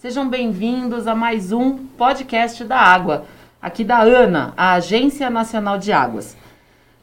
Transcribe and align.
Sejam 0.00 0.28
bem-vindos 0.28 1.08
a 1.08 1.14
mais 1.16 1.50
um 1.50 1.76
podcast 1.76 2.62
da 2.62 2.78
Água, 2.78 3.24
aqui 3.60 3.82
da 3.82 3.98
ANA, 3.98 4.54
a 4.56 4.74
Agência 4.74 5.28
Nacional 5.28 5.76
de 5.76 5.90
Águas. 5.90 6.36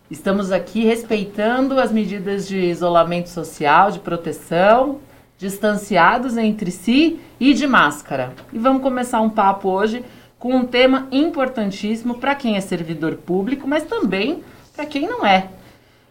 Estamos 0.09 0.49
aqui 0.49 0.85
respeitando 0.85 1.77
as 1.77 1.91
medidas 1.91 2.47
de 2.47 2.57
isolamento 2.57 3.27
social, 3.27 3.91
de 3.91 3.99
proteção, 3.99 5.01
distanciados 5.37 6.37
entre 6.37 6.71
si 6.71 7.19
e 7.37 7.53
de 7.53 7.67
máscara. 7.67 8.31
E 8.53 8.57
vamos 8.57 8.81
começar 8.81 9.19
um 9.19 9.29
papo 9.29 9.67
hoje 9.67 10.01
com 10.39 10.55
um 10.55 10.65
tema 10.65 11.09
importantíssimo 11.11 12.17
para 12.17 12.33
quem 12.33 12.55
é 12.55 12.61
servidor 12.61 13.17
público, 13.17 13.67
mas 13.67 13.83
também 13.83 14.41
para 14.73 14.85
quem 14.85 15.05
não 15.05 15.25
é. 15.25 15.49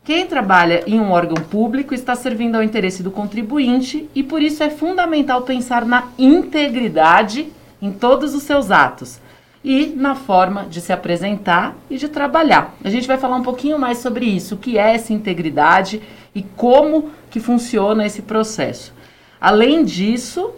Quem 0.05 0.27
trabalha 0.27 0.85
em 0.87 1.01
um 1.01 1.13
órgão 1.13 1.43
público 1.43 1.95
está 1.95 2.15
servindo 2.15 2.57
ao 2.57 2.63
interesse 2.63 3.03
do 3.03 3.11
contribuinte 3.11 4.07
e 4.15 4.23
por 4.23 4.43
isso 4.43 4.63
é 4.63 4.69
fundamental 4.69 5.41
pensar 5.43 5.87
na 5.87 6.09
integridade 6.19 7.51
em 7.81 7.91
todos 7.91 8.35
os 8.35 8.43
seus 8.43 8.71
atos 8.71 9.19
e 9.65 9.87
na 9.97 10.15
forma 10.15 10.67
de 10.67 10.83
se 10.83 10.93
apresentar 10.93 11.75
e 11.89 11.97
de 11.97 12.07
trabalhar. 12.07 12.75
A 12.85 12.91
gente 12.91 13.09
vai 13.09 13.17
falar 13.17 13.37
um 13.37 13.43
pouquinho 13.43 13.79
mais 13.79 13.97
sobre 13.97 14.27
isso, 14.27 14.57
o 14.57 14.59
que 14.59 14.77
é 14.77 14.95
essa 14.95 15.15
integridade 15.15 16.03
e 16.35 16.43
como 16.43 17.11
que 17.31 17.41
funciona 17.41 18.05
esse 18.05 18.21
processo. 18.21 18.93
Além 19.41 19.83
disso, 19.87 20.51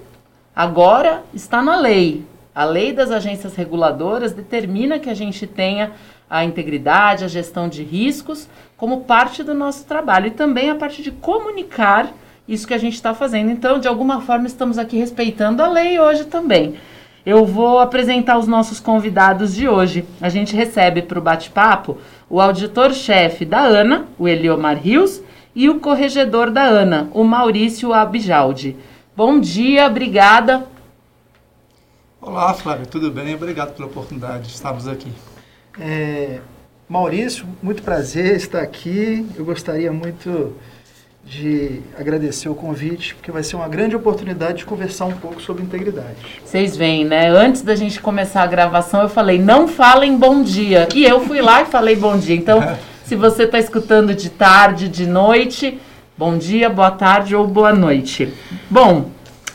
agora 0.57 1.23
está 1.33 1.63
na 1.63 1.77
lei. 1.77 2.25
A 2.53 2.65
lei 2.65 2.93
das 2.93 3.13
agências 3.13 3.55
reguladoras 3.55 4.33
determina 4.33 4.99
que 4.99 5.11
a 5.11 5.15
gente 5.15 5.47
tenha 5.47 5.93
a 6.29 6.45
integridade, 6.45 7.25
a 7.25 7.29
gestão 7.29 7.69
de 7.69 7.85
riscos 7.85 8.49
como 8.77 9.03
parte 9.03 9.43
do 9.43 9.55
nosso 9.55 9.85
trabalho 9.87 10.27
e 10.27 10.31
também 10.31 10.71
a 10.71 10.75
parte 10.75 11.03
de 11.03 11.11
comunicar 11.11 12.13
isso 12.47 12.67
que 12.67 12.75
a 12.75 12.79
gente 12.79 12.95
está 12.95 13.15
fazendo. 13.15 13.51
Então, 13.51 13.79
de 13.79 13.89
alguma 13.89 14.21
forma, 14.21 14.47
estamos 14.47 14.79
aqui 14.79 14.97
respeitando 14.97 15.63
a 15.63 15.69
lei 15.69 15.99
hoje 15.99 16.25
também. 16.25 16.77
Eu 17.25 17.45
vou 17.45 17.81
apresentar 17.81 18.39
os 18.39 18.47
nossos 18.47 18.79
convidados 18.79 19.55
de 19.55 19.69
hoje. 19.69 20.07
A 20.21 20.29
gente 20.29 20.55
recebe 20.55 21.03
para 21.03 21.19
o 21.19 21.23
bate-papo 21.23 21.99
o 22.31 22.41
auditor-chefe 22.41 23.45
da 23.45 23.61
ANA, 23.61 24.07
o 24.17 24.29
Eliomar 24.29 24.79
Rios, 24.79 25.21
e 25.53 25.69
o 25.69 25.81
corregedor 25.81 26.51
da 26.51 26.63
ANA, 26.63 27.09
o 27.13 27.25
Maurício 27.25 27.93
Abijaldi. 27.93 28.77
Bom 29.17 29.41
dia, 29.41 29.87
obrigada. 29.87 30.67
Olá, 32.21 32.53
Flávio, 32.55 32.87
tudo 32.87 33.11
bem? 33.11 33.35
Obrigado 33.35 33.75
pela 33.75 33.89
oportunidade 33.89 34.45
de 34.45 34.55
estarmos 34.55 34.87
aqui. 34.87 35.11
É, 35.81 36.41
Maurício, 36.89 37.45
muito 37.61 37.83
prazer 37.83 38.37
estar 38.37 38.61
aqui. 38.61 39.27
Eu 39.37 39.45
gostaria 39.45 39.93
muito 39.93 40.55
de 41.25 41.81
agradecer 41.99 42.49
o 42.49 42.55
convite, 42.55 43.17
porque 43.17 43.33
vai 43.33 43.43
ser 43.43 43.57
uma 43.57 43.67
grande 43.67 43.97
oportunidade 43.97 44.59
de 44.59 44.65
conversar 44.65 45.07
um 45.07 45.13
pouco 45.13 45.43
sobre 45.43 45.65
integridade. 45.65 46.15
Vocês 46.45 46.77
veem, 46.77 47.05
né? 47.05 47.29
Antes 47.29 47.63
da 47.63 47.75
gente 47.75 48.01
começar 48.01 48.43
a 48.43 48.47
gravação, 48.47 49.03
eu 49.03 49.09
falei, 49.09 49.37
não 49.37 49.67
falem 49.67 50.17
bom 50.17 50.45
dia. 50.45 50.87
E 50.95 51.05
eu 51.05 51.21
fui 51.27 51.43
lá 51.43 51.63
e 51.63 51.67
falei 51.67 51.97
bom 51.97 52.17
dia. 52.17 52.37
Então, 52.37 52.63
se 53.05 53.17
você 53.17 53.43
está 53.43 53.59
escutando 53.59 54.15
de 54.15 54.31
tarde, 54.31 54.89
de 54.89 55.07
noite, 55.07 55.81
bom 56.17 56.39
dia, 56.39 56.71
boa 56.71 56.93
tarde 56.93 57.35
ou 57.35 57.49
boa 57.49 57.73
noite. 57.73 58.33
Bom, 58.71 59.11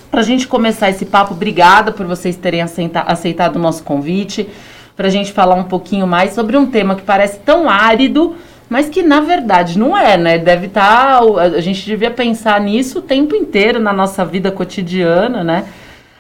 para 0.10 0.20
a 0.20 0.24
gente 0.24 0.50
começar 0.50 0.90
esse 0.90 1.06
papo, 1.06 1.34
obrigada 1.34 1.94
por 1.94 2.06
vocês 2.06 2.36
terem 2.36 2.62
aceitado 2.62 3.56
o 3.56 3.60
nosso 3.60 3.84
convite 3.84 4.50
para 4.96 5.08
a 5.08 5.12
gente 5.12 5.32
falar 5.32 5.56
um 5.56 5.64
pouquinho 5.64 6.06
mais 6.06 6.34
sobre 6.34 6.58
um 6.58 6.66
tema 6.66 6.96
que 6.96 7.02
parece 7.02 7.40
tão 7.40 7.70
árido, 7.70 8.36
mas 8.70 8.90
que 8.90 9.04
na 9.04 9.20
verdade 9.22 9.78
não 9.78 9.98
é, 9.98 10.18
né? 10.18 10.38
Deve 10.38 10.68
estar. 10.68 11.20
Tá, 11.20 11.42
a 11.42 11.62
gente 11.62 11.86
devia 11.86 12.12
pensar 12.12 12.60
nisso 12.62 13.00
o 13.00 13.02
tempo 13.02 13.36
inteiro 13.36 13.80
na 13.80 13.92
nossa 13.92 14.24
vida 14.24 14.52
cotidiana, 14.52 15.44
né? 15.44 15.66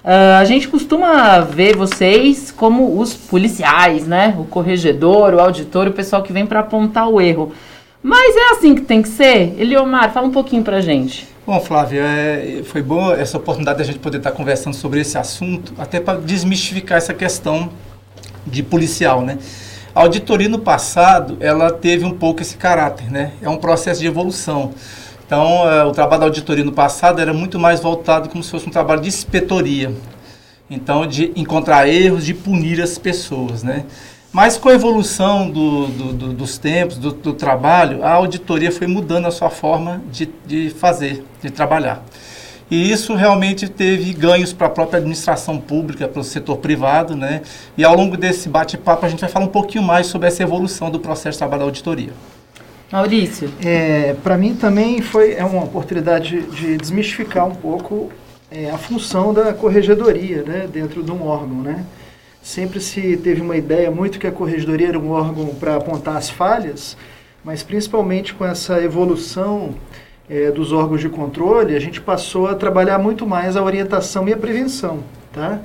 Uh, 0.03 0.39
a 0.39 0.45
gente 0.45 0.67
costuma 0.67 1.41
ver 1.41 1.75
vocês 1.75 2.51
como 2.51 2.99
os 2.99 3.13
policiais, 3.13 4.07
né? 4.07 4.35
O 4.37 4.45
corregedor, 4.45 5.35
o 5.35 5.39
auditor, 5.39 5.87
o 5.87 5.91
pessoal 5.91 6.23
que 6.23 6.33
vem 6.33 6.45
para 6.45 6.61
apontar 6.61 7.07
o 7.07 7.21
erro. 7.21 7.53
Mas 8.01 8.35
é 8.35 8.51
assim 8.51 8.73
que 8.73 8.81
tem 8.81 9.01
que 9.01 9.09
ser? 9.09 9.53
Eliomar, 9.59 10.11
fala 10.11 10.27
um 10.27 10.31
pouquinho 10.31 10.63
para 10.63 10.81
gente. 10.81 11.27
Bom, 11.45 11.59
Flávia, 11.59 12.01
é, 12.01 12.61
foi 12.63 12.81
boa 12.81 13.13
essa 13.13 13.37
oportunidade 13.37 13.77
de 13.77 13.83
a 13.83 13.85
gente 13.85 13.99
poder 13.99 14.17
estar 14.17 14.31
conversando 14.31 14.75
sobre 14.75 15.01
esse 15.01 15.17
assunto, 15.17 15.73
até 15.77 15.99
para 15.99 16.19
desmistificar 16.19 16.97
essa 16.97 17.13
questão 17.13 17.69
de 18.45 18.63
policial, 18.63 19.21
né? 19.21 19.37
A 19.93 20.01
auditoria 20.01 20.47
no 20.47 20.59
passado, 20.59 21.37
ela 21.39 21.71
teve 21.71 22.05
um 22.05 22.11
pouco 22.11 22.41
esse 22.41 22.55
caráter, 22.55 23.11
né? 23.11 23.33
É 23.41 23.49
um 23.49 23.57
processo 23.57 23.99
de 23.99 24.07
evolução. 24.07 24.73
Então, 25.25 25.65
uh, 25.65 25.87
o 25.87 25.91
trabalho 25.91 26.21
da 26.21 26.25
auditoria 26.27 26.63
no 26.63 26.71
passado 26.71 27.19
era 27.19 27.33
muito 27.33 27.59
mais 27.59 27.79
voltado 27.79 28.29
como 28.29 28.43
se 28.43 28.51
fosse 28.51 28.67
um 28.67 28.71
trabalho 28.71 29.01
de 29.01 29.07
inspetoria. 29.07 29.93
Então, 30.69 31.05
de 31.05 31.31
encontrar 31.35 31.87
erros, 31.87 32.25
de 32.25 32.33
punir 32.33 32.81
as 32.81 32.97
pessoas, 32.97 33.63
né? 33.63 33.85
Mas 34.31 34.57
com 34.57 34.69
a 34.69 34.73
evolução 34.73 35.49
do, 35.49 35.87
do, 35.87 36.13
do, 36.13 36.33
dos 36.33 36.57
tempos, 36.57 36.97
do, 36.97 37.33
trabalho, 37.33 38.01
a 38.01 38.11
auditoria 38.11 38.71
foi 38.71 38.87
mudando 38.87 39.25
a 39.25 39.31
sua 39.31 39.49
forma 39.49 40.01
de, 40.09 40.29
de 40.45 40.69
fazer, 40.69 41.25
de 41.41 41.49
trabalhar. 41.49 42.01
E 42.71 42.89
isso 42.89 43.13
realmente 43.15 43.67
teve 43.67 44.13
ganhos 44.13 44.53
para 44.53 44.67
a 44.67 44.69
própria 44.69 44.99
administração 44.99 45.59
pública, 45.59 46.07
para 46.07 46.21
o 46.21 46.23
setor 46.23 46.55
privado, 46.55 47.17
né? 47.17 47.41
E 47.77 47.83
ao 47.83 47.93
longo 47.93 48.15
desse 48.15 48.47
bate-papo 48.47 49.05
a 49.05 49.09
gente 49.09 49.19
vai 49.19 49.29
falar 49.29 49.43
um 49.43 49.49
pouquinho 49.49 49.83
mais 49.83 50.07
sobre 50.07 50.29
essa 50.29 50.41
evolução 50.41 50.89
do 50.89 50.97
processo 50.97 51.33
de 51.33 51.39
trabalho 51.39 51.59
da 51.59 51.65
auditoria. 51.65 52.13
Maurício. 52.89 53.51
É, 53.61 54.15
para 54.23 54.37
mim 54.37 54.55
também 54.55 55.01
foi 55.01 55.33
é 55.33 55.43
uma 55.43 55.65
oportunidade 55.65 56.43
de 56.43 56.77
desmistificar 56.77 57.45
um 57.45 57.55
pouco 57.55 58.09
é, 58.49 58.69
a 58.69 58.77
função 58.77 59.33
da 59.33 59.53
corregedoria 59.53 60.41
né, 60.43 60.65
dentro 60.71 61.03
de 61.03 61.11
um 61.11 61.27
órgão. 61.27 61.61
Né? 61.61 61.83
Sempre 62.41 62.79
se 62.79 63.17
teve 63.17 63.41
uma 63.41 63.57
ideia 63.57 63.91
muito 63.91 64.17
que 64.17 64.27
a 64.27 64.31
corregedoria 64.31 64.87
era 64.87 64.99
um 64.99 65.11
órgão 65.11 65.47
para 65.55 65.75
apontar 65.75 66.15
as 66.15 66.29
falhas, 66.29 66.95
mas 67.43 67.63
principalmente 67.63 68.33
com 68.33 68.45
essa 68.45 68.81
evolução 68.81 69.75
é, 70.31 70.49
dos 70.49 70.71
órgãos 70.71 71.01
de 71.01 71.09
controle, 71.09 71.75
a 71.75 71.79
gente 71.79 71.99
passou 71.99 72.47
a 72.47 72.55
trabalhar 72.55 72.97
muito 72.97 73.27
mais 73.27 73.57
a 73.57 73.61
orientação 73.61 74.29
e 74.29 74.33
a 74.33 74.37
prevenção, 74.37 74.99
tá? 75.33 75.59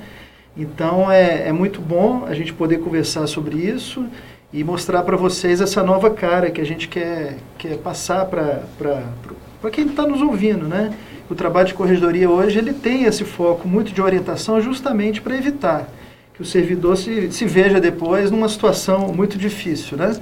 Então 0.57 1.09
é, 1.09 1.47
é 1.47 1.51
muito 1.53 1.79
bom 1.79 2.25
a 2.27 2.33
gente 2.33 2.51
poder 2.51 2.79
conversar 2.81 3.27
sobre 3.27 3.55
isso 3.55 4.05
e 4.51 4.65
mostrar 4.65 5.03
para 5.03 5.15
vocês 5.15 5.61
essa 5.61 5.81
nova 5.83 6.09
cara 6.09 6.51
que 6.51 6.59
a 6.59 6.65
gente 6.65 6.89
quer, 6.89 7.37
quer 7.57 7.77
passar 7.77 8.25
para 8.25 9.69
quem 9.71 9.85
está 9.85 10.05
nos 10.05 10.21
ouvindo, 10.21 10.67
né? 10.67 10.93
O 11.29 11.35
trabalho 11.35 11.67
de 11.69 11.73
corregedoria 11.73 12.29
hoje 12.29 12.59
ele 12.59 12.73
tem 12.73 13.05
esse 13.05 13.23
foco 13.23 13.69
muito 13.69 13.93
de 13.93 14.01
orientação 14.01 14.59
justamente 14.59 15.21
para 15.21 15.37
evitar 15.37 15.87
que 16.33 16.41
o 16.41 16.45
servidor 16.45 16.97
se, 16.97 17.31
se 17.31 17.45
veja 17.45 17.79
depois 17.79 18.31
numa 18.31 18.49
situação 18.49 19.13
muito 19.13 19.37
difícil, 19.37 19.97
né? 19.97 20.13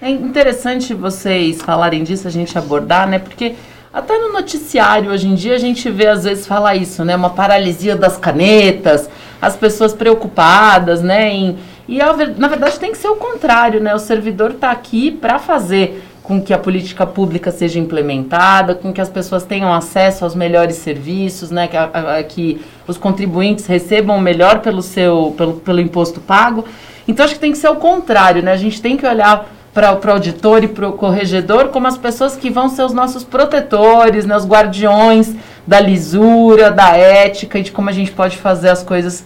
É 0.00 0.10
interessante 0.10 0.94
vocês 0.94 1.60
falarem 1.60 2.02
disso, 2.02 2.26
a 2.26 2.30
gente 2.30 2.56
abordar, 2.58 3.08
né? 3.08 3.18
Porque 3.18 3.54
até 3.92 4.18
no 4.18 4.32
noticiário 4.32 5.10
hoje 5.10 5.28
em 5.28 5.34
dia 5.34 5.54
a 5.54 5.58
gente 5.58 5.90
vê 5.90 6.06
às 6.06 6.24
vezes 6.24 6.46
falar 6.46 6.76
isso, 6.76 7.04
né? 7.04 7.14
Uma 7.14 7.30
paralisia 7.30 7.94
das 7.94 8.16
canetas, 8.16 9.10
as 9.40 9.54
pessoas 9.54 9.92
preocupadas, 9.92 11.02
né? 11.02 11.30
Em, 11.30 11.58
e 11.86 12.00
a, 12.00 12.16
na 12.38 12.48
verdade 12.48 12.78
tem 12.80 12.90
que 12.90 12.96
ser 12.96 13.08
o 13.08 13.16
contrário, 13.16 13.80
né? 13.80 13.94
O 13.94 13.98
servidor 13.98 14.52
está 14.52 14.70
aqui 14.70 15.10
para 15.10 15.38
fazer 15.38 16.02
com 16.22 16.40
que 16.40 16.54
a 16.54 16.58
política 16.58 17.04
pública 17.04 17.50
seja 17.50 17.78
implementada, 17.78 18.74
com 18.74 18.92
que 18.92 19.00
as 19.00 19.10
pessoas 19.10 19.44
tenham 19.44 19.74
acesso 19.74 20.24
aos 20.24 20.34
melhores 20.34 20.76
serviços, 20.76 21.50
né? 21.50 21.68
Que, 21.68 21.76
a, 21.76 21.84
a, 21.84 22.22
que 22.22 22.62
os 22.86 22.96
contribuintes 22.96 23.66
recebam 23.66 24.18
melhor 24.18 24.60
pelo 24.60 24.80
seu 24.80 25.34
pelo, 25.36 25.54
pelo 25.54 25.80
imposto 25.80 26.18
pago. 26.18 26.64
Então 27.06 27.26
acho 27.26 27.34
que 27.34 27.40
tem 27.40 27.52
que 27.52 27.58
ser 27.58 27.68
o 27.68 27.76
contrário, 27.76 28.42
né? 28.42 28.52
A 28.52 28.56
gente 28.56 28.80
tem 28.80 28.96
que 28.96 29.06
olhar 29.06 29.46
para 29.72 29.94
o 29.94 30.10
auditor 30.10 30.64
e 30.64 30.68
para 30.68 30.88
o 30.88 30.92
corregedor 30.92 31.68
como 31.68 31.86
as 31.86 31.96
pessoas 31.96 32.36
que 32.36 32.50
vão 32.50 32.68
ser 32.68 32.82
os 32.82 32.92
nossos 32.92 33.24
protetores, 33.24 34.26
né, 34.26 34.36
os 34.36 34.46
guardiões 34.46 35.34
da 35.66 35.80
lisura, 35.80 36.70
da 36.70 36.96
ética 36.96 37.58
e 37.58 37.62
de 37.62 37.72
como 37.72 37.88
a 37.88 37.92
gente 37.92 38.10
pode 38.10 38.36
fazer 38.36 38.68
as 38.68 38.82
coisas 38.82 39.24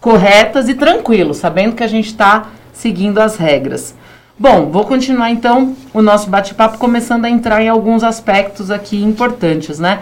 corretas 0.00 0.68
e 0.68 0.74
tranquilo, 0.74 1.32
sabendo 1.34 1.74
que 1.74 1.82
a 1.82 1.88
gente 1.88 2.06
está 2.06 2.48
seguindo 2.72 3.18
as 3.18 3.36
regras. 3.36 3.94
Bom, 4.38 4.66
vou 4.66 4.84
continuar 4.84 5.30
então 5.30 5.74
o 5.92 6.00
nosso 6.00 6.30
bate-papo, 6.30 6.78
começando 6.78 7.24
a 7.24 7.30
entrar 7.30 7.60
em 7.60 7.68
alguns 7.68 8.04
aspectos 8.04 8.70
aqui 8.70 9.02
importantes, 9.02 9.80
né? 9.80 10.00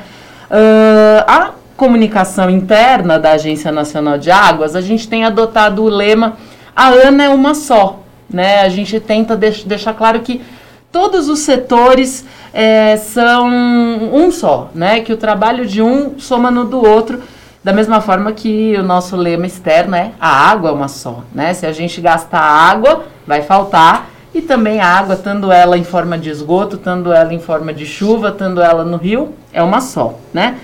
Uh, 0.50 1.24
a 1.26 1.50
comunicação 1.74 2.50
interna 2.50 3.18
da 3.18 3.32
Agência 3.32 3.72
Nacional 3.72 4.18
de 4.18 4.30
Águas, 4.30 4.76
a 4.76 4.80
gente 4.82 5.08
tem 5.08 5.24
adotado 5.24 5.82
o 5.82 5.88
lema 5.88 6.36
a 6.76 6.90
ANA 6.90 7.24
é 7.24 7.28
uma 7.30 7.54
só, 7.54 8.00
né? 8.28 8.60
A 8.60 8.68
gente 8.68 8.98
tenta 9.00 9.36
deix 9.36 9.64
deixar 9.64 9.94
claro 9.94 10.20
que 10.20 10.42
todos 10.90 11.28
os 11.28 11.40
setores 11.40 12.24
é, 12.52 12.96
são 12.96 13.48
um 13.48 14.30
só, 14.30 14.70
né? 14.74 15.00
Que 15.00 15.12
o 15.12 15.16
trabalho 15.16 15.66
de 15.66 15.82
um 15.82 16.18
soma 16.18 16.50
no 16.50 16.64
do 16.64 16.84
outro, 16.84 17.22
da 17.62 17.72
mesma 17.72 18.00
forma 18.00 18.32
que 18.32 18.76
o 18.76 18.82
nosso 18.82 19.16
lema 19.16 19.46
externo 19.46 19.96
é 19.96 20.12
a 20.20 20.28
água 20.28 20.70
é 20.70 20.72
uma 20.72 20.88
só, 20.88 21.24
né? 21.34 21.52
Se 21.54 21.66
a 21.66 21.72
gente 21.72 22.00
gastar 22.00 22.40
água, 22.40 23.06
vai 23.26 23.42
faltar 23.42 24.08
e 24.32 24.42
também 24.42 24.80
a 24.80 24.86
água, 24.86 25.16
tanto 25.16 25.50
ela 25.50 25.78
em 25.78 25.84
forma 25.84 26.18
de 26.18 26.28
esgoto, 26.28 26.76
tanto 26.76 27.10
ela 27.10 27.32
em 27.32 27.40
forma 27.40 27.72
de 27.72 27.86
chuva, 27.86 28.30
tanto 28.30 28.60
ela 28.60 28.84
no 28.84 28.96
rio, 28.96 29.34
é 29.52 29.62
uma 29.62 29.80
só, 29.80 30.18
né? 30.32 30.58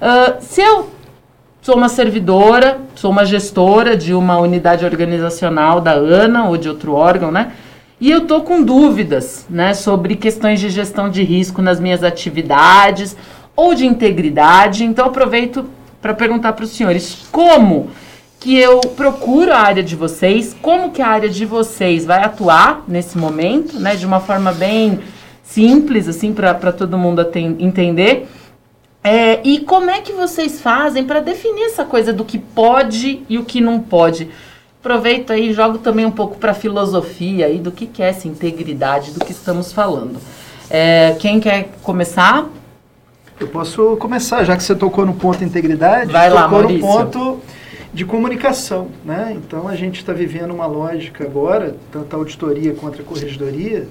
Uh, 0.00 0.42
se 0.42 0.62
eu 0.62 0.88
sou 1.70 1.76
uma 1.76 1.88
servidora, 1.88 2.80
sou 2.96 3.12
uma 3.12 3.24
gestora 3.24 3.96
de 3.96 4.12
uma 4.12 4.36
unidade 4.40 4.84
organizacional 4.84 5.80
da 5.80 5.92
ANA 5.92 6.48
ou 6.48 6.56
de 6.56 6.68
outro 6.68 6.94
órgão, 6.94 7.30
né? 7.30 7.52
E 8.00 8.10
eu 8.10 8.22
tô 8.22 8.40
com 8.40 8.60
dúvidas, 8.60 9.46
né, 9.48 9.72
sobre 9.72 10.16
questões 10.16 10.58
de 10.58 10.68
gestão 10.68 11.08
de 11.08 11.22
risco 11.22 11.62
nas 11.62 11.78
minhas 11.78 12.02
atividades 12.02 13.16
ou 13.54 13.72
de 13.72 13.86
integridade. 13.86 14.82
Então 14.82 15.06
aproveito 15.06 15.64
para 16.02 16.12
perguntar 16.12 16.54
para 16.54 16.64
os 16.64 16.72
senhores 16.72 17.18
como 17.30 17.90
que 18.40 18.58
eu 18.58 18.80
procuro 18.80 19.52
a 19.52 19.58
área 19.58 19.82
de 19.84 19.94
vocês, 19.94 20.56
como 20.60 20.90
que 20.90 21.00
a 21.00 21.06
área 21.06 21.28
de 21.28 21.46
vocês 21.46 22.04
vai 22.04 22.24
atuar 22.24 22.82
nesse 22.88 23.16
momento, 23.16 23.78
né, 23.78 23.94
de 23.94 24.04
uma 24.04 24.18
forma 24.18 24.50
bem 24.50 24.98
simples, 25.44 26.08
assim, 26.08 26.32
para 26.32 26.72
todo 26.72 26.98
mundo 26.98 27.24
entender. 27.60 28.28
É, 29.02 29.40
e 29.42 29.60
como 29.60 29.90
é 29.90 30.00
que 30.00 30.12
vocês 30.12 30.60
fazem 30.60 31.04
para 31.04 31.20
definir 31.20 31.64
essa 31.64 31.84
coisa 31.84 32.12
do 32.12 32.24
que 32.24 32.38
pode 32.38 33.22
e 33.28 33.38
o 33.38 33.44
que 33.44 33.60
não 33.60 33.80
pode? 33.80 34.28
Aproveito 34.80 35.32
aí 35.32 35.50
e 35.50 35.52
jogo 35.52 35.78
também 35.78 36.04
um 36.04 36.10
pouco 36.10 36.38
para 36.38 36.52
a 36.52 36.54
filosofia 36.54 37.46
aí 37.46 37.58
do 37.58 37.70
que, 37.70 37.86
que 37.86 38.02
é 38.02 38.08
essa 38.08 38.28
integridade 38.28 39.12
do 39.12 39.24
que 39.24 39.32
estamos 39.32 39.72
falando. 39.72 40.18
É, 40.68 41.16
quem 41.18 41.40
quer 41.40 41.70
começar? 41.82 42.46
Eu 43.38 43.48
posso 43.48 43.96
começar, 43.96 44.44
já 44.44 44.54
que 44.56 44.62
você 44.62 44.74
tocou 44.74 45.06
no 45.06 45.14
ponto 45.14 45.42
integridade. 45.42 46.12
Vai 46.12 46.28
lá, 46.28 46.42
tocou 46.42 46.58
Maurício. 46.58 46.86
no 46.86 46.92
ponto 46.92 47.40
de 47.92 48.04
comunicação, 48.04 48.88
né? 49.04 49.32
Então 49.34 49.66
a 49.66 49.74
gente 49.74 49.96
está 49.96 50.12
vivendo 50.12 50.52
uma 50.52 50.66
lógica 50.66 51.24
agora, 51.24 51.74
tanto 51.90 52.14
a 52.14 52.18
auditoria 52.18 52.74
quanto 52.74 53.00
a 53.00 53.04
corregedoria, 53.04 53.88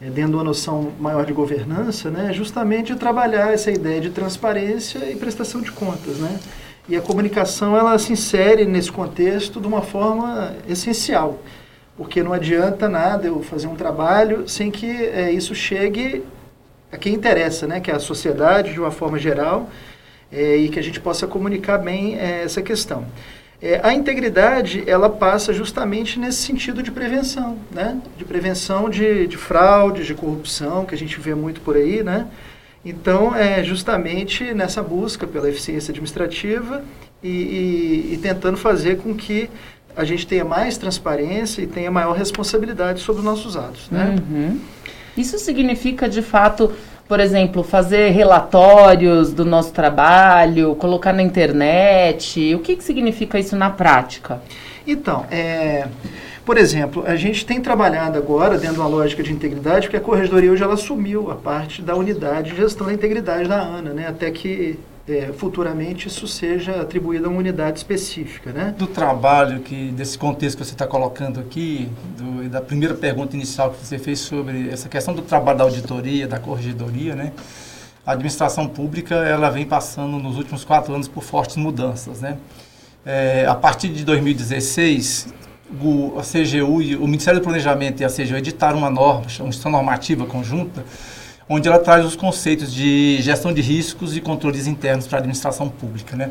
é, 0.00 0.08
dando 0.08 0.34
uma 0.34 0.44
noção 0.44 0.92
maior 0.98 1.26
de 1.26 1.32
governança, 1.32 2.10
né, 2.10 2.32
justamente 2.32 2.94
trabalhar 2.94 3.52
essa 3.52 3.70
ideia 3.70 4.00
de 4.00 4.10
transparência 4.10 4.98
e 5.10 5.16
prestação 5.16 5.60
de 5.60 5.70
contas, 5.70 6.18
né? 6.18 6.40
E 6.88 6.96
a 6.96 7.00
comunicação 7.00 7.76
ela 7.76 7.96
se 7.98 8.12
insere 8.12 8.64
nesse 8.64 8.90
contexto 8.90 9.60
de 9.60 9.66
uma 9.66 9.82
forma 9.82 10.56
essencial, 10.68 11.38
porque 11.96 12.22
não 12.22 12.32
adianta 12.32 12.88
nada 12.88 13.28
eu 13.28 13.42
fazer 13.42 13.66
um 13.66 13.76
trabalho 13.76 14.48
sem 14.48 14.70
que 14.70 14.90
é, 14.90 15.30
isso 15.30 15.54
chegue 15.54 16.24
a 16.90 16.96
quem 16.96 17.14
interessa, 17.14 17.66
né, 17.66 17.78
que 17.78 17.90
é 17.90 17.94
a 17.94 18.00
sociedade 18.00 18.72
de 18.72 18.80
uma 18.80 18.90
forma 18.90 19.18
geral, 19.18 19.68
é, 20.32 20.56
e 20.56 20.68
que 20.68 20.78
a 20.78 20.82
gente 20.82 20.98
possa 20.98 21.26
comunicar 21.26 21.78
bem 21.78 22.18
é, 22.18 22.42
essa 22.42 22.62
questão. 22.62 23.04
É, 23.62 23.78
a 23.82 23.92
integridade, 23.92 24.82
ela 24.86 25.10
passa 25.10 25.52
justamente 25.52 26.18
nesse 26.18 26.38
sentido 26.38 26.82
de 26.82 26.90
prevenção, 26.90 27.58
né? 27.70 28.00
De 28.16 28.24
prevenção 28.24 28.88
de, 28.88 29.26
de 29.26 29.36
fraudes, 29.36 30.06
de 30.06 30.14
corrupção, 30.14 30.86
que 30.86 30.94
a 30.94 30.98
gente 30.98 31.20
vê 31.20 31.34
muito 31.34 31.60
por 31.60 31.76
aí, 31.76 32.02
né? 32.02 32.26
Então, 32.82 33.36
é 33.36 33.62
justamente 33.62 34.54
nessa 34.54 34.82
busca 34.82 35.26
pela 35.26 35.48
eficiência 35.50 35.92
administrativa 35.92 36.82
e, 37.22 37.28
e, 37.28 38.14
e 38.14 38.18
tentando 38.22 38.56
fazer 38.56 38.96
com 38.96 39.14
que 39.14 39.50
a 39.94 40.04
gente 40.04 40.26
tenha 40.26 40.44
mais 40.44 40.78
transparência 40.78 41.60
e 41.60 41.66
tenha 41.66 41.90
maior 41.90 42.16
responsabilidade 42.16 43.00
sobre 43.00 43.20
os 43.20 43.24
nossos 43.24 43.56
atos, 43.56 43.90
né? 43.90 44.16
Uhum. 44.30 44.58
Isso 45.16 45.38
significa, 45.38 46.08
de 46.08 46.22
fato, 46.22 46.72
por 47.10 47.18
exemplo, 47.18 47.64
fazer 47.64 48.10
relatórios 48.10 49.32
do 49.32 49.44
nosso 49.44 49.72
trabalho, 49.72 50.76
colocar 50.76 51.12
na 51.12 51.20
internet? 51.20 52.54
O 52.54 52.60
que, 52.60 52.76
que 52.76 52.84
significa 52.84 53.36
isso 53.36 53.56
na 53.56 53.68
prática? 53.68 54.40
Então, 54.86 55.26
é, 55.28 55.88
por 56.46 56.56
exemplo, 56.56 57.02
a 57.04 57.16
gente 57.16 57.44
tem 57.44 57.60
trabalhado 57.60 58.16
agora 58.16 58.56
dentro 58.56 58.74
de 58.74 58.80
uma 58.80 58.86
lógica 58.86 59.24
de 59.24 59.32
integridade, 59.32 59.88
porque 59.88 59.96
a 59.96 60.00
Corregedoria 60.00 60.52
hoje 60.52 60.62
ela 60.62 60.74
assumiu 60.74 61.32
a 61.32 61.34
parte 61.34 61.82
da 61.82 61.96
unidade 61.96 62.52
de 62.52 62.56
gestão 62.56 62.86
da 62.86 62.92
integridade 62.92 63.48
da 63.48 63.60
ANA, 63.60 63.92
né, 63.92 64.06
até 64.06 64.30
que 64.30 64.78
é, 65.08 65.32
futuramente 65.32 66.08
isso 66.08 66.26
seja 66.28 66.80
atribuído 66.80 67.26
a 67.26 67.28
uma 67.28 67.38
unidade 67.38 67.78
específica, 67.78 68.52
né? 68.52 68.74
Do 68.76 68.86
trabalho 68.86 69.60
que 69.60 69.90
desse 69.90 70.18
contexto 70.18 70.58
que 70.58 70.64
você 70.64 70.72
está 70.72 70.86
colocando 70.86 71.40
aqui, 71.40 71.88
do, 72.16 72.48
da 72.48 72.60
primeira 72.60 72.94
pergunta 72.94 73.34
inicial 73.34 73.70
que 73.70 73.84
você 73.84 73.98
fez 73.98 74.20
sobre 74.20 74.68
essa 74.70 74.88
questão 74.88 75.14
do 75.14 75.22
trabalho 75.22 75.58
da 75.58 75.64
auditoria, 75.64 76.28
da 76.28 76.38
corregedoria, 76.38 77.14
né? 77.14 77.32
A 78.06 78.12
administração 78.12 78.66
pública 78.68 79.14
ela 79.14 79.50
vem 79.50 79.64
passando 79.64 80.18
nos 80.18 80.36
últimos 80.36 80.64
quatro 80.64 80.94
anos 80.94 81.08
por 81.08 81.22
fortes 81.22 81.56
mudanças, 81.56 82.20
né? 82.20 82.36
É, 83.04 83.46
a 83.46 83.54
partir 83.54 83.88
de 83.88 84.04
2016, 84.04 85.32
o, 85.82 86.18
a 86.18 86.22
CGU 86.22 87.02
o 87.02 87.06
Ministério 87.06 87.40
do 87.40 87.44
Planejamento 87.44 88.00
e 88.00 88.04
a 88.04 88.08
CGU 88.08 88.36
editaram 88.36 88.78
uma 88.78 88.90
norma, 88.90 89.26
uma 89.40 89.70
normativa 89.70 90.26
conjunta, 90.26 90.84
onde 91.52 91.66
ela 91.66 91.80
traz 91.80 92.06
os 92.06 92.14
conceitos 92.14 92.72
de 92.72 93.20
gestão 93.20 93.52
de 93.52 93.60
riscos 93.60 94.16
e 94.16 94.20
controles 94.20 94.68
internos 94.68 95.08
para 95.08 95.18
a 95.18 95.18
administração 95.18 95.68
pública. 95.68 96.14
Né? 96.14 96.30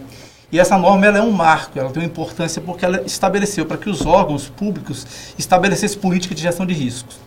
E 0.50 0.58
essa 0.58 0.78
norma 0.78 1.06
ela 1.06 1.18
é 1.18 1.22
um 1.22 1.30
marco, 1.30 1.78
ela 1.78 1.90
tem 1.90 2.02
uma 2.02 2.08
importância 2.08 2.62
porque 2.62 2.86
ela 2.86 3.02
estabeleceu 3.02 3.66
para 3.66 3.78
que 3.78 3.90
os 3.90 4.06
órgãos 4.06 4.48
públicos 4.48 5.06
estabelecessem 5.38 6.00
política 6.00 6.34
de 6.34 6.42
gestão 6.42 6.66
de 6.66 6.74
riscos. 6.74 7.18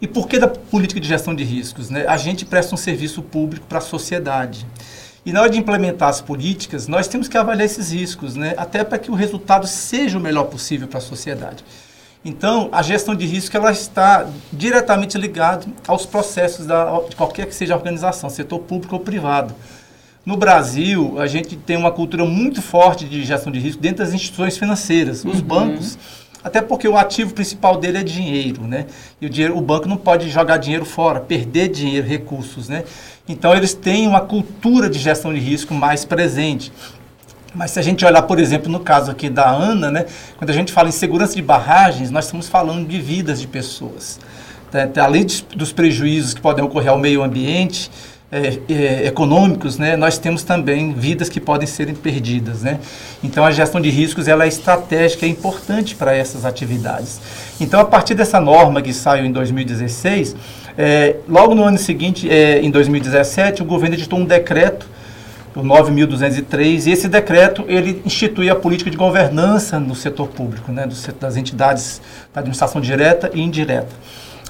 E 0.00 0.08
por 0.08 0.26
que 0.26 0.38
da 0.38 0.48
política 0.48 0.98
de 0.98 1.06
gestão 1.06 1.34
de 1.34 1.44
riscos? 1.44 1.90
Né? 1.90 2.06
A 2.08 2.16
gente 2.16 2.46
presta 2.46 2.74
um 2.74 2.78
serviço 2.78 3.20
público 3.22 3.66
para 3.66 3.78
a 3.78 3.82
sociedade. 3.82 4.66
E 5.24 5.32
na 5.32 5.42
hora 5.42 5.50
de 5.50 5.58
implementar 5.58 6.08
as 6.08 6.22
políticas, 6.22 6.88
nós 6.88 7.06
temos 7.06 7.28
que 7.28 7.36
avaliar 7.36 7.66
esses 7.66 7.92
riscos, 7.92 8.36
né? 8.36 8.54
até 8.56 8.82
para 8.82 8.98
que 8.98 9.10
o 9.10 9.14
resultado 9.14 9.66
seja 9.66 10.16
o 10.16 10.20
melhor 10.20 10.44
possível 10.44 10.88
para 10.88 10.98
a 10.98 11.02
sociedade. 11.02 11.62
Então, 12.28 12.68
a 12.72 12.82
gestão 12.82 13.14
de 13.14 13.24
risco 13.24 13.56
ela 13.56 13.70
está 13.70 14.28
diretamente 14.52 15.16
ligada 15.16 15.64
aos 15.86 16.04
processos 16.04 16.66
da, 16.66 16.98
de 17.08 17.14
qualquer 17.14 17.46
que 17.46 17.54
seja 17.54 17.72
a 17.72 17.76
organização, 17.76 18.28
setor 18.28 18.58
público 18.58 18.96
ou 18.96 19.00
privado. 19.00 19.54
No 20.24 20.36
Brasil, 20.36 21.20
a 21.20 21.28
gente 21.28 21.54
tem 21.54 21.76
uma 21.76 21.92
cultura 21.92 22.24
muito 22.24 22.60
forte 22.60 23.04
de 23.04 23.22
gestão 23.24 23.52
de 23.52 23.60
risco 23.60 23.80
dentro 23.80 24.04
das 24.04 24.12
instituições 24.12 24.58
financeiras, 24.58 25.24
os 25.24 25.38
uhum. 25.38 25.40
bancos, 25.40 25.96
até 26.42 26.60
porque 26.60 26.88
o 26.88 26.96
ativo 26.96 27.32
principal 27.32 27.76
dele 27.76 27.98
é 27.98 28.02
dinheiro, 28.02 28.62
né? 28.62 28.86
E 29.20 29.26
o, 29.26 29.30
dinheiro, 29.30 29.56
o 29.56 29.60
banco 29.60 29.86
não 29.86 29.96
pode 29.96 30.28
jogar 30.28 30.56
dinheiro 30.56 30.84
fora, 30.84 31.20
perder 31.20 31.68
dinheiro, 31.68 32.04
recursos, 32.08 32.68
né? 32.68 32.82
Então, 33.28 33.54
eles 33.54 33.72
têm 33.72 34.08
uma 34.08 34.20
cultura 34.20 34.90
de 34.90 34.98
gestão 34.98 35.32
de 35.32 35.38
risco 35.38 35.72
mais 35.72 36.04
presente. 36.04 36.72
Mas 37.56 37.70
se 37.70 37.78
a 37.78 37.82
gente 37.82 38.04
olhar, 38.04 38.20
por 38.22 38.38
exemplo, 38.38 38.70
no 38.70 38.80
caso 38.80 39.10
aqui 39.10 39.30
da 39.30 39.48
Ana, 39.48 39.90
né, 39.90 40.04
quando 40.36 40.50
a 40.50 40.52
gente 40.52 40.70
fala 40.70 40.90
em 40.90 40.92
segurança 40.92 41.34
de 41.34 41.40
barragens, 41.40 42.10
nós 42.10 42.26
estamos 42.26 42.48
falando 42.48 42.86
de 42.86 43.00
vidas 43.00 43.40
de 43.40 43.46
pessoas. 43.46 44.20
Tá? 44.70 44.86
Além 45.02 45.26
dos 45.56 45.72
prejuízos 45.72 46.34
que 46.34 46.40
podem 46.40 46.62
ocorrer 46.62 46.90
ao 46.90 46.98
meio 46.98 47.22
ambiente, 47.22 47.90
é, 48.30 48.58
é, 48.68 49.06
econômicos, 49.06 49.78
né, 49.78 49.96
nós 49.96 50.18
temos 50.18 50.42
também 50.42 50.92
vidas 50.92 51.30
que 51.30 51.40
podem 51.40 51.66
serem 51.66 51.94
perdidas. 51.94 52.60
Né? 52.62 52.78
Então, 53.24 53.42
a 53.42 53.50
gestão 53.50 53.80
de 53.80 53.88
riscos 53.88 54.28
ela 54.28 54.44
é 54.44 54.48
estratégica 54.48 55.24
é 55.24 55.28
importante 55.30 55.94
para 55.94 56.14
essas 56.14 56.44
atividades. 56.44 57.18
Então, 57.58 57.80
a 57.80 57.86
partir 57.86 58.14
dessa 58.14 58.38
norma 58.38 58.82
que 58.82 58.92
saiu 58.92 59.24
em 59.24 59.32
2016, 59.32 60.36
é, 60.76 61.16
logo 61.26 61.54
no 61.54 61.64
ano 61.64 61.78
seguinte, 61.78 62.28
é, 62.28 62.60
em 62.60 62.70
2017, 62.70 63.62
o 63.62 63.64
governo 63.64 63.94
editou 63.94 64.18
um 64.18 64.26
decreto 64.26 64.94
o 65.56 65.62
9.203, 65.62 66.86
e 66.86 66.92
esse 66.92 67.08
decreto 67.08 67.64
ele 67.66 68.02
institui 68.04 68.50
a 68.50 68.54
política 68.54 68.90
de 68.90 68.96
governança 68.96 69.80
no 69.80 69.94
setor 69.94 70.28
público, 70.28 70.70
né, 70.70 70.86
do, 70.86 70.94
das 71.18 71.36
entidades 71.36 72.02
da 72.32 72.40
administração 72.40 72.80
direta 72.80 73.30
e 73.32 73.40
indireta. 73.40 73.88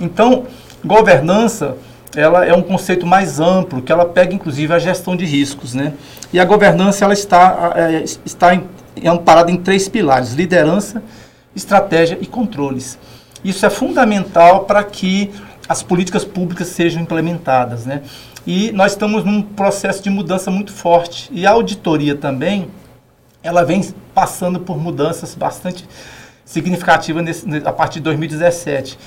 Então, 0.01 0.47
governança 0.85 1.77
ela 2.15 2.45
é 2.45 2.55
um 2.55 2.63
conceito 2.63 3.07
mais 3.07 3.39
amplo, 3.39 3.83
que 3.83 3.93
ela 3.93 4.05
pega 4.05 4.35
inclusive 4.35 4.73
a 4.73 4.79
gestão 4.79 5.15
de 5.15 5.25
riscos. 5.25 5.75
Né? 5.75 5.93
E 6.33 6.41
a 6.41 6.45
governança 6.45 7.05
ela 7.05 7.15
está, 7.15 7.73
é, 7.77 8.05
está 8.25 8.55
em, 8.55 8.65
é 9.01 9.09
amparada 9.09 9.51
em 9.51 9.57
três 9.57 9.89
pilares, 9.89 10.33
liderança, 10.33 11.03
estratégia 11.55 12.19
e 12.21 12.27
controles. 12.27 12.99
Isso 13.45 13.65
é 13.65 13.71
fundamental 13.71 14.65
para 14.65 14.83
que 14.83 15.31
as 15.69 15.83
políticas 15.83 16.25
públicas 16.25 16.69
sejam 16.69 17.03
implementadas. 17.03 17.87
Né? 17.87 18.03
E 18.47 18.71
nós 18.73 18.93
estamos 18.93 19.25
num 19.25 19.43
processo 19.43 20.03
de 20.03 20.11
mudança 20.11 20.51
muito 20.51 20.73
forte. 20.73 21.29
E 21.33 21.47
a 21.47 21.51
auditoria 21.51 22.15
também, 22.15 22.69
ela 23.43 23.65
vem 23.65 23.83
passando 24.15 24.61
por 24.61 24.79
mudanças 24.79 25.35
bastante 25.35 25.87
significativas 26.45 27.25
nesse, 27.25 27.47
a 27.65 27.73
partir 27.73 27.99
de 27.99 28.05
2017. 28.05 28.99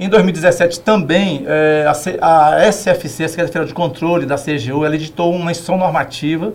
Em 0.00 0.08
2017 0.08 0.80
também, 0.80 1.44
é, 1.46 1.84
a, 2.20 2.54
a 2.56 2.72
SFC, 2.72 3.24
a 3.24 3.28
Secretaria 3.28 3.66
de 3.66 3.74
Controle 3.74 4.26
da 4.26 4.36
CGU, 4.36 4.84
ela 4.84 4.94
editou 4.94 5.34
uma 5.34 5.50
instrução 5.50 5.76
normativa 5.76 6.52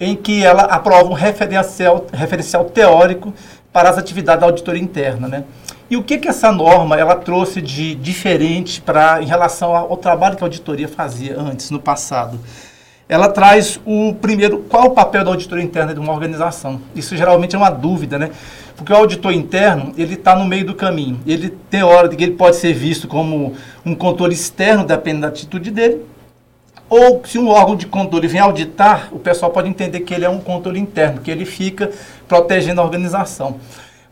em 0.00 0.16
que 0.16 0.44
ela 0.44 0.62
aprova 0.62 1.08
um 1.08 1.12
referencial, 1.12 2.04
referencial 2.12 2.64
teórico 2.64 3.32
para 3.72 3.90
as 3.90 3.98
atividades 3.98 4.40
da 4.40 4.46
auditoria 4.46 4.82
interna, 4.82 5.28
né? 5.28 5.44
E 5.94 5.96
o 5.96 6.02
que, 6.02 6.18
que 6.18 6.26
essa 6.26 6.50
norma 6.50 6.98
ela 6.98 7.14
trouxe 7.14 7.62
de 7.62 7.94
diferente 7.94 8.80
para 8.80 9.22
em 9.22 9.26
relação 9.26 9.76
ao, 9.76 9.96
trabalho 9.96 10.36
que 10.36 10.42
a 10.42 10.46
auditoria 10.46 10.88
fazia 10.88 11.38
antes, 11.38 11.70
no 11.70 11.78
passado? 11.78 12.36
Ela 13.08 13.28
traz 13.28 13.78
o 13.86 14.12
primeiro, 14.14 14.58
qual 14.68 14.86
o 14.86 14.90
papel 14.90 15.22
da 15.22 15.30
auditoria 15.30 15.62
interna 15.62 15.94
de 15.94 16.00
uma 16.00 16.12
organização? 16.12 16.80
Isso 16.96 17.16
geralmente 17.16 17.54
é 17.54 17.58
uma 17.58 17.70
dúvida, 17.70 18.18
né? 18.18 18.32
Porque 18.76 18.92
o 18.92 18.96
auditor 18.96 19.32
interno, 19.32 19.94
ele 19.96 20.14
está 20.14 20.34
no 20.34 20.44
meio 20.44 20.66
do 20.66 20.74
caminho. 20.74 21.20
Ele 21.24 21.48
tem 21.70 21.84
hora 21.84 22.08
de 22.08 22.16
que 22.16 22.24
ele 22.24 22.34
pode 22.34 22.56
ser 22.56 22.72
visto 22.72 23.06
como 23.06 23.54
um 23.86 23.94
controle 23.94 24.34
externo, 24.34 24.84
dependendo 24.84 25.22
da 25.22 25.28
atitude 25.28 25.70
dele, 25.70 26.00
Ou 26.90 27.22
se 27.24 27.38
um 27.38 27.48
órgão 27.50 27.76
de 27.76 27.86
controle 27.86 28.26
vem 28.26 28.40
auditar, 28.40 29.10
o 29.12 29.18
pessoal 29.20 29.52
pode 29.52 29.68
entender 29.68 30.00
que 30.00 30.12
ele 30.12 30.24
é 30.24 30.28
um 30.28 30.40
controle 30.40 30.80
interno, 30.80 31.20
que 31.20 31.30
ele 31.30 31.44
fica 31.44 31.92
protegendo 32.26 32.80
a 32.80 32.84
organização. 32.84 33.60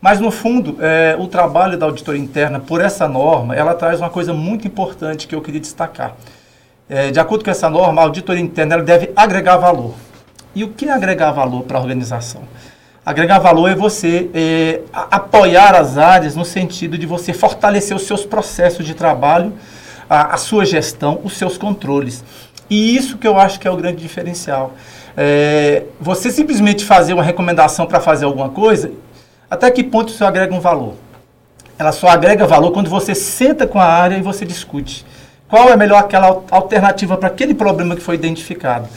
Mas, 0.03 0.19
no 0.19 0.31
fundo, 0.31 0.75
é, 0.81 1.15
o 1.17 1.27
trabalho 1.27 1.77
da 1.77 1.85
auditoria 1.85 2.21
interna, 2.21 2.59
por 2.59 2.81
essa 2.81 3.07
norma, 3.07 3.55
ela 3.55 3.73
traz 3.73 4.01
uma 4.01 4.09
coisa 4.09 4.33
muito 4.33 4.67
importante 4.67 5.25
que 5.25 5.33
eu 5.33 5.41
queria 5.41 5.61
destacar. 5.61 6.17
É, 6.89 7.09
de 7.09 7.21
acordo 7.21 7.45
com 7.45 7.49
essa 7.49 7.69
norma, 7.69 8.01
a 8.01 8.03
auditoria 8.03 8.43
interna 8.43 8.79
deve 8.79 9.11
agregar 9.15 9.55
valor. 9.55 9.93
E 10.53 10.61
o 10.61 10.67
que 10.67 10.89
é 10.89 10.91
agregar 10.91 11.31
valor 11.31 11.63
para 11.63 11.77
a 11.77 11.81
organização? 11.81 12.41
Agregar 13.05 13.39
valor 13.39 13.69
é 13.69 13.75
você 13.75 14.29
é, 14.33 14.81
apoiar 14.91 15.73
as 15.73 15.97
áreas 15.97 16.35
no 16.35 16.43
sentido 16.43 16.97
de 16.97 17.05
você 17.05 17.31
fortalecer 17.31 17.95
os 17.95 18.03
seus 18.03 18.25
processos 18.25 18.85
de 18.85 18.93
trabalho, 18.93 19.53
a, 20.09 20.33
a, 20.33 20.37
sua 20.37 20.65
gestão, 20.65 21.21
os 21.23 21.37
seus 21.37 21.57
controles. 21.57 22.25
E 22.69 22.93
isso 22.93 23.17
que 23.17 23.25
eu 23.25 23.39
acho 23.39 23.57
que 23.57 23.69
é 23.69 23.71
o 23.71 23.77
grande 23.77 24.01
diferencial. 24.01 24.73
É, 25.15 25.83
você 25.97 26.29
simplesmente 26.29 26.83
fazer 26.83 27.13
uma 27.13 27.23
recomendação 27.23 27.85
para 27.85 28.01
fazer 28.01 28.25
alguma 28.25 28.49
coisa, 28.49 28.91
até 29.53 29.69
que 29.69 29.83
ponto 29.83 30.11
isso 30.11 30.25
agrega 30.25 30.51
um 30.51 30.59
valor? 30.59 30.95
Ela 31.77 31.91
só 31.91 32.07
agrega 32.07 32.47
valor 32.47 32.71
quando 32.71 32.89
você 32.89 33.13
senta 33.13 33.67
com 33.67 33.79
a 33.79 33.85
área 33.85 34.17
e 34.17 34.21
você 34.21 34.43
discute. 34.45 35.05
Qual 35.47 35.69
é 35.69 35.77
melhor 35.77 35.99
aquela 35.99 36.41
alternativa 36.49 37.15
para 37.17 37.27
aquele 37.27 37.53
problema 37.53 37.95
que 37.95 38.01
foi 38.01 38.15
identificado? 38.15 38.87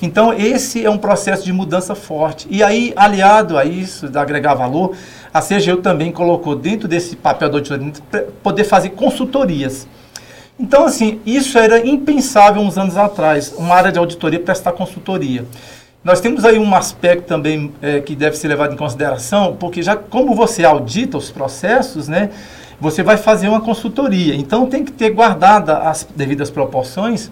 Então, 0.00 0.32
esse 0.32 0.84
é 0.84 0.88
um 0.88 0.98
processo 0.98 1.44
de 1.44 1.52
mudança 1.52 1.96
forte. 1.96 2.46
E 2.48 2.62
aí, 2.62 2.92
aliado 2.94 3.58
a 3.58 3.64
isso, 3.64 4.08
de 4.08 4.16
agregar 4.16 4.54
valor, 4.54 4.94
a 5.32 5.40
CGU 5.40 5.78
também 5.78 6.12
colocou 6.12 6.54
dentro 6.54 6.86
desse 6.86 7.16
papel 7.16 7.48
da 7.48 7.56
auditoria 7.56 7.92
poder 8.40 8.62
fazer 8.62 8.90
consultorias. 8.90 9.88
Então, 10.56 10.84
assim, 10.84 11.20
isso 11.26 11.58
era 11.58 11.84
impensável 11.84 12.62
uns 12.62 12.78
anos 12.78 12.96
atrás, 12.96 13.52
uma 13.58 13.74
área 13.74 13.90
de 13.90 13.98
auditoria 13.98 14.38
prestar 14.38 14.70
consultoria. 14.70 15.44
Nós 16.04 16.20
temos 16.20 16.44
aí 16.44 16.58
um 16.58 16.74
aspecto 16.74 17.24
também 17.26 17.72
é, 17.80 17.98
que 17.98 18.14
deve 18.14 18.36
ser 18.36 18.48
levado 18.48 18.74
em 18.74 18.76
consideração, 18.76 19.56
porque 19.58 19.82
já 19.82 19.96
como 19.96 20.34
você 20.34 20.62
audita 20.62 21.16
os 21.16 21.30
processos, 21.30 22.08
né, 22.08 22.28
você 22.78 23.02
vai 23.02 23.16
fazer 23.16 23.48
uma 23.48 23.62
consultoria. 23.62 24.34
Então 24.34 24.66
tem 24.66 24.84
que 24.84 24.92
ter 24.92 25.08
guardada 25.10 25.78
as 25.78 26.06
devidas 26.14 26.50
proporções, 26.50 27.30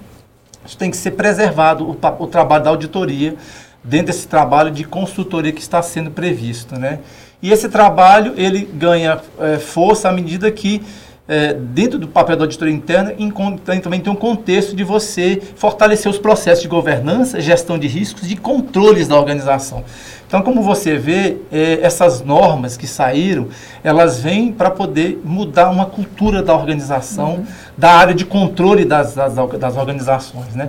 isso 0.64 0.78
tem 0.78 0.90
que 0.90 0.96
ser 0.96 1.10
preservado 1.10 1.84
o, 1.84 2.22
o 2.22 2.26
trabalho 2.26 2.64
da 2.64 2.70
auditoria 2.70 3.36
dentro 3.84 4.06
desse 4.06 4.26
trabalho 4.26 4.70
de 4.70 4.84
consultoria 4.84 5.52
que 5.52 5.60
está 5.60 5.82
sendo 5.82 6.10
previsto, 6.10 6.78
né? 6.78 7.00
E 7.42 7.52
esse 7.52 7.68
trabalho 7.68 8.32
ele 8.36 8.64
ganha 8.72 9.20
é, 9.38 9.58
força 9.58 10.08
à 10.08 10.12
medida 10.12 10.50
que 10.50 10.80
é, 11.32 11.54
dentro 11.54 11.98
do 11.98 12.06
papel 12.06 12.36
da 12.36 12.44
auditoria 12.44 12.74
interna, 12.74 13.14
também 13.82 14.00
tem 14.00 14.12
um 14.12 14.16
contexto 14.16 14.76
de 14.76 14.84
você 14.84 15.40
fortalecer 15.56 16.10
os 16.10 16.18
processos 16.18 16.60
de 16.60 16.68
governança, 16.68 17.40
gestão 17.40 17.78
de 17.78 17.86
riscos, 17.88 18.28
de 18.28 18.36
controles 18.36 19.08
da 19.08 19.18
organização. 19.18 19.82
Então, 20.28 20.42
como 20.42 20.60
você 20.60 20.98
vê, 20.98 21.38
é, 21.50 21.78
essas 21.80 22.20
normas 22.20 22.76
que 22.76 22.86
saíram, 22.86 23.48
elas 23.82 24.20
vêm 24.20 24.52
para 24.52 24.70
poder 24.70 25.22
mudar 25.24 25.70
uma 25.70 25.86
cultura 25.86 26.42
da 26.42 26.54
organização, 26.54 27.36
uhum. 27.36 27.46
da 27.78 27.92
área 27.92 28.14
de 28.14 28.26
controle 28.26 28.84
das, 28.84 29.14
das, 29.14 29.34
das 29.34 29.76
organizações. 29.78 30.54
Né? 30.54 30.68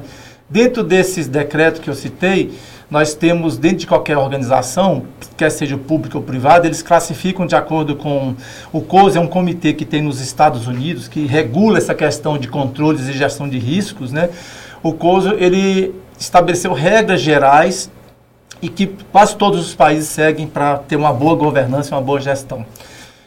Dentro 0.53 0.83
desses 0.83 1.27
decretos 1.27 1.81
que 1.81 1.89
eu 1.89 1.95
citei, 1.95 2.53
nós 2.87 3.15
temos 3.15 3.57
dentro 3.57 3.77
de 3.77 3.87
qualquer 3.87 4.19
organização, 4.19 5.03
quer 5.35 5.49
seja 5.49 5.75
pública 5.79 6.15
ou 6.15 6.23
privada, 6.23 6.67
eles 6.67 6.83
classificam 6.83 7.47
de 7.47 7.55
acordo 7.55 7.95
com 7.95 8.35
o 8.71 8.79
COSE, 8.79 9.17
é 9.17 9.19
um 9.19 9.25
comitê 9.25 9.73
que 9.73 9.83
tem 9.83 10.03
nos 10.03 10.21
Estados 10.21 10.67
Unidos 10.67 11.07
que 11.07 11.25
regula 11.25 11.79
essa 11.79 11.95
questão 11.95 12.37
de 12.37 12.47
controles 12.47 13.07
e 13.07 13.13
gestão 13.13 13.49
de 13.49 13.57
riscos, 13.57 14.11
né? 14.11 14.29
O 14.83 14.93
COSE 14.93 15.29
ele 15.39 15.95
estabeleceu 16.19 16.71
regras 16.71 17.19
gerais 17.19 17.89
e 18.61 18.69
que 18.69 18.85
quase 19.11 19.35
todos 19.35 19.59
os 19.59 19.73
países 19.73 20.07
seguem 20.09 20.45
para 20.45 20.77
ter 20.77 20.97
uma 20.97 21.11
boa 21.11 21.35
governança 21.35 21.95
uma 21.95 22.01
boa 22.01 22.21
gestão. 22.21 22.63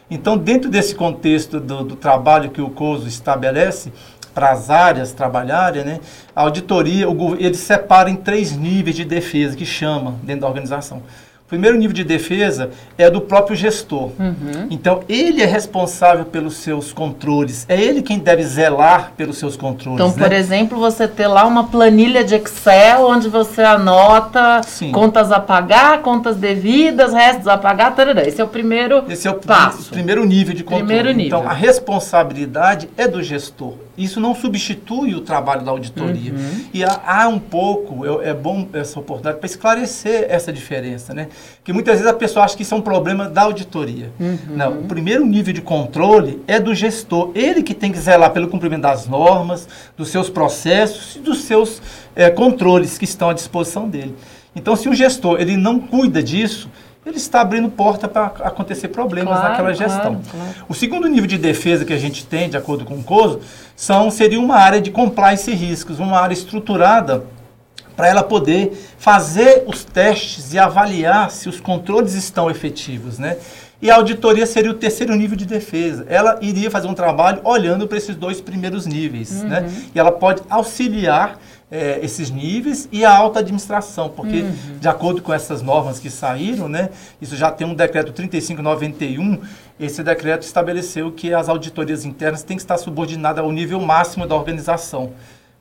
Então, 0.08 0.38
dentro 0.38 0.70
desse 0.70 0.94
contexto 0.94 1.58
do, 1.58 1.82
do 1.82 1.96
trabalho 1.96 2.50
que 2.50 2.62
o 2.62 2.70
COSO 2.70 3.08
estabelece, 3.08 3.92
para 4.36 4.50
as 4.50 4.68
áreas 4.68 5.14
trabalharem, 5.14 5.82
né, 5.82 5.98
a 6.34 6.42
auditoria, 6.42 7.08
o, 7.08 7.34
ele 7.36 7.54
separa 7.54 8.10
em 8.10 8.16
três 8.16 8.54
níveis 8.54 8.94
de 8.94 9.02
defesa, 9.02 9.56
que 9.56 9.64
chama 9.64 10.16
dentro 10.22 10.42
da 10.42 10.48
organização. 10.48 10.98
O 10.98 11.48
primeiro 11.48 11.78
nível 11.78 11.94
de 11.94 12.04
defesa 12.04 12.70
é 12.98 13.08
do 13.08 13.20
próprio 13.20 13.56
gestor. 13.56 14.10
Uhum. 14.18 14.66
Então, 14.68 15.04
ele 15.08 15.40
é 15.40 15.46
responsável 15.46 16.26
pelos 16.26 16.56
seus 16.56 16.92
controles. 16.92 17.64
É 17.66 17.80
ele 17.80 18.02
quem 18.02 18.18
deve 18.18 18.42
zelar 18.42 19.12
pelos 19.16 19.38
seus 19.38 19.56
controles. 19.56 20.00
Então, 20.00 20.08
né? 20.08 20.22
por 20.22 20.32
exemplo, 20.34 20.78
você 20.78 21.08
ter 21.08 21.28
lá 21.28 21.46
uma 21.46 21.68
planilha 21.68 22.22
de 22.22 22.34
Excel 22.34 23.08
onde 23.08 23.28
você 23.28 23.62
anota 23.62 24.60
Sim. 24.64 24.90
contas 24.92 25.32
a 25.32 25.40
pagar, 25.40 26.02
contas 26.02 26.36
devidas, 26.36 27.14
restos 27.14 27.48
a 27.48 27.56
pagar, 27.56 27.94
tarará. 27.94 28.26
Esse 28.26 28.40
é 28.40 28.44
o 28.44 28.48
primeiro 28.48 29.04
Esse 29.08 29.28
é 29.28 29.30
o 29.30 29.34
passo. 29.34 29.90
primeiro 29.90 30.26
nível 30.26 30.52
de 30.52 30.62
controle. 30.62 30.84
Primeiro 30.84 31.16
nível. 31.16 31.38
Então, 31.38 31.48
a 31.48 31.54
responsabilidade 31.54 32.90
é 32.98 33.08
do 33.08 33.22
gestor. 33.22 33.85
Isso 33.96 34.20
não 34.20 34.34
substitui 34.34 35.14
o 35.14 35.20
trabalho 35.20 35.64
da 35.64 35.70
auditoria. 35.70 36.32
Uhum. 36.32 36.64
E 36.72 36.84
há, 36.84 37.00
há, 37.04 37.28
um 37.28 37.38
pouco, 37.38 38.04
é, 38.22 38.30
é 38.30 38.34
bom 38.34 38.68
essa 38.72 38.98
oportunidade 39.00 39.38
para 39.38 39.46
esclarecer 39.46 40.26
essa 40.28 40.52
diferença, 40.52 41.14
né? 41.14 41.28
Que 41.64 41.72
muitas 41.72 41.94
vezes 41.94 42.06
a 42.06 42.14
pessoa 42.14 42.44
acha 42.44 42.56
que 42.56 42.62
isso 42.62 42.74
é 42.74 42.76
um 42.76 42.82
problema 42.82 43.28
da 43.28 43.42
auditoria. 43.42 44.12
Uhum. 44.20 44.38
Não, 44.50 44.80
o 44.80 44.84
primeiro 44.84 45.24
nível 45.24 45.54
de 45.54 45.62
controle 45.62 46.42
é 46.46 46.60
do 46.60 46.74
gestor. 46.74 47.30
Ele 47.34 47.62
que 47.62 47.74
tem 47.74 47.90
que 47.90 47.98
zelar 47.98 48.30
pelo 48.32 48.48
cumprimento 48.48 48.82
das 48.82 49.06
normas, 49.06 49.68
dos 49.96 50.08
seus 50.08 50.28
processos 50.28 51.16
e 51.16 51.20
dos 51.20 51.42
seus 51.42 51.80
é, 52.14 52.28
controles 52.30 52.98
que 52.98 53.04
estão 53.04 53.30
à 53.30 53.32
disposição 53.32 53.88
dele. 53.88 54.14
Então, 54.54 54.74
se 54.74 54.88
o 54.88 54.94
gestor 54.94 55.38
ele 55.38 55.56
não 55.56 55.78
cuida 55.78 56.22
disso, 56.22 56.70
ele 57.06 57.18
está 57.18 57.40
abrindo 57.40 57.68
porta 57.70 58.08
para 58.08 58.26
acontecer 58.26 58.88
problemas 58.88 59.34
claro, 59.34 59.48
naquela 59.48 59.72
gestão. 59.72 60.16
Claro, 60.16 60.22
claro. 60.30 60.66
O 60.68 60.74
segundo 60.74 61.06
nível 61.06 61.28
de 61.28 61.38
defesa 61.38 61.84
que 61.84 61.92
a 61.92 61.98
gente 61.98 62.26
tem, 62.26 62.50
de 62.50 62.56
acordo 62.56 62.84
com 62.84 62.94
o 62.94 63.02
COSO, 63.02 63.40
são, 63.76 64.10
seria 64.10 64.40
uma 64.40 64.56
área 64.56 64.80
de 64.80 64.90
compliance 64.90 65.48
e 65.48 65.54
riscos, 65.54 66.00
uma 66.00 66.18
área 66.18 66.34
estruturada 66.34 67.24
para 67.94 68.08
ela 68.08 68.24
poder 68.24 68.72
fazer 68.98 69.64
os 69.66 69.84
testes 69.84 70.52
e 70.52 70.58
avaliar 70.58 71.30
se 71.30 71.48
os 71.48 71.60
controles 71.60 72.14
estão 72.14 72.50
efetivos, 72.50 73.18
né? 73.18 73.38
E 73.80 73.90
a 73.90 73.94
auditoria 73.94 74.46
seria 74.46 74.70
o 74.70 74.74
terceiro 74.74 75.14
nível 75.14 75.36
de 75.36 75.46
defesa. 75.46 76.06
Ela 76.08 76.38
iria 76.40 76.70
fazer 76.70 76.88
um 76.88 76.94
trabalho 76.94 77.40
olhando 77.44 77.86
para 77.86 77.98
esses 77.98 78.16
dois 78.16 78.40
primeiros 78.40 78.84
níveis, 78.84 79.42
né? 79.42 79.60
uhum. 79.60 79.66
né? 79.66 79.82
E 79.94 79.98
ela 79.98 80.10
pode 80.10 80.42
auxiliar 80.50 81.38
é, 81.70 81.98
esses 82.02 82.30
níveis 82.30 82.88
e 82.92 83.04
a 83.04 83.14
alta 83.14 83.40
administração, 83.40 84.08
porque 84.08 84.42
uhum. 84.42 84.78
de 84.80 84.88
acordo 84.88 85.20
com 85.20 85.32
essas 85.32 85.62
normas 85.62 85.98
que 85.98 86.08
saíram, 86.08 86.68
né, 86.68 86.90
isso 87.20 87.36
já 87.36 87.50
tem 87.50 87.66
um 87.66 87.74
decreto 87.74 88.12
3591, 88.12 89.40
esse 89.78 90.02
decreto 90.02 90.42
estabeleceu 90.42 91.10
que 91.10 91.34
as 91.34 91.48
auditorias 91.48 92.04
internas 92.04 92.42
têm 92.42 92.56
que 92.56 92.62
estar 92.62 92.78
subordinadas 92.78 93.44
ao 93.44 93.50
nível 93.50 93.80
máximo 93.80 94.26
da 94.26 94.34
organização, 94.34 95.12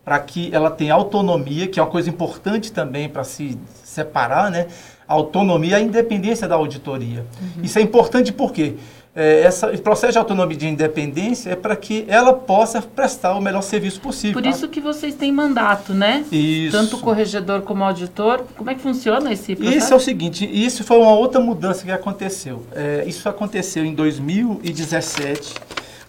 para 0.03 0.19
que 0.19 0.53
ela 0.53 0.69
tenha 0.69 0.93
autonomia, 0.93 1.67
que 1.67 1.79
é 1.79 1.83
uma 1.83 1.89
coisa 1.89 2.09
importante 2.09 2.71
também 2.71 3.09
para 3.09 3.23
se 3.23 3.57
separar, 3.83 4.51
né, 4.51 4.67
a 5.07 5.13
autonomia 5.13 5.71
e 5.71 5.75
a 5.75 5.79
independência 5.79 6.47
da 6.47 6.55
auditoria. 6.55 7.25
Uhum. 7.41 7.63
Isso 7.63 7.79
é 7.79 7.81
importante 7.81 8.31
porque 8.31 8.71
quê? 8.71 8.75
É, 9.15 9.41
essa, 9.43 9.71
esse 9.71 9.81
processo 9.81 10.11
de 10.11 10.17
autonomia 10.17 10.57
de 10.57 10.67
independência 10.67 11.51
é 11.51 11.55
para 11.55 11.73
que 11.75 12.03
ela 12.09 12.33
possa 12.33 12.81
prestar 12.81 13.33
o 13.35 13.41
melhor 13.41 13.61
serviço 13.61 14.01
possível. 14.01 14.41
Por 14.41 14.45
isso 14.45 14.67
que 14.67 14.81
vocês 14.81 15.15
têm 15.15 15.31
mandato, 15.31 15.93
né? 15.93 16.25
Isso. 16.29 16.75
Tanto 16.75 16.97
o 16.97 16.99
corregedor 16.99 17.61
como 17.61 17.81
o 17.81 17.85
auditor. 17.85 18.43
Como 18.57 18.69
é 18.69 18.75
que 18.75 18.81
funciona 18.81 19.31
esse 19.31 19.55
processo? 19.55 19.77
Isso 19.77 19.93
é 19.93 19.95
o 19.95 19.99
seguinte, 20.01 20.49
isso 20.51 20.83
foi 20.83 20.97
uma 20.97 21.13
outra 21.13 21.39
mudança 21.39 21.85
que 21.85 21.91
aconteceu. 21.91 22.65
É, 22.73 23.05
isso 23.07 23.29
aconteceu 23.29 23.85
em 23.85 23.93
2017, 23.93 25.53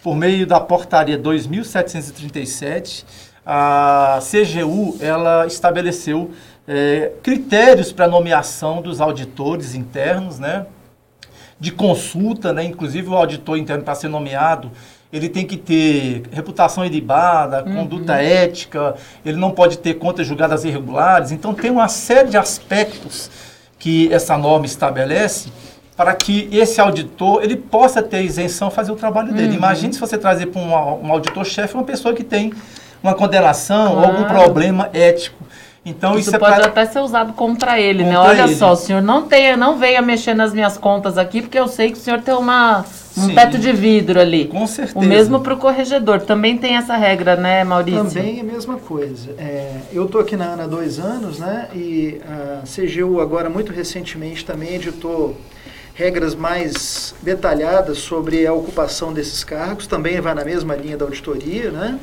por 0.02 0.16
meio 0.16 0.44
da 0.44 0.58
portaria 0.58 1.16
2737, 1.16 3.06
a 3.44 4.18
CGU 4.20 4.96
ela 4.98 5.46
estabeleceu 5.46 6.32
é, 6.66 7.12
critérios 7.22 7.92
para 7.92 8.08
nomeação 8.08 8.82
dos 8.82 9.00
auditores 9.00 9.76
internos, 9.76 10.40
né? 10.40 10.66
De 11.58 11.70
consulta, 11.70 12.52
né? 12.52 12.64
inclusive 12.64 13.08
o 13.08 13.14
auditor 13.14 13.56
interno 13.56 13.82
para 13.82 13.94
ser 13.94 14.08
nomeado, 14.08 14.70
ele 15.12 15.28
tem 15.28 15.46
que 15.46 15.56
ter 15.56 16.24
reputação 16.30 16.84
ilibada, 16.84 17.64
uhum. 17.64 17.76
conduta 17.76 18.14
ética, 18.14 18.94
ele 19.24 19.36
não 19.36 19.50
pode 19.50 19.78
ter 19.78 19.94
contas 19.94 20.26
julgadas 20.26 20.64
irregulares. 20.64 21.32
Então 21.32 21.54
tem 21.54 21.70
uma 21.70 21.88
série 21.88 22.28
de 22.28 22.36
aspectos 22.36 23.30
que 23.78 24.12
essa 24.12 24.36
norma 24.36 24.66
estabelece 24.66 25.50
para 25.96 26.14
que 26.14 26.48
esse 26.52 26.80
auditor 26.80 27.42
ele 27.42 27.56
possa 27.56 28.02
ter 28.02 28.22
isenção 28.22 28.70
fazer 28.70 28.92
o 28.92 28.96
trabalho 28.96 29.32
dele. 29.32 29.50
Uhum. 29.50 29.54
Imagine 29.54 29.94
se 29.94 30.00
você 30.00 30.18
trazer 30.18 30.46
para 30.46 30.60
um, 30.60 31.06
um 31.06 31.12
auditor-chefe 31.12 31.74
uma 31.74 31.84
pessoa 31.84 32.12
que 32.12 32.22
tem 32.22 32.52
uma 33.02 33.14
condenação 33.14 33.92
claro. 33.92 34.08
ou 34.08 34.16
algum 34.16 34.28
problema 34.28 34.90
ético. 34.92 35.45
Então 35.86 36.18
isso, 36.18 36.28
isso 36.28 36.36
é 36.36 36.38
pode 36.38 36.56
pra... 36.56 36.66
até 36.66 36.84
ser 36.84 36.98
usado 36.98 37.32
contra 37.32 37.80
ele, 37.80 38.02
né? 38.02 38.16
contra 38.16 38.34
né? 38.34 38.40
Olha 38.42 38.50
ele. 38.50 38.56
só, 38.56 38.72
o 38.72 38.76
senhor 38.76 39.00
não 39.00 39.22
tenha, 39.22 39.56
não 39.56 39.78
venha 39.78 40.02
mexer 40.02 40.34
nas 40.34 40.52
minhas 40.52 40.76
contas 40.76 41.16
aqui, 41.16 41.40
porque 41.40 41.56
eu 41.56 41.68
sei 41.68 41.92
que 41.92 41.96
o 41.96 42.00
senhor 42.00 42.20
tem 42.20 42.34
uma 42.34 42.84
Um 43.16 43.28
Sim. 43.28 43.34
teto 43.34 43.56
de 43.56 43.72
vidro 43.72 44.20
ali. 44.20 44.46
Com 44.46 44.66
certeza. 44.66 44.98
O 44.98 45.02
mesmo 45.02 45.40
para 45.40 45.54
o 45.54 45.56
corregedor. 45.56 46.20
Também 46.20 46.58
tem 46.58 46.76
essa 46.76 46.96
regra, 46.96 47.36
né, 47.36 47.62
Maurício? 47.62 48.04
Também 48.04 48.38
é 48.38 48.40
a 48.40 48.44
mesma 48.44 48.76
coisa. 48.78 49.30
É, 49.38 49.76
eu 49.92 50.04
estou 50.04 50.20
aqui 50.20 50.36
na 50.36 50.52
ANA 50.52 50.64
há 50.64 50.66
dois 50.66 50.98
anos, 50.98 51.38
né? 51.38 51.68
E 51.72 52.20
a 52.28 52.62
CGU 52.66 53.20
agora, 53.20 53.48
muito 53.48 53.72
recentemente, 53.72 54.44
também 54.44 54.74
editou 54.74 55.36
regras 55.94 56.34
mais 56.34 57.14
detalhadas 57.22 57.98
sobre 57.98 58.46
a 58.46 58.52
ocupação 58.52 59.12
desses 59.14 59.42
cargos. 59.42 59.86
Também 59.86 60.20
vai 60.20 60.34
na 60.34 60.44
mesma 60.44 60.74
linha 60.74 60.96
da 60.96 61.06
auditoria, 61.06 61.70
né? 61.70 61.98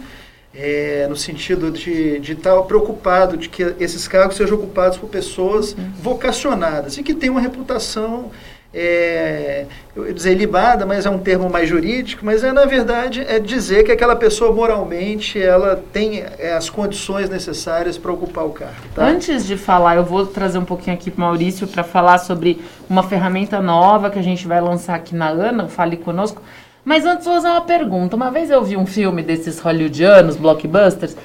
É, 0.55 1.07
no 1.09 1.15
sentido 1.15 1.71
de 1.71 2.21
estar 2.31 2.55
tá 2.55 2.61
preocupado 2.61 3.35
de 3.35 3.49
que 3.49 3.75
esses 3.79 4.07
cargos 4.07 4.37
sejam 4.37 4.55
ocupados 4.55 4.99
por 4.99 5.09
pessoas 5.09 5.73
uhum. 5.73 5.91
vocacionadas 5.99 6.95
e 6.97 7.01
que 7.01 7.15
tenham 7.15 7.33
uma 7.33 7.41
reputação 7.41 8.29
é, 8.73 9.65
eu 9.95 10.07
ia 10.07 10.13
dizer 10.13 10.33
libada, 10.33 10.83
mas 10.83 11.05
é 11.05 11.09
um 11.09 11.19
termo 11.19 11.47
mais 11.47 11.69
jurídico, 11.69 12.25
mas 12.25 12.43
é 12.43 12.51
na 12.51 12.65
verdade 12.65 13.21
é 13.21 13.39
dizer 13.39 13.83
que 13.83 13.91
aquela 13.91 14.15
pessoa 14.15 14.51
moralmente 14.51 15.39
ela 15.39 15.81
tem 15.93 16.23
é, 16.39 16.53
as 16.53 16.71
condições 16.71 17.29
necessárias 17.29 17.99
para 17.99 18.11
ocupar 18.11 18.45
o 18.45 18.49
cargo. 18.49 18.73
Tá? 18.95 19.05
Antes 19.05 19.45
de 19.45 19.57
falar, 19.57 19.97
eu 19.97 20.03
vou 20.03 20.25
trazer 20.25 20.57
um 20.57 20.65
pouquinho 20.65 20.95
aqui 20.95 21.11
para 21.11 21.23
Maurício 21.23 21.67
para 21.67 21.83
falar 21.83 22.17
sobre 22.17 22.63
uma 22.89 23.03
ferramenta 23.03 23.61
nova 23.61 24.09
que 24.09 24.17
a 24.17 24.23
gente 24.23 24.47
vai 24.47 24.59
lançar 24.59 24.95
aqui 24.95 25.13
na 25.15 25.29
ANA, 25.29 25.67
Fale 25.67 25.97
Conosco. 25.97 26.41
Mas 26.85 27.05
antes 27.05 27.25
vou 27.25 27.35
fazer 27.35 27.47
uma 27.47 27.61
pergunta. 27.61 28.15
Uma 28.15 28.29
vez 28.29 28.49
eu 28.49 28.63
vi 28.63 28.75
um 28.75 28.85
filme 28.85 29.23
desses 29.23 29.59
hollywoodianos, 29.59 30.35
blockbusters, 30.35 31.15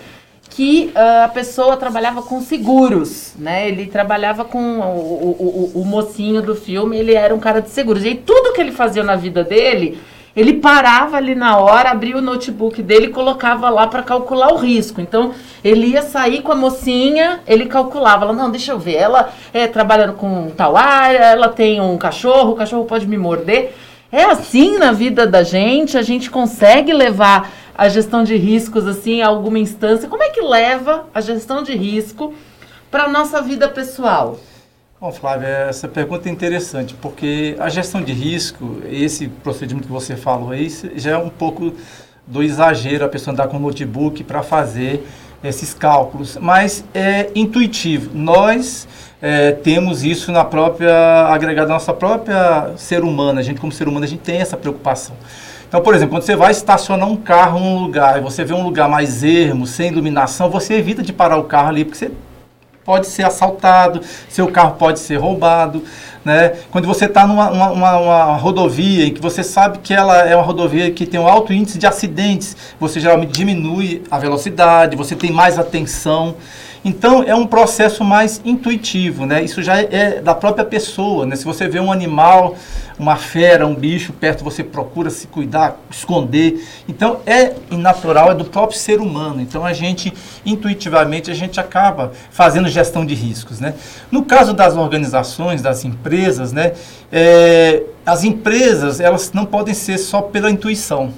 que 0.50 0.92
uh, 0.94 1.24
a 1.24 1.28
pessoa 1.28 1.76
trabalhava 1.76 2.22
com 2.22 2.40
seguros, 2.40 3.34
né? 3.38 3.68
Ele 3.68 3.86
trabalhava 3.86 4.44
com 4.44 4.78
o, 4.80 4.82
o, 4.82 5.72
o, 5.74 5.82
o, 5.82 5.84
mocinho 5.84 6.40
do 6.40 6.54
filme, 6.54 6.96
ele 6.96 7.14
era 7.14 7.34
um 7.34 7.40
cara 7.40 7.60
de 7.60 7.70
seguros. 7.70 8.04
E 8.04 8.08
aí, 8.08 8.14
tudo 8.14 8.52
que 8.52 8.60
ele 8.60 8.72
fazia 8.72 9.02
na 9.02 9.14
vida 9.14 9.44
dele, 9.44 10.00
ele 10.34 10.54
parava 10.54 11.16
ali 11.16 11.34
na 11.34 11.58
hora, 11.58 11.90
abria 11.90 12.16
o 12.16 12.20
notebook 12.20 12.80
dele 12.80 13.06
e 13.06 13.10
colocava 13.10 13.68
lá 13.68 13.88
para 13.88 14.02
calcular 14.02 14.52
o 14.52 14.56
risco. 14.56 15.00
Então, 15.00 15.34
ele 15.62 15.88
ia 15.88 16.02
sair 16.02 16.40
com 16.42 16.52
a 16.52 16.56
mocinha, 16.56 17.40
ele 17.46 17.66
calculava. 17.66 18.24
Ela, 18.24 18.32
não, 18.32 18.50
deixa 18.50 18.72
eu 18.72 18.78
ver, 18.78 18.94
ela 18.94 19.30
é 19.52 19.66
trabalhando 19.66 20.14
com 20.14 20.50
tal 20.56 20.76
área, 20.76 21.18
ela 21.18 21.48
tem 21.48 21.80
um 21.80 21.98
cachorro, 21.98 22.52
o 22.52 22.56
cachorro 22.56 22.84
pode 22.84 23.06
me 23.06 23.18
morder. 23.18 23.74
É 24.10 24.24
assim 24.24 24.78
na 24.78 24.90
vida 24.90 25.26
da 25.26 25.42
gente, 25.42 25.98
a 25.98 26.02
gente 26.02 26.30
consegue 26.30 26.94
levar 26.94 27.52
a 27.76 27.90
gestão 27.90 28.24
de 28.24 28.36
riscos 28.36 28.86
assim 28.86 29.20
a 29.20 29.28
alguma 29.28 29.58
instância? 29.58 30.08
Como 30.08 30.22
é 30.22 30.30
que 30.30 30.40
leva 30.40 31.06
a 31.14 31.20
gestão 31.20 31.62
de 31.62 31.76
risco 31.76 32.32
para 32.90 33.04
a 33.04 33.08
nossa 33.08 33.42
vida 33.42 33.68
pessoal? 33.68 34.40
Bom, 34.98 35.12
Flávia, 35.12 35.66
essa 35.68 35.86
pergunta 35.86 36.26
é 36.26 36.32
interessante, 36.32 36.94
porque 36.94 37.54
a 37.58 37.68
gestão 37.68 38.02
de 38.02 38.12
risco, 38.14 38.78
esse 38.90 39.28
procedimento 39.28 39.86
que 39.86 39.92
você 39.92 40.16
falou 40.16 40.52
aí, 40.52 40.68
já 40.96 41.10
é 41.10 41.16
um 41.18 41.28
pouco 41.28 41.74
do 42.26 42.42
exagero, 42.42 43.04
a 43.04 43.08
pessoa 43.08 43.34
andar 43.34 43.48
com 43.48 43.58
o 43.58 43.60
notebook 43.60 44.24
para 44.24 44.42
fazer 44.42 45.06
esses 45.42 45.72
cálculos, 45.74 46.36
mas 46.40 46.84
é 46.94 47.30
intuitivo. 47.34 48.10
Nós 48.14 48.88
é, 49.20 49.52
temos 49.52 50.04
isso 50.04 50.32
na 50.32 50.44
própria, 50.44 51.26
agregada 51.26 51.68
nossa 51.68 51.92
própria 51.92 52.72
ser 52.76 53.02
humano, 53.02 53.38
a 53.38 53.42
gente 53.42 53.60
como 53.60 53.72
ser 53.72 53.88
humano, 53.88 54.04
a 54.04 54.08
gente 54.08 54.20
tem 54.20 54.40
essa 54.40 54.56
preocupação. 54.56 55.16
Então, 55.68 55.82
por 55.82 55.94
exemplo, 55.94 56.16
quando 56.16 56.22
você 56.22 56.34
vai 56.34 56.50
estacionar 56.50 57.06
um 57.08 57.16
carro 57.16 57.60
num 57.60 57.78
lugar 57.80 58.18
e 58.18 58.22
você 58.22 58.42
vê 58.42 58.54
um 58.54 58.62
lugar 58.62 58.88
mais 58.88 59.22
ermo, 59.22 59.66
sem 59.66 59.90
iluminação, 59.90 60.48
você 60.48 60.74
evita 60.74 61.02
de 61.02 61.12
parar 61.12 61.36
o 61.36 61.44
carro 61.44 61.68
ali, 61.68 61.84
porque 61.84 61.98
você 61.98 62.10
pode 62.88 63.06
ser 63.06 63.22
assaltado, 63.24 64.00
seu 64.30 64.50
carro 64.50 64.76
pode 64.76 64.98
ser 64.98 65.16
roubado. 65.16 65.84
Né? 66.24 66.54
Quando 66.70 66.86
você 66.86 67.04
está 67.04 67.26
numa 67.26 67.50
uma, 67.50 67.70
uma, 67.70 67.98
uma, 67.98 68.36
rodovia 68.36 69.04
em 69.04 69.12
que 69.12 69.20
você 69.20 69.42
sabe 69.42 69.80
que 69.80 69.92
ela 69.92 70.26
é 70.26 70.34
uma 70.34 70.42
rodovia 70.42 70.90
que 70.90 71.04
tem 71.04 71.20
um 71.20 71.28
alto 71.28 71.52
índice 71.52 71.76
de 71.76 71.86
acidentes, 71.86 72.56
você 72.80 72.98
geralmente 72.98 73.32
diminui 73.32 74.02
a 74.10 74.18
velocidade, 74.18 74.96
você 74.96 75.14
tem 75.14 75.30
mais 75.30 75.58
atenção. 75.58 76.34
Então 76.88 77.22
é 77.22 77.34
um 77.34 77.46
processo 77.46 78.02
mais 78.02 78.40
intuitivo, 78.46 79.26
né? 79.26 79.42
Isso 79.42 79.62
já 79.62 79.78
é 79.78 80.22
da 80.22 80.34
própria 80.34 80.64
pessoa, 80.64 81.26
né? 81.26 81.36
Se 81.36 81.44
você 81.44 81.68
vê 81.68 81.78
um 81.78 81.92
animal, 81.92 82.56
uma 82.98 83.14
fera, 83.14 83.66
um 83.66 83.74
bicho 83.74 84.10
perto, 84.10 84.42
você 84.42 84.64
procura 84.64 85.10
se 85.10 85.26
cuidar, 85.26 85.78
esconder. 85.90 86.66
Então 86.88 87.20
é 87.26 87.52
natural, 87.70 88.30
é 88.30 88.34
do 88.34 88.46
próprio 88.46 88.78
ser 88.78 89.00
humano. 89.00 89.42
Então 89.42 89.66
a 89.66 89.74
gente 89.74 90.14
intuitivamente 90.46 91.30
a 91.30 91.34
gente 91.34 91.60
acaba 91.60 92.12
fazendo 92.30 92.66
gestão 92.70 93.04
de 93.04 93.14
riscos, 93.14 93.60
né? 93.60 93.74
No 94.10 94.24
caso 94.24 94.54
das 94.54 94.74
organizações, 94.74 95.60
das 95.60 95.84
empresas, 95.84 96.54
né? 96.54 96.72
É, 97.12 97.82
as 98.06 98.24
empresas 98.24 98.98
elas 98.98 99.30
não 99.34 99.44
podem 99.44 99.74
ser 99.74 99.98
só 99.98 100.22
pela 100.22 100.50
intuição 100.50 101.12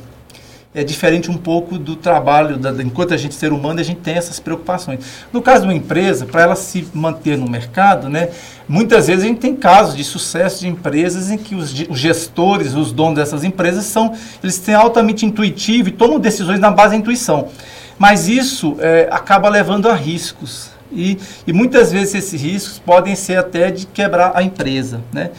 é 0.72 0.84
diferente 0.84 1.28
um 1.30 1.36
pouco 1.36 1.76
do 1.76 1.96
trabalho, 1.96 2.56
da, 2.56 2.70
enquanto 2.82 3.12
a 3.12 3.16
gente 3.16 3.34
ser 3.34 3.52
humano, 3.52 3.80
a 3.80 3.82
gente 3.82 4.00
tem 4.00 4.14
essas 4.14 4.38
preocupações. 4.38 5.00
No 5.32 5.42
caso 5.42 5.62
de 5.62 5.66
uma 5.66 5.74
empresa, 5.74 6.26
para 6.26 6.42
ela 6.42 6.54
se 6.54 6.86
manter 6.94 7.36
no 7.36 7.50
mercado, 7.50 8.08
né, 8.08 8.28
muitas 8.68 9.08
vezes 9.08 9.24
a 9.24 9.26
gente 9.26 9.40
tem 9.40 9.56
casos 9.56 9.96
de 9.96 10.04
sucesso 10.04 10.60
de 10.60 10.68
empresas 10.68 11.28
em 11.28 11.36
que 11.36 11.56
os, 11.56 11.72
os 11.88 11.98
gestores, 11.98 12.74
os 12.74 12.92
donos 12.92 13.16
dessas 13.16 13.42
empresas, 13.42 13.84
são, 13.84 14.14
eles 14.42 14.58
têm 14.58 14.74
altamente 14.74 15.26
intuitivo 15.26 15.88
e 15.88 15.92
tomam 15.92 16.20
decisões 16.20 16.60
na 16.60 16.70
base 16.70 16.90
da 16.90 16.96
intuição. 16.96 17.48
Mas 17.98 18.28
isso 18.28 18.76
é, 18.78 19.08
acaba 19.10 19.48
levando 19.48 19.88
a 19.88 19.94
riscos. 19.94 20.70
E, 20.92 21.18
e 21.46 21.52
muitas 21.52 21.90
vezes 21.90 22.14
esses 22.14 22.40
riscos 22.40 22.78
podem 22.78 23.14
ser 23.16 23.38
até 23.38 23.70
de 23.72 23.86
quebrar 23.86 24.32
a 24.36 24.42
empresa. 24.42 25.00
Né? 25.12 25.30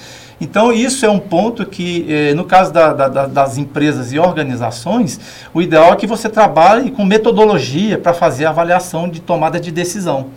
Então, 0.42 0.74
isso 0.74 1.06
é 1.06 1.10
um 1.10 1.20
ponto 1.20 1.64
que, 1.68 2.08
eh, 2.10 2.34
no 2.34 2.44
caso 2.44 2.74
da, 2.74 2.92
da, 2.94 3.28
das 3.28 3.60
empresas 3.60 4.12
e 4.12 4.18
organizações, 4.18 5.20
o 5.54 5.62
ideal 5.62 5.94
é 5.94 5.96
que 5.96 6.08
você 6.08 6.28
trabalhe 6.28 6.90
com 6.90 7.06
metodologia 7.06 8.00
para 8.00 8.12
fazer 8.12 8.46
a 8.46 8.50
avaliação 8.50 9.08
de 9.08 9.22
tomada 9.22 9.60
de 9.60 9.70
decisão. 9.70 10.30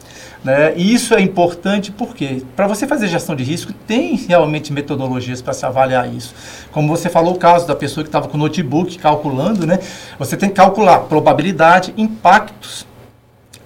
Né? 0.44 0.74
E 0.76 0.92
isso 0.92 1.14
é 1.14 1.22
importante 1.22 1.90
porque, 1.90 2.42
para 2.54 2.66
você 2.66 2.86
fazer 2.86 3.08
gestão 3.08 3.34
de 3.34 3.42
risco, 3.42 3.72
tem 3.86 4.14
realmente 4.14 4.74
metodologias 4.74 5.40
para 5.40 5.54
se 5.54 5.64
avaliar 5.64 6.06
isso. 6.12 6.34
Como 6.70 6.86
você 6.86 7.08
falou, 7.08 7.32
o 7.32 7.38
caso 7.38 7.66
da 7.66 7.74
pessoa 7.74 8.04
que 8.04 8.08
estava 8.08 8.28
com 8.28 8.36
o 8.36 8.40
notebook 8.40 8.98
calculando, 8.98 9.66
né? 9.66 9.78
você 10.18 10.36
tem 10.36 10.50
que 10.50 10.54
calcular 10.54 10.98
probabilidade, 10.98 11.94
impactos 11.96 12.86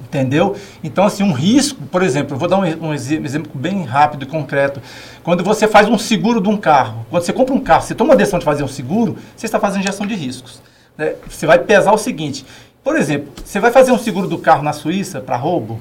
entendeu? 0.09 0.57
Então, 0.83 1.05
assim, 1.05 1.23
um 1.23 1.33
risco, 1.33 1.83
por 1.91 2.03
exemplo, 2.03 2.35
eu 2.35 2.39
vou 2.39 2.49
dar 2.49 2.59
um, 2.59 2.89
um, 2.89 2.95
exemplo 2.95 3.53
bem 3.55 3.85
rápido 3.85 4.25
e 4.25 4.27
concreto. 4.27 4.81
Quando 5.23 5.45
você 5.45 5.69
faz 5.69 5.89
um 5.89 5.99
seguro 5.99 6.41
de 6.41 6.49
um 6.49 6.57
carro, 6.57 7.07
quando 7.11 7.23
você 7.23 7.33
compra 7.33 7.55
um 7.55 7.61
carro, 7.61 7.83
você 7.83 7.95
toma 7.95 8.15
a 8.15 8.17
decisão 8.17 8.39
de 8.39 8.45
fazer 8.45 8.65
um 8.65 8.69
seguro, 8.69 9.17
você 9.37 9.47
está 9.47 9.61
fazendo 9.61 9.83
gestão 9.83 10.07
de 10.07 10.15
riscos. 10.15 10.61
Né? 10.97 11.15
Você 11.29 11.47
vai 11.47 11.59
pesar 11.59 11.93
o 11.93 11.99
seguinte, 11.99 12.45
por 12.83 12.97
exemplo, 12.97 13.29
você 13.45 13.61
vai 13.61 13.71
fazer 13.71 13.93
um 13.93 13.99
seguro 13.99 14.27
do 14.27 14.39
carro 14.39 14.63
na 14.63 14.73
Suíça 14.73 15.21
para 15.21 15.37
roubo? 15.37 15.79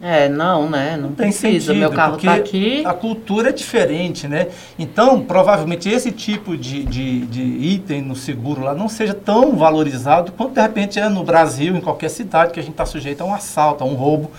É, 0.00 0.28
não, 0.28 0.68
né? 0.68 0.92
Não, 0.96 1.08
não 1.08 1.14
tem 1.14 1.28
precisa. 1.28 1.66
Sentido, 1.66 1.74
Meu 1.74 1.90
carro 1.90 2.16
está 2.16 2.34
aqui. 2.34 2.84
A 2.84 2.92
cultura 2.92 3.48
é 3.48 3.52
diferente, 3.52 4.28
né? 4.28 4.48
Então, 4.78 5.22
provavelmente 5.22 5.88
esse 5.88 6.12
tipo 6.12 6.56
de, 6.56 6.84
de, 6.84 7.20
de, 7.26 7.42
item 7.42 8.02
no 8.02 8.14
seguro 8.14 8.62
lá 8.62 8.74
não 8.74 8.88
seja 8.88 9.14
tão 9.14 9.56
valorizado 9.56 10.32
quanto 10.32 10.52
de 10.52 10.60
repente 10.60 10.98
é 10.98 11.08
no 11.08 11.24
Brasil, 11.24 11.74
em 11.74 11.80
qualquer 11.80 12.10
cidade, 12.10 12.52
que 12.52 12.60
a 12.60 12.62
gente 12.62 12.72
está 12.72 12.84
sujeito 12.84 13.22
a 13.22 13.24
um 13.24 13.34
assalto, 13.34 13.82
a 13.82 13.86
um 13.86 13.94
roubo. 13.94 14.30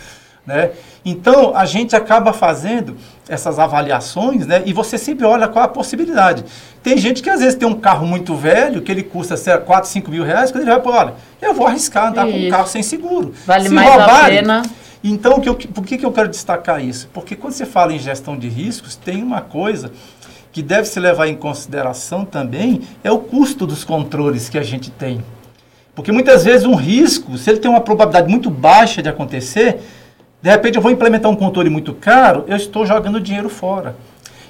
Né? 0.46 0.72
Então, 1.04 1.54
a 1.56 1.66
gente 1.66 1.94
acaba 1.96 2.32
fazendo 2.32 2.96
essas 3.28 3.60
avaliações, 3.60 4.48
né? 4.48 4.62
E 4.66 4.72
você 4.72 4.98
sempre 4.98 5.26
olha 5.26 5.48
qual 5.48 5.66
a 5.66 5.68
possibilidade. 5.68 6.46
Tem 6.82 6.98
gente 6.98 7.22
que 7.22 7.30
às 7.30 7.42
vezes 7.42 7.56
tem 7.56 7.68
um 7.68 7.74
carro 7.74 8.06
muito 8.06 8.34
velho, 8.34 8.82
que 8.82 8.90
ele 8.90 9.04
custa 9.04 9.36
sei, 9.36 9.58
4, 9.58 9.90
5 9.90 10.10
mil 10.10 10.24
reais, 10.24 10.52
quando 10.52 10.62
ele 10.66 10.80
vai, 10.80 10.94
olha, 10.94 11.16
eu 11.42 11.54
vou 11.54 11.68
arriscar 11.68 12.08
andar 12.08 12.30
Isso. 12.30 12.38
com 12.38 12.46
um 12.46 12.50
carro 12.50 12.68
sem 12.68 12.82
seguro. 12.82 13.34
Vale 13.46 13.68
Se 13.68 13.74
mais 13.74 13.90
roubarem, 13.90 14.38
a 14.38 14.42
pena. 14.42 14.64
Então, 15.04 15.40
que 15.40 15.48
eu, 15.48 15.56
por 15.56 15.86
que, 15.86 15.98
que 15.98 16.06
eu 16.06 16.12
quero 16.12 16.28
destacar 16.28 16.84
isso? 16.84 17.10
Porque 17.14 17.36
quando 17.36 17.54
você 17.54 17.66
fala 17.66 17.94
em 17.94 18.00
gestão 18.00 18.38
de 18.38 18.48
riscos, 18.48 18.96
tem 18.96 19.22
uma 19.22 19.42
coisa 19.42 19.92
que 20.52 20.62
deve 20.62 20.88
se 20.88 21.00
levar 21.00 21.28
em 21.28 21.36
consideração 21.36 22.26
também, 22.26 22.82
é 23.04 23.12
o 23.12 23.20
custo 23.20 23.68
dos 23.68 23.84
controles 23.84 24.50
que 24.50 24.58
a 24.58 24.64
gente 24.64 24.90
tem. 24.90 25.24
Porque 25.94 26.12
muitas 26.12 26.44
vezes 26.44 26.66
um 26.66 26.76
risco, 26.76 27.38
se 27.38 27.50
ele 27.50 27.60
tem 27.60 27.70
uma 27.70 27.82
probabilidade 27.82 28.30
muito 28.30 28.50
baixa 28.50 29.02
de 29.02 29.10
acontecer, 29.10 29.80
de 30.42 30.50
repente 30.50 30.76
eu 30.76 30.82
vou 30.82 30.92
implementar 30.92 31.32
um 31.32 31.36
controle 31.36 31.70
muito 31.70 31.94
caro, 31.94 32.44
eu 32.48 32.56
estou 32.56 32.86
jogando 32.86 33.20
dinheiro 33.20 33.50
fora. 33.50 33.96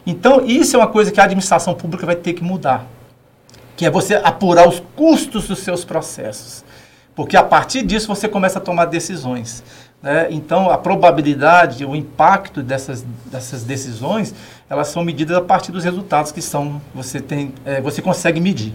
Então, 0.06 0.46
isso 0.46 0.78
é 0.78 0.80
uma 0.80 0.88
coisa 0.88 1.12
que 1.12 1.20
a 1.20 1.24
administração 1.26 1.74
pública 1.74 2.06
vai 2.06 2.16
ter 2.16 2.32
que 2.32 2.44
mudar. 2.44 2.86
Que 3.76 3.86
é 3.86 3.90
você 3.90 4.16
apurar 4.16 4.68
os 4.68 4.82
custos 4.96 5.48
dos 5.48 5.60
seus 5.60 5.84
processos. 5.84 6.64
Porque 7.14 7.36
a 7.36 7.44
partir 7.44 7.82
disso 7.82 8.08
você 8.08 8.28
começa 8.28 8.60
a 8.60 8.62
tomar 8.62 8.86
decisões. 8.86 9.64
Né? 10.02 10.28
Então, 10.30 10.70
a 10.70 10.78
probabilidade, 10.78 11.86
o 11.86 11.96
impacto 11.96 12.62
dessas, 12.62 13.06
dessas 13.26 13.64
decisões, 13.64 14.34
elas 14.70 14.88
são 14.88 15.04
medidas 15.04 15.36
a 15.36 15.42
partir 15.42 15.72
dos 15.72 15.84
resultados 15.84 16.32
que 16.32 16.42
são, 16.42 16.82
você, 16.94 17.20
tem, 17.20 17.54
é, 17.66 17.82
você 17.82 18.02
consegue 18.02 18.40
medir. 18.40 18.74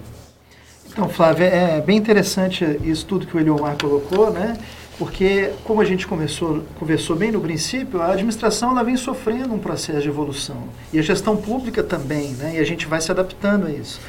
Então, 0.86 1.08
Flávia, 1.08 1.46
é 1.46 1.80
bem 1.80 1.96
interessante 1.96 2.64
isso 2.84 3.06
tudo 3.06 3.26
que 3.26 3.36
o 3.36 3.40
Eliomar 3.40 3.76
colocou, 3.78 4.30
né? 4.30 4.58
porque, 4.98 5.50
como 5.64 5.80
a 5.80 5.84
gente 5.84 6.06
começou, 6.06 6.62
conversou 6.78 7.16
bem 7.16 7.32
no 7.32 7.40
princípio, 7.40 8.00
a 8.00 8.12
administração 8.12 8.70
ela 8.70 8.84
vem 8.84 8.96
sofrendo 8.96 9.52
um 9.52 9.58
processo 9.58 10.02
de 10.02 10.08
evolução. 10.08 10.68
E 10.92 10.98
a 10.98 11.02
gestão 11.02 11.36
pública 11.36 11.82
também, 11.82 12.28
né? 12.34 12.52
e 12.56 12.58
a 12.58 12.64
gente 12.64 12.86
vai 12.86 13.00
se 13.00 13.10
adaptando 13.10 13.66
a 13.66 13.70
isso. 13.70 14.00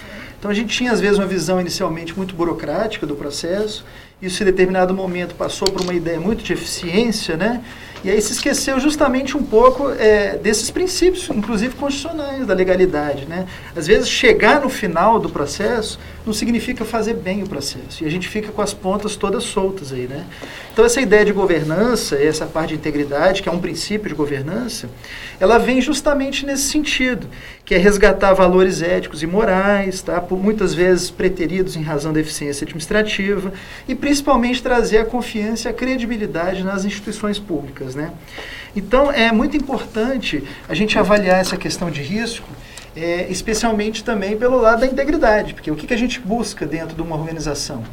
Então 0.43 0.51
a 0.51 0.53
gente 0.53 0.75
tinha 0.75 0.91
às 0.91 0.99
vezes 0.99 1.17
uma 1.17 1.25
visão 1.25 1.61
inicialmente 1.61 2.17
muito 2.17 2.35
burocrática 2.35 3.07
do 3.07 3.15
processo, 3.15 3.85
isso 4.21 4.43
em 4.43 4.45
determinado 4.45 4.93
momento 4.93 5.35
passou 5.35 5.71
por 5.71 5.81
uma 5.81 5.93
ideia 5.93 6.19
muito 6.19 6.43
de 6.43 6.51
eficiência, 6.51 7.37
né? 7.37 7.63
E 8.03 8.09
aí 8.09 8.21
se 8.21 8.33
esqueceu 8.33 8.77
justamente 8.81 9.37
um 9.37 9.43
pouco 9.43 9.89
é, 9.91 10.35
desses 10.35 10.69
princípios, 10.69 11.29
inclusive 11.29 11.73
constitucionais, 11.75 12.45
da 12.45 12.53
legalidade. 12.53 13.25
Né? 13.25 13.47
Às 13.73 13.87
vezes, 13.87 14.09
chegar 14.09 14.59
no 14.59 14.69
final 14.69 15.17
do 15.21 15.29
processo 15.29 15.97
não 16.25 16.33
significa 16.33 16.83
fazer 16.83 17.13
bem 17.13 17.43
o 17.43 17.47
processo. 17.47 18.03
E 18.03 18.05
a 18.05 18.09
gente 18.11 18.27
fica 18.27 18.51
com 18.51 18.61
as 18.61 18.73
pontas 18.73 19.15
todas 19.15 19.45
soltas 19.45 19.93
aí. 19.93 20.05
Né? 20.05 20.25
Então, 20.73 20.83
essa 20.83 20.99
ideia 20.99 21.23
de 21.23 21.31
governança, 21.31 22.17
essa 22.17 22.45
parte 22.45 22.69
de 22.69 22.75
integridade, 22.75 23.41
que 23.41 23.47
é 23.47 23.51
um 23.51 23.59
princípio 23.59 24.09
de 24.09 24.15
governança, 24.15 24.89
ela 25.39 25.57
vem 25.57 25.79
justamente 25.79 26.45
nesse 26.45 26.63
sentido, 26.63 27.25
que 27.65 27.73
é 27.73 27.77
resgatar 27.77 28.33
valores 28.33 28.81
éticos 28.81 29.23
e 29.23 29.27
morais, 29.27 30.01
tá? 30.01 30.19
por 30.19 30.37
muitas 30.37 30.73
vezes 30.73 31.09
preteridos 31.09 31.75
em 31.75 31.81
razão 31.81 32.11
da 32.11 32.19
eficiência 32.19 32.65
administrativa, 32.65 33.53
e 33.87 33.95
principalmente 33.95 34.61
trazer 34.61 34.97
a 34.97 35.05
confiança 35.05 35.69
e 35.69 35.71
a 35.71 35.73
credibilidade 35.73 36.63
nas 36.63 36.83
instituições 36.83 37.39
públicas. 37.39 37.95
Né? 37.95 38.11
Então, 38.75 39.11
é 39.11 39.31
muito 39.31 39.55
importante 39.55 40.43
a 40.67 40.73
gente 40.73 40.99
avaliar 40.99 41.39
essa 41.39 41.55
questão 41.55 41.89
de 41.89 42.01
risco, 42.01 42.47
é, 42.95 43.27
especialmente 43.29 44.03
também 44.03 44.37
pelo 44.37 44.57
lado 44.57 44.81
da 44.81 44.85
integridade, 44.85 45.53
porque 45.53 45.71
o 45.71 45.75
que, 45.75 45.87
que 45.87 45.93
a 45.93 45.97
gente 45.97 46.19
busca 46.19 46.65
dentro 46.65 46.95
de 46.95 47.01
uma 47.01 47.15
organização? 47.15 47.83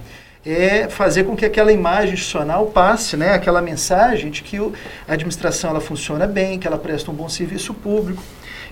é 0.44 0.88
fazer 0.88 1.24
com 1.24 1.36
que 1.36 1.44
aquela 1.44 1.70
imagem 1.70 2.14
institucional 2.14 2.66
passe, 2.66 3.16
né, 3.16 3.34
aquela 3.34 3.60
mensagem 3.60 4.30
de 4.30 4.42
que 4.42 4.56
a 4.56 5.12
administração 5.12 5.70
ela 5.70 5.80
funciona 5.80 6.26
bem, 6.26 6.58
que 6.58 6.66
ela 6.66 6.78
presta 6.78 7.10
um 7.10 7.14
bom 7.14 7.28
serviço 7.28 7.74
público. 7.74 8.22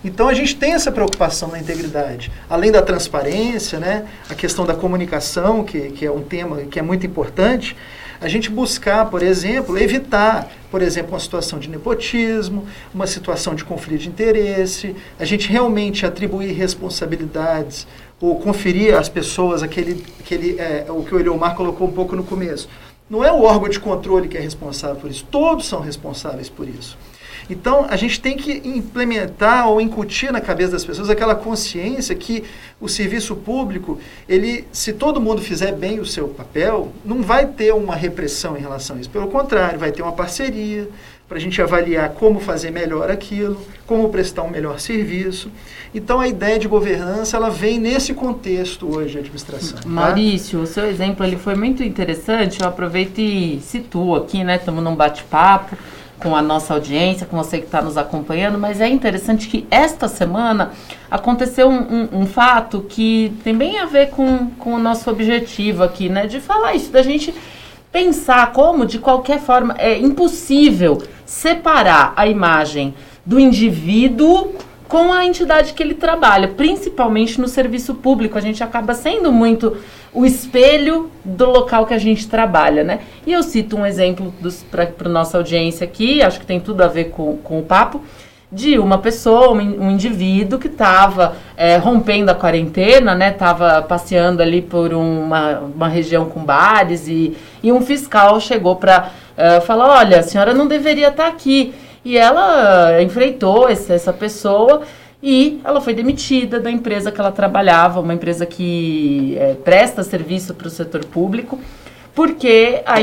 Então 0.04 0.28
a 0.28 0.34
gente 0.34 0.56
tem 0.56 0.74
essa 0.74 0.92
preocupação 0.92 1.48
na 1.48 1.58
integridade, 1.58 2.30
além 2.48 2.70
da 2.70 2.80
transparência, 2.82 3.78
né, 3.78 4.06
a 4.30 4.34
questão 4.34 4.64
da 4.64 4.74
comunicação, 4.74 5.64
que, 5.64 5.90
que 5.90 6.06
é 6.06 6.10
um 6.10 6.22
tema 6.22 6.58
que 6.62 6.78
é 6.78 6.82
muito 6.82 7.04
importante, 7.06 7.76
a 8.20 8.28
gente 8.28 8.50
buscar, 8.50 9.08
por 9.10 9.22
exemplo, 9.22 9.78
evitar, 9.78 10.50
por 10.70 10.82
exemplo, 10.82 11.12
uma 11.12 11.20
situação 11.20 11.58
de 11.58 11.68
nepotismo, 11.68 12.66
uma 12.92 13.06
situação 13.06 13.54
de 13.54 13.64
conflito 13.64 14.02
de 14.02 14.08
interesse, 14.08 14.94
a 15.18 15.24
gente 15.24 15.48
realmente 15.48 16.04
atribuir 16.04 16.52
responsabilidades 16.52 17.86
ou 18.20 18.38
conferir 18.40 18.96
às 18.96 19.08
pessoas 19.08 19.62
aquele, 19.62 20.04
aquele 20.18 20.58
é, 20.58 20.86
o 20.88 21.04
que 21.04 21.14
o 21.14 21.20
Eliomar 21.20 21.54
colocou 21.54 21.86
um 21.86 21.92
pouco 21.92 22.16
no 22.16 22.24
começo. 22.24 22.68
Não 23.08 23.24
é 23.24 23.32
o 23.32 23.42
órgão 23.42 23.68
de 23.68 23.78
controle 23.78 24.28
que 24.28 24.36
é 24.36 24.40
responsável 24.40 24.96
por 24.96 25.10
isso, 25.10 25.24
todos 25.30 25.66
são 25.66 25.80
responsáveis 25.80 26.48
por 26.48 26.68
isso. 26.68 26.98
Então, 27.48 27.86
a 27.88 27.96
gente 27.96 28.20
tem 28.20 28.36
que 28.36 28.62
implementar 28.64 29.68
ou 29.68 29.80
incutir 29.80 30.32
na 30.32 30.40
cabeça 30.40 30.72
das 30.72 30.84
pessoas 30.84 31.10
aquela 31.10 31.34
consciência 31.34 32.14
que 32.14 32.44
o 32.80 32.88
serviço 32.88 33.34
público, 33.36 33.98
ele, 34.28 34.66
se 34.72 34.92
todo 34.92 35.20
mundo 35.20 35.40
fizer 35.42 35.72
bem 35.72 35.98
o 35.98 36.06
seu 36.06 36.28
papel, 36.28 36.92
não 37.04 37.22
vai 37.22 37.46
ter 37.46 37.74
uma 37.74 37.94
repressão 37.94 38.56
em 38.56 38.60
relação 38.60 38.96
a 38.96 39.00
isso. 39.00 39.10
Pelo 39.10 39.28
contrário, 39.28 39.78
vai 39.78 39.90
ter 39.90 40.02
uma 40.02 40.12
parceria 40.12 40.88
para 41.28 41.36
a 41.36 41.40
gente 41.40 41.60
avaliar 41.60 42.08
como 42.10 42.40
fazer 42.40 42.70
melhor 42.70 43.10
aquilo, 43.10 43.60
como 43.86 44.08
prestar 44.08 44.44
um 44.44 44.50
melhor 44.50 44.80
serviço. 44.80 45.50
Então, 45.94 46.20
a 46.20 46.26
ideia 46.26 46.58
de 46.58 46.66
governança, 46.66 47.36
ela 47.36 47.50
vem 47.50 47.78
nesse 47.78 48.14
contexto 48.14 48.86
hoje 48.96 49.12
de 49.12 49.18
administração. 49.18 49.78
Tá? 49.78 49.88
Maurício, 49.88 50.60
o 50.60 50.66
seu 50.66 50.86
exemplo 50.86 51.24
ele 51.26 51.36
foi 51.36 51.54
muito 51.54 51.82
interessante. 51.82 52.62
Eu 52.62 52.68
aproveito 52.68 53.18
e 53.18 53.60
situo 53.60 54.16
aqui, 54.16 54.42
né? 54.42 54.56
Estamos 54.56 54.82
num 54.82 54.96
bate-papo 54.96 55.76
com 56.20 56.34
a 56.34 56.42
nossa 56.42 56.74
audiência, 56.74 57.26
com 57.26 57.36
você 57.36 57.58
que 57.58 57.66
está 57.66 57.80
nos 57.80 57.96
acompanhando, 57.96 58.58
mas 58.58 58.80
é 58.80 58.88
interessante 58.88 59.48
que 59.48 59.66
esta 59.70 60.08
semana 60.08 60.72
aconteceu 61.10 61.68
um, 61.68 61.78
um, 61.78 62.08
um, 62.20 62.26
fato 62.26 62.82
que 62.88 63.32
tem 63.44 63.56
bem 63.56 63.78
a 63.78 63.86
ver 63.86 64.10
com, 64.10 64.50
com 64.58 64.74
o 64.74 64.78
nosso 64.78 65.08
objetivo 65.10 65.82
aqui, 65.82 66.08
né? 66.08 66.26
De 66.26 66.40
falar 66.40 66.74
isso, 66.74 66.90
da 66.90 67.02
gente 67.02 67.32
pensar 67.92 68.52
como, 68.52 68.84
de 68.84 68.98
qualquer 68.98 69.40
forma, 69.40 69.74
é 69.78 69.96
impossível 69.96 71.02
separar 71.24 72.12
a 72.16 72.26
imagem 72.26 72.94
do 73.24 73.38
indivíduo 73.38 74.54
com 74.88 75.12
a 75.12 75.24
entidade 75.24 75.74
que 75.74 75.82
ele 75.82 75.94
trabalha, 75.94 76.48
principalmente 76.48 77.38
no 77.38 77.46
serviço 77.46 77.94
público. 77.94 78.38
A 78.38 78.40
gente 78.40 78.64
acaba 78.64 78.94
sendo 78.94 79.30
muito 79.30 79.76
o 80.12 80.24
espelho 80.24 81.10
do 81.22 81.44
local 81.44 81.86
que 81.86 81.92
a 81.92 81.98
gente 81.98 82.26
trabalha, 82.26 82.82
né? 82.82 83.00
E 83.26 83.32
eu 83.32 83.42
cito 83.42 83.76
um 83.76 83.84
exemplo 83.84 84.32
para 84.70 85.08
nossa 85.08 85.36
audiência 85.36 85.84
aqui, 85.84 86.22
acho 86.22 86.40
que 86.40 86.46
tem 86.46 86.58
tudo 86.58 86.82
a 86.82 86.88
ver 86.88 87.10
com, 87.10 87.36
com 87.36 87.58
o 87.58 87.62
papo, 87.62 88.02
de 88.50 88.78
uma 88.78 88.96
pessoa, 88.96 89.52
um, 89.52 89.90
indivíduo 89.90 90.58
que 90.58 90.68
estava 90.68 91.36
é, 91.54 91.76
rompendo 91.76 92.30
a 92.30 92.34
quarentena, 92.34 93.14
né? 93.14 93.30
Estava 93.30 93.82
passeando 93.82 94.42
ali 94.42 94.62
por 94.62 94.94
uma, 94.94 95.58
uma 95.58 95.88
região 95.88 96.24
com 96.24 96.42
bares 96.42 97.06
e, 97.08 97.36
e 97.62 97.70
um 97.70 97.82
fiscal 97.82 98.40
chegou 98.40 98.76
para 98.76 99.10
uh, 99.36 99.60
falar, 99.66 99.98
olha, 99.98 100.20
a 100.20 100.22
senhora 100.22 100.54
não 100.54 100.66
deveria 100.66 101.08
estar 101.08 101.24
tá 101.24 101.28
aqui. 101.28 101.74
E 102.04 102.16
ela 102.16 103.02
enfrentou 103.02 103.68
esse, 103.68 103.92
essa 103.92 104.12
pessoa 104.12 104.82
e 105.22 105.60
ela 105.64 105.80
foi 105.80 105.94
demitida 105.94 106.60
da 106.60 106.70
empresa 106.70 107.10
que 107.10 107.20
ela 107.20 107.32
trabalhava, 107.32 108.00
uma 108.00 108.14
empresa 108.14 108.46
que 108.46 109.36
é, 109.38 109.54
presta 109.54 110.02
serviço 110.02 110.54
para 110.54 110.68
o 110.68 110.70
setor 110.70 111.04
público, 111.04 111.58
porque 112.14 112.82
a, 112.86 112.94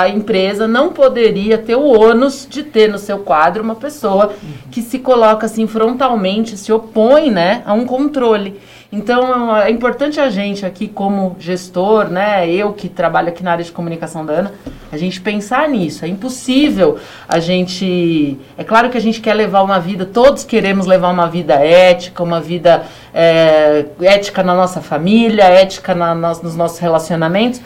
a, 0.00 0.08
empresa 0.08 0.66
não 0.66 0.92
poderia 0.92 1.58
ter 1.58 1.76
o 1.76 1.84
ônus 1.84 2.46
de 2.48 2.62
ter 2.62 2.88
no 2.88 2.98
seu 2.98 3.18
quadro 3.18 3.62
uma 3.62 3.74
pessoa 3.74 4.32
que 4.70 4.82
se 4.82 4.98
coloca 4.98 5.46
assim 5.46 5.66
frontalmente, 5.66 6.56
se 6.56 6.72
opõe 6.72 7.30
né, 7.30 7.62
a 7.66 7.72
um 7.72 7.86
controle. 7.86 8.60
Então 8.94 9.56
é 9.56 9.70
importante 9.72 10.20
a 10.20 10.30
gente 10.30 10.64
aqui 10.64 10.86
como 10.86 11.34
gestor, 11.40 12.08
né, 12.08 12.48
eu 12.48 12.72
que 12.72 12.88
trabalho 12.88 13.28
aqui 13.28 13.42
na 13.42 13.50
área 13.50 13.64
de 13.64 13.72
comunicação 13.72 14.24
da 14.24 14.34
Ana, 14.34 14.52
a 14.92 14.96
gente 14.96 15.20
pensar 15.20 15.68
nisso. 15.68 16.04
É 16.04 16.08
impossível 16.08 16.96
a 17.28 17.40
gente. 17.40 18.38
É 18.56 18.62
claro 18.62 18.90
que 18.90 18.96
a 18.96 19.00
gente 19.00 19.20
quer 19.20 19.34
levar 19.34 19.62
uma 19.62 19.80
vida, 19.80 20.06
todos 20.06 20.44
queremos 20.44 20.86
levar 20.86 21.10
uma 21.10 21.26
vida 21.26 21.54
ética, 21.54 22.22
uma 22.22 22.40
vida 22.40 22.84
é, 23.12 23.84
ética 24.00 24.44
na 24.44 24.54
nossa 24.54 24.80
família, 24.80 25.42
ética 25.42 25.92
na, 25.92 26.14
nos, 26.14 26.40
nos 26.40 26.54
nossos 26.54 26.78
relacionamentos. 26.78 27.60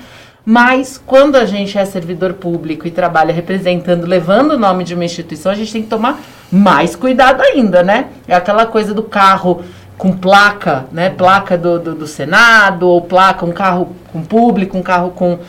Mas 0.47 0.97
quando 0.97 1.37
a 1.37 1.45
gente 1.45 1.77
é 1.77 1.85
servidor 1.85 2.33
público 2.33 2.89
e 2.89 2.91
trabalha 2.91 3.35
representando, 3.35 4.07
levando 4.07 4.53
o 4.53 4.59
nome 4.59 4.83
de 4.83 4.95
uma 4.95 5.05
instituição, 5.05 5.53
a 5.53 5.55
gente 5.55 5.71
tem 5.71 5.83
que 5.83 5.89
tomar 5.89 6.19
mais 6.51 6.97
cuidado 6.97 7.43
ainda, 7.43 7.83
né? 7.83 8.07
É 8.27 8.35
aquela 8.35 8.65
coisa 8.65 8.95
do 8.95 9.03
carro 9.03 9.63
com 9.99 10.13
placa, 10.13 10.87
né? 10.93 11.11
Placa 11.11 11.59
do, 11.59 11.79
do, 11.79 11.95
do, 11.97 12.07
Senado, 12.07 12.89
ou 12.89 13.03
placa, 13.03 13.45
um 13.45 13.53
carro 13.53 13.97
com 14.13 14.23
público, 14.23 14.79
um 14.79 14.83
carro 14.83 15.11
com 15.11 15.35
uh, 15.35 15.41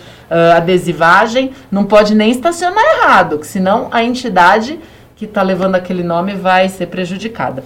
adesivagem, 0.58 1.52
não 1.72 1.86
pode 1.86 2.16
nem 2.16 2.32
estacionar 2.32 2.84
errado, 2.98 3.38
que 3.38 3.46
senão 3.46 3.88
a 3.92 4.04
entidade 4.04 4.80
que 5.16 5.26
está 5.26 5.44
levando 5.44 5.76
aquele 5.76 6.04
nome 6.04 6.34
vai 6.34 6.68
ser 6.68 6.88
prejudicada. 6.88 7.64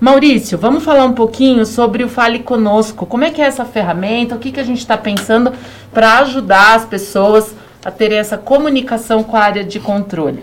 Maurício, 0.00 0.58
vamos 0.58 0.82
falar 0.82 1.04
um 1.04 1.12
pouquinho 1.12 1.64
sobre 1.64 2.02
o 2.02 2.08
Fale 2.08 2.40
Conosco. 2.40 3.06
Como 3.06 3.24
é 3.24 3.30
que 3.30 3.40
é 3.40 3.44
essa 3.46 3.64
ferramenta? 3.64 4.34
O 4.34 4.38
que, 4.38 4.50
que 4.50 4.60
a 4.60 4.64
gente 4.64 4.80
está 4.80 4.98
pensando 4.98 5.52
para 5.92 6.18
ajudar 6.18 6.74
as 6.74 6.84
pessoas 6.84 7.54
a 7.84 7.92
terem 7.92 8.18
essa 8.18 8.36
comunicação 8.36 9.22
com 9.22 9.36
a 9.36 9.40
área 9.40 9.62
de 9.62 9.78
controle? 9.78 10.42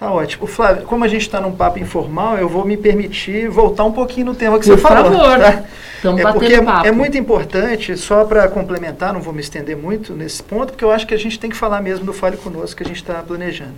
Tá 0.00 0.10
ótimo. 0.10 0.46
Flávio, 0.46 0.86
como 0.86 1.04
a 1.04 1.08
gente 1.08 1.20
está 1.20 1.42
num 1.42 1.52
papo 1.52 1.78
informal, 1.78 2.38
eu 2.38 2.48
vou 2.48 2.64
me 2.64 2.74
permitir 2.74 3.50
voltar 3.50 3.84
um 3.84 3.92
pouquinho 3.92 4.26
no 4.26 4.34
tema 4.34 4.58
que 4.58 4.64
Por 4.64 4.78
você 4.78 4.80
falou. 4.80 5.10
Por 5.10 5.20
favor. 5.20 5.38
Tá? 5.38 5.64
Estamos 5.96 6.20
é 6.22 6.32
porque 6.32 6.62
papo. 6.62 6.86
é 6.86 6.90
muito 6.90 7.18
importante, 7.18 7.94
só 7.98 8.24
para 8.24 8.48
complementar, 8.48 9.12
não 9.12 9.20
vou 9.20 9.34
me 9.34 9.42
estender 9.42 9.76
muito 9.76 10.14
nesse 10.14 10.42
ponto, 10.42 10.72
porque 10.72 10.82
eu 10.82 10.90
acho 10.90 11.06
que 11.06 11.12
a 11.12 11.18
gente 11.18 11.38
tem 11.38 11.50
que 11.50 11.56
falar 11.56 11.82
mesmo 11.82 12.06
do 12.06 12.14
Fale 12.14 12.38
Conosco 12.38 12.78
que 12.78 12.82
a 12.82 12.86
gente 12.86 12.96
está 12.96 13.16
planejando. 13.16 13.74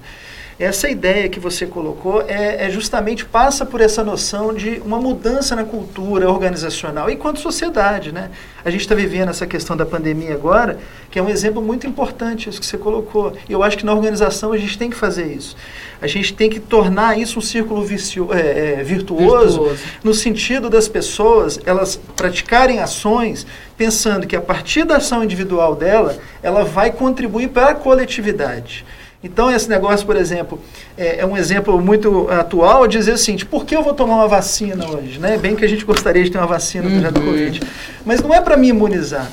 Essa 0.59 0.89
ideia 0.89 1.29
que 1.29 1.41
você 1.41 1.67
colocou 1.67 2.23
é, 2.23 2.67
é, 2.67 2.71
justamente 2.71 3.25
passa 3.25 3.65
por 3.65 3.81
essa 3.81 4.05
noção 4.05 4.53
de 4.53 4.83
uma 4.85 4.99
mudança 4.99 5.57
na 5.57 5.65
cultura 5.65 6.31
organizacional 6.31 7.11
e 7.11 7.17
quanto 7.17 7.41
sociedade, 7.41 8.13
né? 8.13 8.31
A 8.65 8.71
gente 8.71 8.83
está 8.83 8.95
vivendo 8.95 9.31
essa 9.31 9.47
questão 9.47 9.77
da 9.77 9.85
pandemia 9.85 10.35
agora, 10.35 10.79
que 11.11 11.19
é 11.19 11.23
um 11.23 11.29
exemplo 11.29 11.61
muito 11.61 11.87
importante 11.87 12.49
isso 12.49 12.61
que 12.61 12.67
você 12.67 12.79
colocou. 12.79 13.33
E 13.49 13.53
eu 13.53 13.63
acho 13.63 13.79
que 13.79 13.85
na 13.85 13.93
organização 13.93 14.53
a 14.53 14.59
gente 14.59 14.79
tem 14.79 14.91
que 14.91 14.97
fazer 14.97 15.27
isso. 15.27 15.57
A 16.01 16.07
gente 16.07 16.35
tem 16.35 16.51
que 16.51 16.61
tornar 16.61 17.19
isso 17.19 17.39
um 17.39 17.43
círculo 17.43 17.83
vicio, 17.83 18.33
é, 18.33 18.81
é, 18.81 18.85
virtuoso, 18.85 19.63
virtuoso, 19.63 19.83
no 20.05 20.13
sentido 20.15 20.69
das 20.69 20.87
pessoas 20.87 21.59
elas 21.65 21.97
praticarem 22.17 22.79
ações 22.81 23.47
pensando 23.77 24.27
que 24.27 24.37
a 24.37 24.41
partir 24.41 24.85
da 24.85 24.99
ação 24.99 25.25
individual 25.25 25.75
dela, 25.75 26.17
ela 26.43 26.65
vai 26.65 26.93
contribuir 26.93 27.49
para 27.49 27.71
a 27.71 27.75
coletividade. 27.75 28.85
Então, 29.23 29.51
esse 29.51 29.69
negócio, 29.69 30.05
por 30.05 30.17
exemplo, 30.17 30.59
é, 30.99 31.21
é, 31.21 31.27
um 31.27 31.37
exemplo 31.37 31.81
muito 31.81 32.29
atual, 32.29 32.89
dizer 32.89 33.13
assim, 33.13 33.37
por 33.39 33.65
que 33.65 33.77
eu 33.77 33.83
vou 33.83 33.95
tomar 33.95 34.17
uma 34.17 34.29
vacina 34.29 34.85
hoje? 34.91 35.21
Né? 35.21 35.37
Bem 35.37 35.55
que 35.55 35.65
a 35.65 35.69
gente 35.69 35.85
gostaria 35.85 36.25
de 36.25 36.31
ter 36.31 36.39
uma 36.39 36.47
vacina 36.47 36.89
uhum. 36.89 37.13
do 37.13 37.21
Covid. 37.21 37.61
Mas 38.05 38.21
não 38.21 38.35
é 38.35 38.41
para 38.41 38.57
me 38.57 38.69
imunizar. 38.69 39.31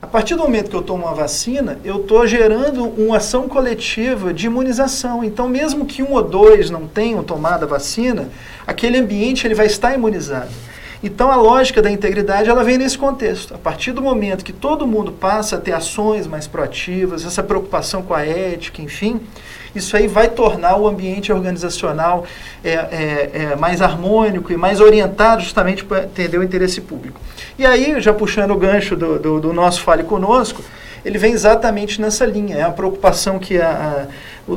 A 0.00 0.06
partir 0.06 0.36
do 0.36 0.42
momento 0.42 0.70
que 0.70 0.76
eu 0.76 0.82
tomo 0.82 1.04
uma 1.04 1.14
vacina, 1.14 1.78
eu 1.84 1.96
estou 1.96 2.26
gerando 2.26 2.84
uma 2.84 3.16
ação 3.16 3.48
coletiva 3.48 4.32
de 4.32 4.46
imunização. 4.46 5.24
Então, 5.24 5.48
mesmo 5.48 5.84
que 5.84 6.02
um 6.02 6.12
ou 6.12 6.22
dois 6.22 6.70
não 6.70 6.86
tenham 6.86 7.22
tomado 7.22 7.64
a 7.64 7.66
vacina, 7.66 8.28
aquele 8.66 8.98
ambiente 8.98 9.46
ele 9.46 9.54
vai 9.54 9.66
estar 9.66 9.94
imunizado. 9.94 10.50
Então 11.02 11.30
a 11.30 11.36
lógica 11.36 11.82
da 11.82 11.90
integridade 11.90 12.48
ela 12.48 12.64
vem 12.64 12.78
nesse 12.78 12.96
contexto. 12.96 13.54
A 13.54 13.58
partir 13.58 13.92
do 13.92 14.00
momento 14.02 14.44
que 14.44 14.52
todo 14.52 14.86
mundo 14.86 15.12
passa 15.12 15.56
a 15.56 15.60
ter 15.60 15.72
ações 15.72 16.26
mais 16.26 16.46
proativas, 16.46 17.24
essa 17.24 17.42
preocupação 17.42 18.02
com 18.02 18.14
a 18.14 18.24
ética, 18.24 18.82
enfim, 18.82 19.20
isso 19.74 19.96
aí 19.96 20.06
vai 20.06 20.28
tornar 20.28 20.76
o 20.78 20.88
ambiente 20.88 21.30
organizacional 21.30 22.24
é, 22.64 22.70
é, 22.70 23.30
é, 23.32 23.56
mais 23.56 23.82
harmônico 23.82 24.50
e 24.52 24.56
mais 24.56 24.80
orientado 24.80 25.42
justamente 25.42 25.84
para 25.84 25.98
atender 25.98 26.38
o 26.38 26.42
interesse 26.42 26.80
público. 26.80 27.20
E 27.58 27.66
aí, 27.66 28.00
já 28.00 28.12
puxando 28.12 28.52
o 28.52 28.56
gancho 28.56 28.96
do, 28.96 29.18
do, 29.18 29.40
do 29.40 29.52
nosso 29.52 29.82
Fale 29.82 30.02
Conosco, 30.02 30.62
ele 31.06 31.18
vem 31.18 31.32
exatamente 31.32 32.00
nessa 32.00 32.26
linha. 32.26 32.56
É 32.56 32.62
a 32.62 32.70
preocupação 32.70 33.38
que 33.38 33.60
a, 33.60 34.08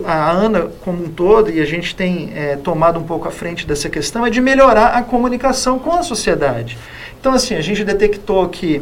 a, 0.03 0.11
a 0.11 0.31
Ana, 0.31 0.71
como 0.83 1.05
um 1.05 1.09
todo, 1.09 1.51
e 1.51 1.61
a 1.61 1.65
gente 1.65 1.95
tem 1.95 2.31
é, 2.35 2.55
tomado 2.55 2.97
um 2.99 3.03
pouco 3.03 3.27
à 3.27 3.31
frente 3.31 3.67
dessa 3.67 3.87
questão, 3.87 4.25
é 4.25 4.31
de 4.31 4.41
melhorar 4.41 4.87
a 4.87 5.03
comunicação 5.03 5.77
com 5.77 5.91
a 5.91 6.01
sociedade. 6.01 6.75
Então, 7.19 7.33
assim, 7.33 7.53
a 7.53 7.61
gente 7.61 7.83
detectou 7.83 8.49
que 8.49 8.81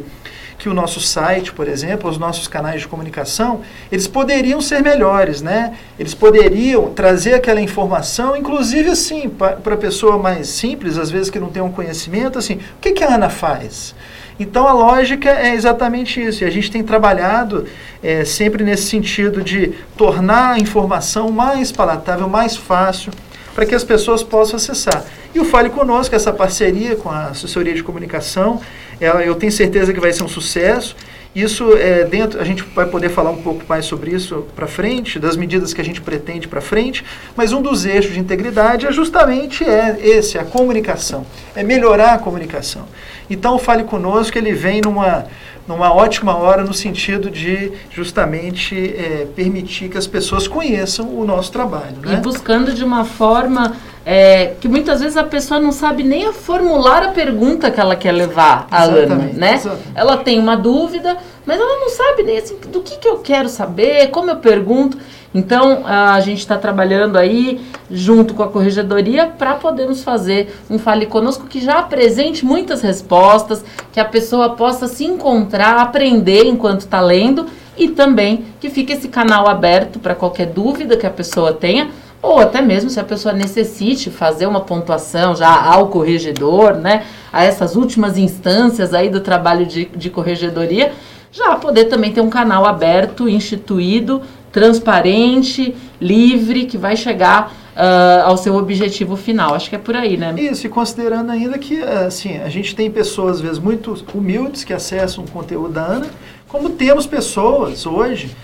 que 0.57 0.67
o 0.67 0.73
nosso 0.73 0.99
site, 0.99 1.53
por 1.53 1.67
exemplo, 1.67 2.09
os 2.09 2.17
nossos 2.17 2.47
canais 2.47 2.81
de 2.81 2.87
comunicação, 2.87 3.61
eles 3.91 4.07
poderiam 4.07 4.59
ser 4.59 4.81
melhores, 4.81 5.39
né? 5.39 5.75
Eles 5.99 6.15
poderiam 6.15 6.91
trazer 6.93 7.35
aquela 7.35 7.61
informação, 7.61 8.35
inclusive 8.35 8.89
assim, 8.89 9.29
para 9.29 9.75
a 9.75 9.77
pessoa 9.77 10.17
mais 10.17 10.47
simples, 10.47 10.97
às 10.97 11.11
vezes 11.11 11.29
que 11.29 11.39
não 11.39 11.49
tem 11.49 11.61
um 11.61 11.71
conhecimento, 11.71 12.39
assim, 12.39 12.55
o 12.55 12.81
que, 12.81 12.91
que 12.91 13.03
a 13.03 13.13
Ana 13.13 13.29
faz? 13.29 13.93
Então 14.39 14.67
a 14.67 14.73
lógica 14.73 15.29
é 15.29 15.53
exatamente 15.53 16.21
isso. 16.21 16.43
E 16.43 16.47
a 16.47 16.49
gente 16.49 16.69
tem 16.69 16.83
trabalhado 16.83 17.65
é, 18.03 18.23
sempre 18.23 18.63
nesse 18.63 18.83
sentido 18.83 19.41
de 19.41 19.73
tornar 19.95 20.53
a 20.53 20.59
informação 20.59 21.31
mais 21.31 21.71
palatável, 21.71 22.29
mais 22.29 22.55
fácil, 22.55 23.11
para 23.55 23.65
que 23.65 23.73
as 23.73 23.83
pessoas 23.83 24.21
possam 24.21 24.57
acessar. 24.57 25.03
E 25.33 25.39
o 25.39 25.45
Fale 25.45 25.69
Conosco, 25.69 26.15
essa 26.15 26.31
parceria 26.31 26.95
com 26.95 27.09
a 27.09 27.27
assessoria 27.27 27.73
de 27.73 27.83
comunicação, 27.83 28.61
eu 28.99 29.35
tenho 29.35 29.51
certeza 29.51 29.93
que 29.93 29.99
vai 29.99 30.11
ser 30.13 30.23
um 30.23 30.27
sucesso. 30.27 30.95
Isso 31.37 31.77
é 31.77 32.03
dentro, 32.03 32.41
a 32.41 32.43
gente 32.43 32.63
vai 32.73 32.87
poder 32.87 33.09
falar 33.09 33.29
um 33.29 33.43
pouco 33.43 33.61
mais 33.69 33.85
sobre 33.85 34.09
isso 34.09 34.47
para 34.55 34.65
frente, 34.65 35.19
das 35.19 35.37
medidas 35.37 35.71
que 35.71 35.79
a 35.79 35.83
gente 35.83 36.01
pretende 36.01 36.47
para 36.47 36.59
frente, 36.59 37.05
mas 37.35 37.53
um 37.53 37.61
dos 37.61 37.85
eixos 37.85 38.13
de 38.13 38.19
integridade 38.19 38.87
é 38.87 38.91
justamente 38.91 39.63
é 39.63 39.99
esse, 40.01 40.39
a 40.39 40.43
comunicação, 40.43 41.27
é 41.53 41.61
melhorar 41.61 42.15
a 42.15 42.17
comunicação. 42.17 42.87
Então 43.29 43.53
o 43.53 43.59
Fale 43.59 43.83
Conosco, 43.83 44.35
ele 44.35 44.51
vem 44.51 44.81
numa, 44.81 45.27
numa 45.67 45.93
ótima 45.93 46.35
hora 46.35 46.63
no 46.63 46.73
sentido 46.73 47.29
de 47.29 47.71
justamente 47.91 48.75
é, 48.75 49.27
permitir 49.35 49.89
que 49.89 49.97
as 49.99 50.07
pessoas 50.07 50.47
conheçam 50.47 51.07
o 51.07 51.23
nosso 51.23 51.51
trabalho. 51.51 51.97
Né? 52.01 52.15
E 52.15 52.17
buscando 52.17 52.73
de 52.73 52.83
uma 52.83 53.05
forma 53.05 53.75
é, 54.09 54.53
que 54.61 54.69
muitas 54.69 55.01
vezes 55.01 55.17
a 55.17 55.23
pessoa 55.25 55.59
não 55.59 55.73
sabe 55.73 56.01
nem 56.01 56.31
formular 56.31 57.03
a 57.03 57.09
pergunta 57.09 57.69
que 57.69 57.77
ela 57.77 57.93
quer 57.93 58.13
levar 58.13 58.65
à 58.71 58.83
Ana, 58.83 59.15
né? 59.33 59.55
Exatamente. 59.55 59.87
Ela 59.93 60.15
tem 60.15 60.39
uma 60.39 60.55
dúvida, 60.55 61.17
mas 61.45 61.59
ela 61.59 61.77
não 61.81 61.89
sabe 61.89 62.23
nem 62.23 62.37
assim, 62.37 62.55
do 62.71 62.79
que, 62.79 62.97
que 62.99 63.05
eu 63.05 63.17
quero 63.17 63.49
saber, 63.49 64.07
como 64.07 64.31
eu 64.31 64.37
pergunto. 64.37 64.97
Então, 65.35 65.85
a 65.85 66.21
gente 66.21 66.39
está 66.39 66.57
trabalhando 66.57 67.17
aí 67.17 67.59
junto 67.91 68.33
com 68.33 68.43
a 68.43 68.47
corregedoria 68.47 69.27
para 69.27 69.55
podermos 69.55 70.05
fazer 70.05 70.57
um 70.69 70.79
Fale 70.79 71.05
Conosco 71.05 71.45
que 71.45 71.59
já 71.59 71.79
apresente 71.79 72.45
muitas 72.45 72.81
respostas, 72.81 73.61
que 73.91 73.99
a 73.99 74.05
pessoa 74.05 74.51
possa 74.51 74.87
se 74.87 75.03
encontrar, 75.03 75.81
aprender 75.81 76.45
enquanto 76.45 76.79
está 76.79 77.01
lendo 77.01 77.45
e 77.77 77.89
também 77.89 78.45
que 78.61 78.69
fique 78.69 78.93
esse 78.93 79.09
canal 79.09 79.49
aberto 79.49 79.99
para 79.99 80.15
qualquer 80.15 80.47
dúvida 80.47 80.95
que 80.95 81.05
a 81.05 81.11
pessoa 81.11 81.51
tenha 81.51 81.89
ou 82.21 82.39
até 82.39 82.61
mesmo 82.61 82.89
se 82.89 82.99
a 82.99 83.03
pessoa 83.03 83.33
necessite 83.33 84.09
fazer 84.09 84.45
uma 84.45 84.61
pontuação 84.61 85.35
já 85.35 85.63
ao 85.63 85.87
corregedor, 85.87 86.75
né, 86.75 87.05
a 87.31 87.43
essas 87.43 87.75
últimas 87.75 88.17
instâncias 88.17 88.93
aí 88.93 89.09
do 89.09 89.21
trabalho 89.21 89.65
de, 89.65 89.85
de 89.85 90.09
corregedoria, 90.09 90.91
já 91.31 91.55
poder 91.55 91.85
também 91.85 92.11
ter 92.11 92.21
um 92.21 92.29
canal 92.29 92.65
aberto, 92.65 93.29
instituído, 93.29 94.21
transparente, 94.51 95.75
livre, 96.01 96.65
que 96.65 96.77
vai 96.77 96.95
chegar 96.95 97.51
uh, 97.75 98.25
ao 98.25 98.37
seu 98.37 98.55
objetivo 98.55 99.15
final. 99.15 99.53
Acho 99.53 99.69
que 99.69 99.75
é 99.75 99.79
por 99.79 99.95
aí, 99.95 100.17
né? 100.17 100.33
Isso, 100.37 100.65
e 100.65 100.69
considerando 100.69 101.31
ainda 101.31 101.57
que 101.57 101.81
assim, 101.83 102.37
a 102.39 102.49
gente 102.49 102.75
tem 102.75 102.89
pessoas, 102.89 103.35
às 103.35 103.41
vezes, 103.41 103.59
muito 103.59 103.95
humildes 104.13 104.63
que 104.63 104.73
acessam 104.73 105.23
o 105.23 105.29
conteúdo 105.29 105.73
da 105.73 105.85
Ana, 105.85 106.07
como 106.47 106.69
temos 106.69 107.05
pessoas 107.05 107.85
hoje 107.85 108.35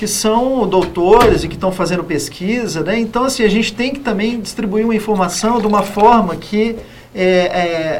que 0.00 0.06
são 0.06 0.66
doutores 0.66 1.44
e 1.44 1.48
que 1.48 1.56
estão 1.56 1.70
fazendo 1.70 2.02
pesquisa, 2.02 2.82
né? 2.82 2.98
Então, 2.98 3.24
assim, 3.24 3.44
a 3.44 3.48
gente 3.50 3.74
tem 3.74 3.92
que 3.92 4.00
também 4.00 4.40
distribuir 4.40 4.82
uma 4.82 4.94
informação 4.94 5.60
de 5.60 5.66
uma 5.66 5.82
forma 5.82 6.34
que, 6.36 6.74
é, 7.14 7.24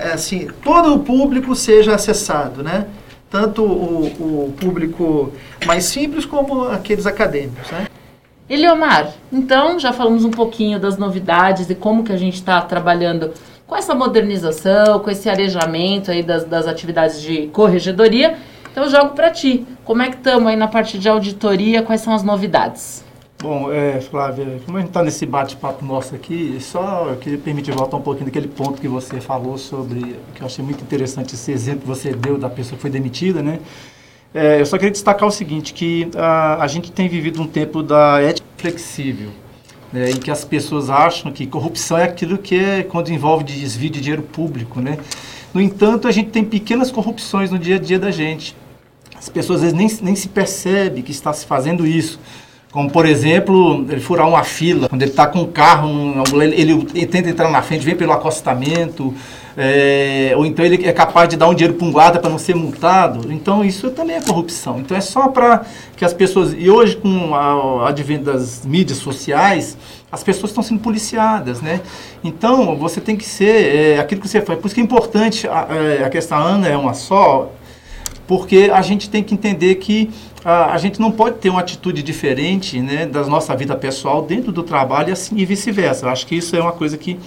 é, 0.05 0.11
assim, 0.15 0.49
todo 0.65 0.95
o 0.95 1.01
público 1.01 1.55
seja 1.55 1.95
acessado, 1.95 2.63
né? 2.63 2.87
Tanto 3.29 3.63
o, 3.63 4.47
o 4.47 4.53
público 4.59 5.31
mais 5.67 5.85
simples 5.85 6.25
como 6.25 6.69
aqueles 6.69 7.05
acadêmicos, 7.05 7.71
né? 7.71 7.87
Eliomar, 8.49 9.13
então 9.31 9.79
já 9.79 9.93
falamos 9.93 10.25
um 10.25 10.31
pouquinho 10.31 10.81
das 10.81 10.97
novidades 10.97 11.69
e 11.69 11.75
como 11.75 12.03
que 12.03 12.13
a 12.13 12.17
gente 12.17 12.37
está 12.37 12.63
trabalhando 12.63 13.31
com 13.67 13.77
essa 13.77 13.95
modernização, 13.95 15.01
com 15.01 15.11
esse 15.11 15.29
arejamento 15.29 16.11
aí 16.11 16.23
das, 16.23 16.45
das 16.45 16.67
atividades 16.67 17.21
de 17.21 17.49
corregedoria. 17.49 18.39
Então 18.70 18.85
eu 18.85 18.90
jogo 18.90 19.11
para 19.11 19.30
ti. 19.30 19.66
Como 19.85 20.02
é 20.02 20.11
que 20.11 20.16
estamos 20.16 20.46
aí 20.48 20.56
na 20.56 20.68
parte 20.68 20.98
de 20.98 21.09
auditoria? 21.09 21.83
Quais 21.83 22.00
são 22.00 22.14
as 22.14 22.22
novidades? 22.22 23.04
Bom, 23.42 23.72
é, 23.72 23.98
Flávia, 24.02 24.61
como 24.66 24.76
a 24.76 24.80
gente 24.80 24.90
está 24.90 25.02
nesse 25.02 25.24
bate-papo 25.24 25.83
nosso 25.83 26.14
aqui, 26.14 26.59
só 26.61 27.06
eu 27.09 27.16
queria 27.16 27.38
permitir 27.38 27.72
voltar 27.72 27.96
um 27.96 28.02
pouquinho 28.02 28.26
daquele 28.26 28.48
ponto 28.48 28.78
que 28.78 28.87
você 28.87 29.18
falou 29.18 29.56
sobre, 29.56 30.16
que 30.35 30.42
eu 30.42 30.46
achei 30.46 30.62
muito 30.62 30.83
interessante 30.83 31.35
esse 31.35 31.50
exemplo 31.50 31.80
que 31.80 31.87
você 31.87 32.12
deu 32.12 32.37
da 32.37 32.50
pessoa 32.50 32.76
que 32.76 32.83
foi 32.83 32.90
demitida, 32.90 33.42
né? 33.42 33.61
É, 34.35 34.61
eu 34.61 34.66
só 34.66 34.76
queria 34.76 34.90
destacar 34.90 35.26
o 35.26 35.30
seguinte, 35.30 35.72
que 35.72 36.11
a, 36.14 36.62
a 36.62 36.66
gente 36.66 36.92
tem 36.92 37.09
vivido 37.09 37.40
um 37.40 37.46
tempo 37.46 37.83
da 37.83 38.20
ética 38.20 38.46
flexível, 38.59 39.30
né, 39.90 40.11
em 40.11 40.16
que 40.16 40.30
as 40.30 40.44
pessoas 40.44 40.90
acham 40.90 41.33
que 41.33 41.46
corrupção 41.46 41.96
é 41.96 42.04
aquilo 42.04 42.37
que 42.37 42.54
é 42.54 42.83
quando 42.83 43.11
envolve 43.11 43.42
desvio 43.42 43.88
de 43.88 44.02
dinheiro 44.02 44.22
público, 44.22 44.80
né? 44.80 44.98
No 45.53 45.61
entanto, 45.61 46.07
a 46.07 46.13
gente 46.13 46.31
tem 46.31 46.45
pequenas 46.45 46.91
corrupções 46.91 47.51
no 47.51 47.59
dia 47.59 47.77
a 47.77 47.79
dia 47.79 47.99
da 47.99 48.11
gente. 48.11 48.57
As 49.17 49.29
pessoas 49.29 49.63
às 49.63 49.73
vezes 49.73 49.77
nem, 49.77 50.07
nem 50.07 50.17
se 50.17 50.29
percebem 50.29 51.03
que 51.03 51.11
está 51.11 51.33
se 51.33 51.45
fazendo 51.45 51.87
isso. 51.87 52.19
Como, 52.71 52.89
por 52.89 53.05
exemplo, 53.05 53.85
ele 53.91 54.01
furar 54.01 54.29
uma 54.29 54.45
fila, 54.45 54.89
quando 54.89 55.03
ele 55.03 55.11
está 55.11 55.27
com 55.27 55.41
um 55.41 55.51
carro, 55.51 56.23
ele, 56.41 56.55
ele, 56.95 57.07
tenta 57.07 57.29
entrar 57.29 57.51
na 57.51 57.63
frente, 57.63 57.85
vem 57.85 57.97
pelo 57.97 58.13
acostamento, 58.13 59.13
é, 59.57 60.33
ou 60.37 60.47
então 60.47 60.65
ele 60.65 60.87
é 60.87 60.93
capaz 60.93 61.29
de 61.29 61.37
dar 61.37 61.49
um 61.49 61.55
dinheiro 61.55 61.75
para 61.75 61.87
um 61.87 61.93
guarda 61.93 62.19
para 62.19 62.31
não 62.31 62.39
ser 62.39 62.55
multado. 62.55 63.33
Então, 63.33 63.65
isso 63.65 63.91
também 63.91 64.17
é 64.17 64.21
corrupção. 64.21 64.79
Então, 64.79 64.97
é 64.97 65.01
só 65.01 65.29
para 65.29 65.65
que 65.97 66.05
as 66.05 66.13
pessoas. 66.13 66.55
E 66.57 66.71
hoje, 66.71 66.97
com 66.97 67.31
o 67.31 67.85
advento 67.85 68.25
das 68.25 68.65
mídias 68.65 68.99
sociais, 68.99 69.77
as 70.11 70.23
pessoas 70.23 70.51
estão 70.51 70.63
sendo 70.63 70.81
policiadas, 70.81 71.61
né? 71.61 71.81
Então, 72.23 72.77
você 72.77 73.01
tem 73.01 73.17
que 73.17 73.25
ser 73.25 73.77
é, 73.77 73.99
aquilo 73.99 74.21
que 74.21 74.29
você 74.29 74.41
faz. 74.41 74.59
Por 74.59 74.67
isso 74.67 74.75
que 74.75 74.81
é 74.81 74.85
importante, 74.85 75.49
a, 75.49 75.67
é, 75.71 76.05
a 76.05 76.11
questão 76.11 76.39
Ana 76.39 76.69
é 76.69 76.77
uma 76.77 76.95
só, 76.95 77.53
porque 78.27 78.71
a 78.73 78.83
gente 78.83 79.11
tem 79.11 79.23
que 79.23 79.35
entender 79.35 79.77
que 79.77 80.11
a, 80.45 80.73
a, 80.73 80.79
gente 80.79 81.01
não 81.01 81.11
pode 81.11 81.37
ter 81.39 81.51
uma 81.51 81.61
atitude 81.61 82.03
diferente 82.03 82.81
né, 82.81 83.07
da 83.07 83.25
nossa 83.25 83.55
vida 83.55 83.77
pessoal 83.77 84.23
dentro 84.23 84.51
do 84.51 84.63
trabalho 84.63 85.11
e, 85.11 85.13
assim, 85.13 85.37
e 85.37 85.45
vice-versa. 85.45 86.09
Acho 86.09 86.27
que 86.27 86.35
isso 86.35 86.57
é 86.57 86.61
uma 86.61 86.73
coisa 86.73 86.97
que, 86.97 87.19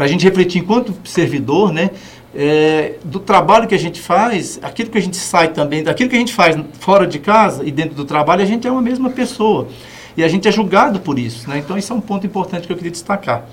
para 0.00 0.06
a 0.06 0.08
gente 0.08 0.24
refletir 0.24 0.62
enquanto 0.62 0.94
servidor, 1.04 1.74
né, 1.74 1.90
é, 2.34 2.94
do 3.04 3.20
trabalho 3.20 3.68
que 3.68 3.74
a 3.74 3.78
gente 3.78 4.00
faz, 4.00 4.58
aquilo 4.62 4.88
que 4.88 4.96
a 4.96 5.00
gente 5.02 5.18
sai 5.18 5.48
também, 5.48 5.82
daquilo 5.82 6.08
que 6.08 6.16
a 6.16 6.18
gente 6.18 6.32
faz 6.32 6.56
fora 6.78 7.06
de 7.06 7.18
casa 7.18 7.62
e 7.66 7.70
dentro 7.70 7.94
do 7.94 8.06
trabalho, 8.06 8.40
a 8.40 8.46
gente 8.46 8.66
é 8.66 8.70
uma 8.70 8.80
mesma 8.80 9.10
pessoa. 9.10 9.68
E 10.16 10.24
a 10.24 10.28
gente 10.28 10.48
é 10.48 10.50
julgado 10.50 11.00
por 11.00 11.18
isso. 11.18 11.50
Né? 11.50 11.58
Então, 11.58 11.76
isso 11.76 11.92
é 11.92 11.96
um 11.96 12.00
ponto 12.00 12.26
importante 12.26 12.66
que 12.66 12.72
eu 12.72 12.78
queria 12.78 12.90
destacar. 12.90 13.44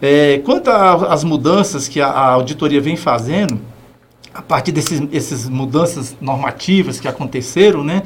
É, 0.00 0.38
quanto 0.44 0.70
às 0.70 1.22
mudanças 1.22 1.86
que 1.86 2.00
a, 2.00 2.08
a 2.08 2.30
auditoria 2.30 2.80
vem 2.80 2.96
fazendo, 2.96 3.60
a 4.34 4.42
partir 4.42 4.72
dessas 4.72 5.48
mudanças 5.48 6.16
normativas 6.20 6.98
que 6.98 7.06
aconteceram, 7.06 7.84
né, 7.84 8.02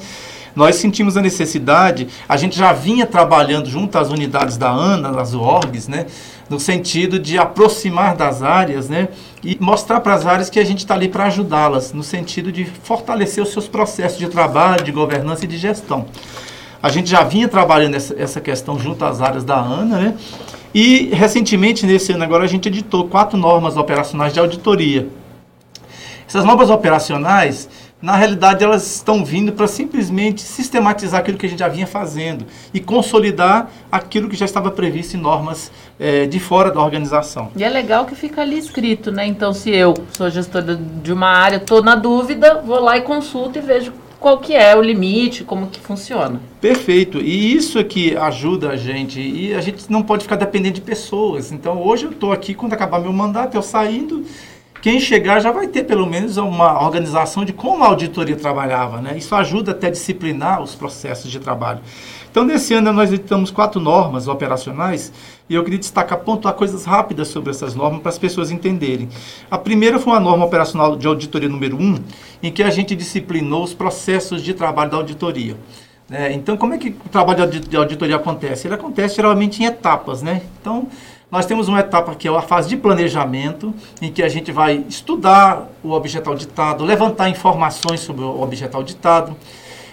nós 0.54 0.76
sentimos 0.76 1.16
a 1.16 1.22
necessidade, 1.22 2.08
a 2.26 2.36
gente 2.36 2.58
já 2.58 2.74
vinha 2.74 3.06
trabalhando 3.06 3.70
junto 3.70 3.96
às 3.98 4.10
unidades 4.10 4.56
da 4.56 4.70
ANA, 4.70 5.10
nas 5.12 5.34
ORGs, 5.34 5.86
né, 5.86 6.06
no 6.48 6.60
sentido 6.60 7.18
de 7.18 7.38
aproximar 7.38 8.14
das 8.14 8.42
áreas 8.42 8.88
né, 8.88 9.08
e 9.42 9.56
mostrar 9.60 10.00
para 10.00 10.14
as 10.14 10.26
áreas 10.26 10.48
que 10.48 10.60
a 10.60 10.64
gente 10.64 10.78
está 10.78 10.94
ali 10.94 11.08
para 11.08 11.24
ajudá-las, 11.24 11.92
no 11.92 12.02
sentido 12.02 12.52
de 12.52 12.64
fortalecer 12.64 13.42
os 13.42 13.50
seus 13.50 13.66
processos 13.66 14.18
de 14.18 14.28
trabalho, 14.28 14.84
de 14.84 14.92
governança 14.92 15.44
e 15.44 15.48
de 15.48 15.56
gestão. 15.58 16.06
A 16.82 16.88
gente 16.88 17.10
já 17.10 17.24
vinha 17.24 17.48
trabalhando 17.48 17.94
essa, 17.94 18.40
questão 18.40 18.78
junto 18.78 19.04
às 19.04 19.20
áreas 19.20 19.44
da 19.44 19.58
ANA, 19.58 19.98
né? 19.98 20.14
E 20.74 21.06
recentemente, 21.12 21.86
nesse 21.86 22.12
ano 22.12 22.22
agora, 22.22 22.44
a 22.44 22.46
gente 22.46 22.68
editou 22.68 23.08
quatro 23.08 23.36
normas 23.36 23.76
operacionais 23.76 24.32
de 24.32 24.38
auditoria. 24.38 25.08
Essas 26.28 26.44
normas 26.44 26.70
operacionais, 26.70 27.68
na 28.00 28.14
realidade 28.14 28.62
elas 28.62 28.96
estão 28.96 29.24
vindo 29.24 29.52
para 29.52 29.66
simplesmente 29.66 30.42
sistematizar 30.42 31.20
aquilo 31.20 31.38
que 31.38 31.46
a 31.46 31.48
gente 31.48 31.58
já 31.58 31.68
vinha 31.68 31.86
fazendo 31.86 32.44
e 32.72 32.78
consolidar 32.78 33.70
aquilo 33.90 34.28
que 34.28 34.36
já 34.36 34.44
estava 34.44 34.70
previsto 34.70 35.16
em 35.16 35.20
normas 35.20 35.72
é, 35.98 36.26
de 36.26 36.38
fora 36.38 36.70
da 36.70 36.82
organização. 36.82 37.50
E 37.56 37.64
é 37.64 37.68
legal 37.68 38.04
que 38.04 38.14
fica 38.14 38.42
ali 38.42 38.58
escrito, 38.58 39.10
né? 39.10 39.26
Então, 39.26 39.52
se 39.52 39.70
eu 39.70 39.94
sou 40.12 40.28
gestora 40.28 40.76
de 40.76 41.12
uma 41.12 41.28
área, 41.28 41.56
estou 41.56 41.82
na 41.82 41.94
dúvida, 41.94 42.60
vou 42.64 42.80
lá 42.80 42.98
e 42.98 43.00
consulto 43.00 43.58
e 43.58 43.62
vejo 43.62 43.92
qual 44.20 44.38
que 44.38 44.54
é 44.54 44.74
o 44.76 44.82
limite, 44.82 45.44
como 45.44 45.68
que 45.68 45.80
funciona. 45.80 46.40
Perfeito. 46.60 47.18
E 47.18 47.54
isso 47.54 47.78
é 47.78 47.84
que 47.84 48.16
ajuda 48.16 48.70
a 48.70 48.76
gente. 48.76 49.20
E 49.20 49.54
a 49.54 49.60
gente 49.60 49.90
não 49.90 50.02
pode 50.02 50.24
ficar 50.24 50.36
dependendo 50.36 50.74
de 50.74 50.80
pessoas. 50.80 51.52
Então, 51.52 51.82
hoje 51.82 52.04
eu 52.04 52.10
estou 52.10 52.32
aqui, 52.32 52.54
quando 52.54 52.72
acabar 52.72 53.00
meu 53.00 53.12
mandato, 53.12 53.56
eu 53.56 53.62
saindo, 53.62 54.24
quem 54.86 55.00
chegar 55.00 55.40
já 55.40 55.50
vai 55.50 55.66
ter 55.66 55.82
pelo 55.82 56.06
menos 56.06 56.36
uma 56.36 56.80
organização 56.80 57.44
de 57.44 57.52
como 57.52 57.82
a 57.82 57.88
auditoria 57.88 58.36
trabalhava. 58.36 59.00
Né? 59.00 59.18
Isso 59.18 59.34
ajuda 59.34 59.72
até 59.72 59.88
a 59.88 59.90
disciplinar 59.90 60.62
os 60.62 60.76
processos 60.76 61.28
de 61.28 61.40
trabalho. 61.40 61.80
Então, 62.30 62.44
nesse 62.44 62.72
ano, 62.72 62.92
nós 62.92 63.12
editamos 63.12 63.50
quatro 63.50 63.80
normas 63.80 64.28
operacionais 64.28 65.12
e 65.50 65.56
eu 65.56 65.64
queria 65.64 65.80
destacar, 65.80 66.20
pontuar 66.20 66.54
coisas 66.54 66.84
rápidas 66.84 67.26
sobre 67.26 67.50
essas 67.50 67.74
normas 67.74 68.00
para 68.00 68.10
as 68.10 68.18
pessoas 68.18 68.52
entenderem. 68.52 69.08
A 69.50 69.58
primeira 69.58 69.98
foi 69.98 70.12
uma 70.12 70.20
norma 70.20 70.44
operacional 70.44 70.94
de 70.94 71.08
auditoria 71.08 71.48
número 71.48 71.76
1, 71.76 71.82
um, 71.82 71.96
em 72.40 72.52
que 72.52 72.62
a 72.62 72.70
gente 72.70 72.94
disciplinou 72.94 73.64
os 73.64 73.74
processos 73.74 74.40
de 74.40 74.54
trabalho 74.54 74.92
da 74.92 74.98
auditoria. 74.98 75.56
É, 76.08 76.32
então, 76.32 76.56
como 76.56 76.74
é 76.74 76.78
que 76.78 76.90
o 76.90 77.08
trabalho 77.10 77.44
de 77.50 77.76
auditoria 77.76 78.14
acontece? 78.14 78.68
Ele 78.68 78.74
acontece 78.74 79.16
geralmente 79.16 79.60
em 79.60 79.66
etapas, 79.66 80.22
né? 80.22 80.42
Então, 80.60 80.86
nós 81.30 81.44
temos 81.44 81.66
uma 81.66 81.80
etapa 81.80 82.14
que 82.14 82.28
é 82.28 82.30
a 82.30 82.42
fase 82.42 82.68
de 82.68 82.76
planejamento, 82.76 83.74
em 84.00 84.12
que 84.12 84.22
a 84.22 84.28
gente 84.28 84.52
vai 84.52 84.84
estudar 84.88 85.68
o 85.82 85.90
objeto 85.90 86.30
auditado, 86.30 86.84
levantar 86.84 87.28
informações 87.28 88.00
sobre 88.00 88.24
o 88.24 88.40
objeto 88.40 88.76
auditado, 88.76 89.36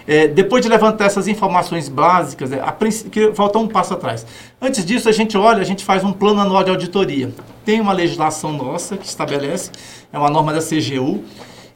é, 0.06 0.28
depois 0.28 0.62
de 0.62 0.68
levantar 0.68 1.06
essas 1.06 1.26
informações 1.26 1.88
básicas, 1.88 2.52
é, 2.52 2.62
que 3.10 3.28
voltar 3.28 3.58
um 3.58 3.66
passo 3.66 3.94
atrás. 3.94 4.24
Antes 4.60 4.84
disso, 4.84 5.08
a 5.08 5.12
gente 5.12 5.36
olha, 5.36 5.60
a 5.60 5.64
gente 5.64 5.84
faz 5.84 6.04
um 6.04 6.12
plano 6.12 6.40
anual 6.40 6.62
de 6.62 6.70
auditoria. 6.70 7.32
Tem 7.64 7.80
uma 7.80 7.92
legislação 7.92 8.52
nossa 8.52 8.96
que 8.96 9.06
estabelece, 9.06 9.70
é 10.12 10.18
uma 10.18 10.30
norma 10.30 10.52
da 10.52 10.60
CGU, 10.60 11.24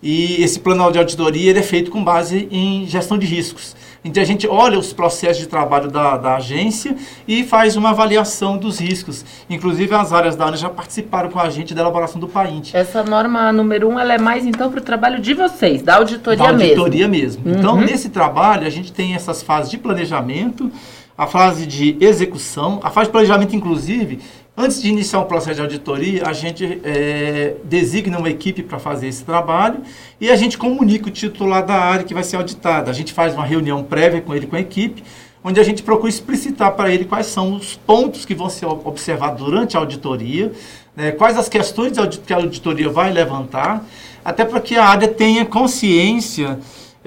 e 0.01 0.41
esse 0.43 0.61
plano 0.61 0.91
de 0.93 0.99
auditoria 0.99 1.51
ele 1.51 1.59
é 1.59 1.63
feito 1.63 1.91
com 1.91 2.05
base 2.05 2.47
em 2.53 2.87
gestão 2.87 3.19
de 3.19 3.27
riscos. 3.27 3.75
Então 4.05 4.23
a 4.23 4.27
gente 4.27 4.47
olha 4.47 4.79
os 4.79 4.93
processos 4.93 5.39
de 5.39 5.49
trabalho 5.49 5.91
da, 5.91 6.17
da 6.17 6.37
agência 6.37 6.97
e 7.27 7.43
faz 7.45 7.77
uma 7.77 7.91
avaliação 7.91 8.57
dos 8.57 8.79
riscos. 8.79 9.25
Inclusive 9.51 9.95
as 9.95 10.13
áreas 10.13 10.37
da 10.37 10.47
ANA 10.47 10.57
já 10.57 10.71
participaram 10.71 11.31
com 11.31 11.39
a 11.39 11.51
gente 11.51 11.75
da 11.75 11.81
elaboração 11.81 12.21
do 12.21 12.29
PAINT. 12.29 12.75
Essa 12.75 13.03
norma 13.03 13.53
número 13.53 13.89
um, 13.89 13.99
ela 13.99 14.15
é 14.15 14.19
mais 14.19 14.47
então 14.47 14.71
para 14.71 14.81
o 14.81 14.83
trabalho 14.83 15.21
de 15.21 15.35
vocês, 15.35 15.83
da 15.83 15.97
auditoria 15.97 16.53
mesmo. 16.53 16.59
Da 16.59 16.65
auditoria 16.65 17.09
mesmo. 17.09 17.43
mesmo. 17.45 17.59
Então, 17.59 17.75
uhum. 17.75 17.83
Então 17.83 17.93
nesse 17.93 18.09
trabalho 18.09 18.67
a 18.67 18.71
gente 18.71 18.93
tem 18.93 19.15
essas 19.15 19.43
fases 19.43 19.71
de 19.71 19.79
planejamento, 19.79 20.71
a 21.17 21.27
fase 21.27 21.67
de 21.67 21.97
execução, 22.01 22.79
a 22.83 22.91
fase 22.91 23.07
de 23.07 23.13
planejamento 23.13 23.57
inclusive 23.57 24.21
Antes 24.61 24.83
de 24.83 24.89
iniciar 24.89 25.21
um 25.21 25.25
processo 25.25 25.55
de 25.55 25.61
auditoria, 25.61 26.27
a 26.27 26.33
gente 26.33 26.81
é, 26.83 27.55
designa 27.63 28.19
uma 28.19 28.29
equipe 28.29 28.61
para 28.61 28.81
fazer 28.81 29.07
esse 29.07 29.23
trabalho 29.23 29.83
e 30.21 30.29
a 30.29 30.35
gente 30.35 30.59
comunica 30.59 31.07
o 31.07 31.13
titular 31.13 31.65
da 31.65 31.77
área 31.77 32.05
que 32.05 32.13
vai 32.13 32.25
ser 32.25 32.39
auditada. 32.39 32.91
A 32.91 32.93
gente 32.93 33.13
faz 33.13 33.35
uma 33.35 33.45
reunião 33.45 33.85
prévia 33.85 34.21
com 34.21 34.35
ele, 34.35 34.49
com 34.49 34.57
a 34.57 34.61
equipe, 34.61 35.05
onde 35.45 35.61
a 35.61 35.63
gente 35.63 35.85
procura 35.85 36.09
explicitar 36.09 36.73
para 36.73 36.93
ele 36.93 37.05
quais 37.05 37.27
são 37.27 37.55
os 37.55 37.77
pontos 37.77 38.25
que 38.25 38.35
vão 38.35 38.51
ser 38.51 38.67
observados 38.67 39.39
durante 39.39 39.77
a 39.77 39.81
auditoria, 39.81 40.51
né, 40.97 41.13
quais 41.13 41.39
as 41.39 41.49
questões 41.49 41.93
que 42.27 42.33
a 42.33 42.37
auditoria 42.37 42.89
vai 42.89 43.13
levantar, 43.13 43.87
até 44.25 44.45
para 44.45 44.61
que 44.61 44.75
a 44.75 44.85
área 44.85 45.07
tenha 45.07 45.45
consciência 45.45 46.59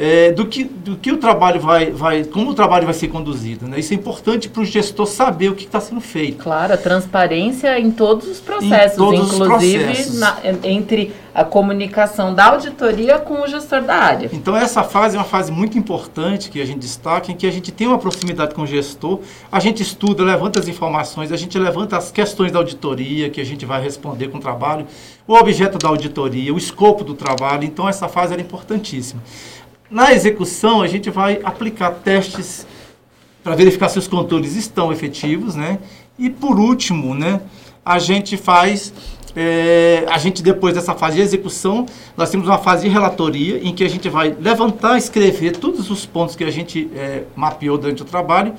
é, 0.04 0.32
do, 0.32 0.48
que, 0.48 0.64
do 0.64 0.96
que 0.96 1.12
o 1.12 1.18
trabalho 1.18 1.62
vai, 1.62 1.92
vai, 1.92 2.24
como 2.24 2.50
o 2.50 2.54
trabalho 2.56 2.86
vai 2.86 2.94
ser 2.96 3.08
conduzido. 3.08 3.68
Né? 3.68 3.80
Isso 3.80 3.94
é 3.94 3.96
importante 3.96 4.50
para 4.50 4.64
o 4.64 4.66
gestor 4.66 5.06
saber 5.06 5.50
o 5.50 5.56
que 5.56 5.66
está 5.66 5.80
sendo 5.80 6.02
feito. 6.02 6.42
Claro, 6.42 6.74
a 6.74 6.78
transparência 6.78 7.80
em 7.80 7.92
todos 7.92 8.28
os 8.28 8.40
processos, 8.40 8.98
todos 8.98 9.32
inclusive 9.32 9.78
os 9.78 9.88
processos. 9.88 10.20
Na, 10.20 10.40
entre 10.64 11.14
a 11.34 11.44
comunicação 11.44 12.34
da 12.34 12.48
auditoria 12.48 13.20
com 13.20 13.42
o 13.42 13.48
gestor 13.48 13.82
da 13.84 13.96
área. 13.96 14.30
Então 14.34 14.58
essa 14.58 14.84
fase 14.84 15.16
é 15.16 15.20
uma 15.20 15.26
fase 15.26 15.52
muito 15.52 15.78
importante 15.78 16.50
que 16.50 16.60
a 16.60 16.66
gente 16.66 16.80
destaca, 16.80 17.32
em 17.32 17.36
que 17.36 17.48
a 17.48 17.52
gente 17.52 17.72
tem 17.72 17.88
uma 17.88 17.98
proximidade 18.00 18.54
com 18.54 18.64
o 18.64 18.68
gestor, 18.68 19.20
a 19.52 19.60
gente 19.60 19.82
estuda, 19.82 20.24
levanta 20.24 20.60
as 20.60 20.68
informações, 20.68 21.32
a 21.32 21.38
gente 21.38 21.58
levanta 21.58 21.96
as 21.96 22.12
questões 22.12 22.52
da 22.52 22.60
auditoria 22.60 23.30
que 23.30 23.40
a 23.40 23.46
gente 23.46 23.66
vai 23.66 23.82
responder 23.82 24.28
com 24.28 24.40
o 24.40 24.42
trabalho, 24.42 24.86
o 25.28 25.34
objeto 25.34 25.78
da 25.78 25.88
auditoria, 25.88 26.54
o 26.54 26.58
escopo 26.58 27.04
do 27.04 27.14
trabalho. 27.14 27.64
Então 27.64 27.88
essa 27.88 28.10
fase 28.10 28.34
era 28.34 28.42
importantíssima. 28.42 29.22
Na 29.92 30.14
execução, 30.14 30.82
a 30.82 30.88
gente 30.88 31.10
vai 31.10 31.42
aplicar 31.44 31.92
testes 31.92 32.66
para 33.44 33.56
verificar 33.56 33.90
se 33.90 34.00
os 34.00 34.08
controles 34.08 34.56
estão 34.56 34.90
efetivos, 34.90 35.54
né? 35.56 35.80
E 36.18 36.30
por 36.30 36.58
último, 36.58 37.14
né, 37.14 37.42
a 37.84 38.00
gente 38.00 38.38
faz, 38.38 38.94
é, 39.36 40.06
a 40.08 40.18
gente 40.18 40.42
depois 40.42 40.76
dessa 40.76 40.94
fase 40.94 41.18
de 41.18 41.22
execução, 41.22 41.86
nós 42.16 42.30
temos 42.30 42.48
uma 42.48 42.58
fase 42.58 42.84
de 42.84 42.90
relatoria 42.90 43.60
em 43.62 43.76
que 43.76 43.84
a 43.84 43.90
gente 43.90 44.08
vai 44.08 44.34
levantar, 44.40 44.98
escrever 44.98 45.58
todos 45.58 45.90
os 45.90 46.06
pontos 46.06 46.38
que 46.38 46.44
a 46.46 46.52
gente 46.52 46.90
é, 46.96 47.24
mapeou 47.36 47.78
durante 47.78 48.02
o 48.02 48.06
trabalho 48.06 48.54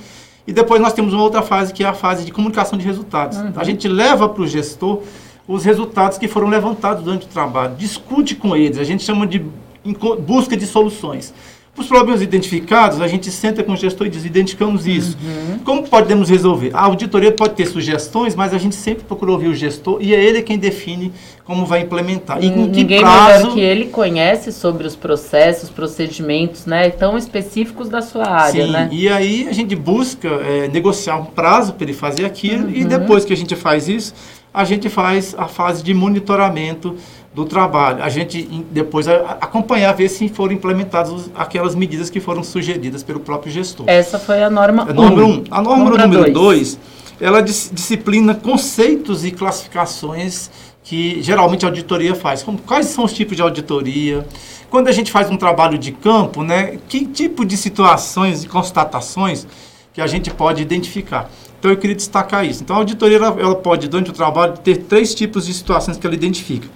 e 0.47 0.53
depois 0.53 0.83
nós 0.83 0.92
temos 0.92 1.14
uma 1.14 1.23
outra 1.23 1.40
fase 1.40 1.73
que 1.73 1.85
é 1.85 1.87
a 1.87 1.95
fase 1.95 2.25
de 2.25 2.33
comunicação 2.33 2.77
de 2.77 2.85
resultados. 2.85 3.38
Uhum. 3.38 3.53
A 3.57 3.64
gente 3.64 3.87
leva 3.87 4.29
para 4.29 4.42
o 4.42 4.47
gestor 4.47 5.01
os 5.47 5.64
resultados 5.64 6.18
que 6.18 6.29
foram 6.29 6.49
levantados 6.49 7.05
durante 7.05 7.27
o 7.27 7.29
trabalho, 7.29 7.75
discute 7.77 8.35
com 8.35 8.57
eles, 8.57 8.79
a 8.79 8.85
gente 8.85 9.03
chama 9.03 9.27
de 9.27 9.45
em 9.85 9.92
busca 9.92 10.57
de 10.57 10.66
soluções. 10.66 11.33
Os 11.75 11.87
problemas 11.87 12.21
identificados, 12.21 13.01
a 13.01 13.09
gente 13.09 13.31
senta 13.31 13.62
com 13.62 13.73
o 13.73 13.77
gestor 13.77 14.07
e 14.07 14.11
diz, 14.11 14.27
identificamos 14.27 14.87
isso. 14.87 15.16
Uhum. 15.25 15.59
Como 15.61 15.83
podemos 15.88 16.29
resolver? 16.29 16.71
A 16.75 16.83
auditoria 16.83 17.33
pode 17.33 17.55
ter 17.55 17.64
sugestões, 17.64 18.35
mas 18.35 18.53
a 18.53 18.59
gente 18.59 18.75
sempre 18.75 19.05
procura 19.05 19.33
ouvir 19.33 19.49
o 19.49 19.55
gestor 19.55 19.97
e 19.99 20.14
é 20.14 20.23
ele 20.23 20.42
quem 20.42 20.59
define 20.59 21.11
como 21.45 21.64
vai 21.64 21.81
implementar. 21.81 22.45
E 22.45 22.51
com 22.51 22.66
Ninguém 22.66 22.87
que 22.87 23.01
prazo... 23.01 23.38
melhor 23.38 23.55
que 23.55 23.61
ele 23.61 23.87
conhece 23.87 24.53
sobre 24.53 24.87
os 24.87 24.95
processos, 24.95 25.71
procedimentos, 25.71 26.66
né, 26.66 26.90
tão 26.90 27.16
específicos 27.16 27.88
da 27.88 28.03
sua 28.03 28.29
área, 28.29 28.66
Sim, 28.66 28.71
né? 28.71 28.88
e 28.92 29.09
aí 29.09 29.49
a 29.49 29.53
gente 29.53 29.75
busca 29.75 30.29
é, 30.29 30.68
negociar 30.68 31.16
um 31.16 31.25
prazo 31.25 31.73
para 31.73 31.85
ele 31.85 31.95
fazer 31.95 32.27
aquilo 32.27 32.66
uhum. 32.66 32.75
e 32.75 32.85
depois 32.85 33.25
que 33.25 33.33
a 33.33 33.37
gente 33.37 33.57
faz 33.57 33.88
isso, 33.88 34.12
a 34.53 34.64
gente 34.64 34.90
faz 34.90 35.35
a 35.38 35.49
fase 35.49 35.83
de 35.83 35.95
monitoramento 35.95 36.97
do 37.35 37.45
trabalho. 37.45 38.03
A 38.03 38.09
gente 38.09 38.42
depois 38.71 39.09
acompanhar, 39.09 39.92
ver 39.92 40.09
se 40.09 40.29
foram 40.29 40.53
implementadas 40.53 41.31
aquelas 41.35 41.75
medidas 41.75 42.11
que 42.11 42.21
foram 42.21 42.42
sugeridas 42.42 43.03
pelo 43.03 43.21
próprio 43.21 43.53
gestor. 43.53 43.87
Essa 43.88 44.18
foi 44.18 44.42
a 44.42 44.51
norma 44.51 44.85
1. 44.85 44.90
É, 44.90 44.92
norma 44.92 45.25
um. 45.25 45.45
A 45.51 45.62
norma, 45.62 45.90
número 45.90 46.33
2, 46.33 46.79
ela 47.21 47.40
dis 47.40 47.71
disciplina 47.73 48.35
conceitos 48.35 49.25
e 49.25 49.31
classificações 49.31 50.51
que 50.85 51.23
geralmente 51.23 51.64
a 51.64 51.68
auditoria 51.68 52.14
faz. 52.14 52.42
Como, 52.42 52.59
quais 52.59 52.87
são 52.87 53.05
os 53.05 53.12
tipos 53.12 53.37
de 53.37 53.42
auditoria? 53.42 54.27
Quando 54.68 54.88
a 54.88 54.92
gente 54.92 55.11
faz 55.12 55.31
um 55.31 55.37
trabalho 55.37 55.79
de 55.79 55.92
campo, 55.92 56.42
né, 56.42 56.79
que 56.88 57.07
tipo 57.07 57.45
de 57.45 57.57
situações 57.57 58.45
e 58.45 58.49
constatações 58.49 59.47
que 59.92 60.01
a 60.01 60.07
gente 60.07 60.31
pode 60.31 60.61
identificar? 60.61 61.31
Então 61.59 61.71
eu 61.71 61.77
queria 61.77 61.95
destacar 61.95 62.45
isso. 62.45 62.62
Então 62.62 62.77
a 62.77 62.79
auditoria 62.81 63.18
ela, 63.18 63.37
ela 63.40 63.55
pode, 63.55 63.88
durante 63.88 64.11
o 64.11 64.12
trabalho, 64.12 64.55
ter 64.59 64.79
três 64.79 65.14
tipos 65.14 65.47
de 65.47 65.55
situações 65.55 65.97
que 65.97 66.07
ela 66.07 66.16
identifica. 66.16 66.68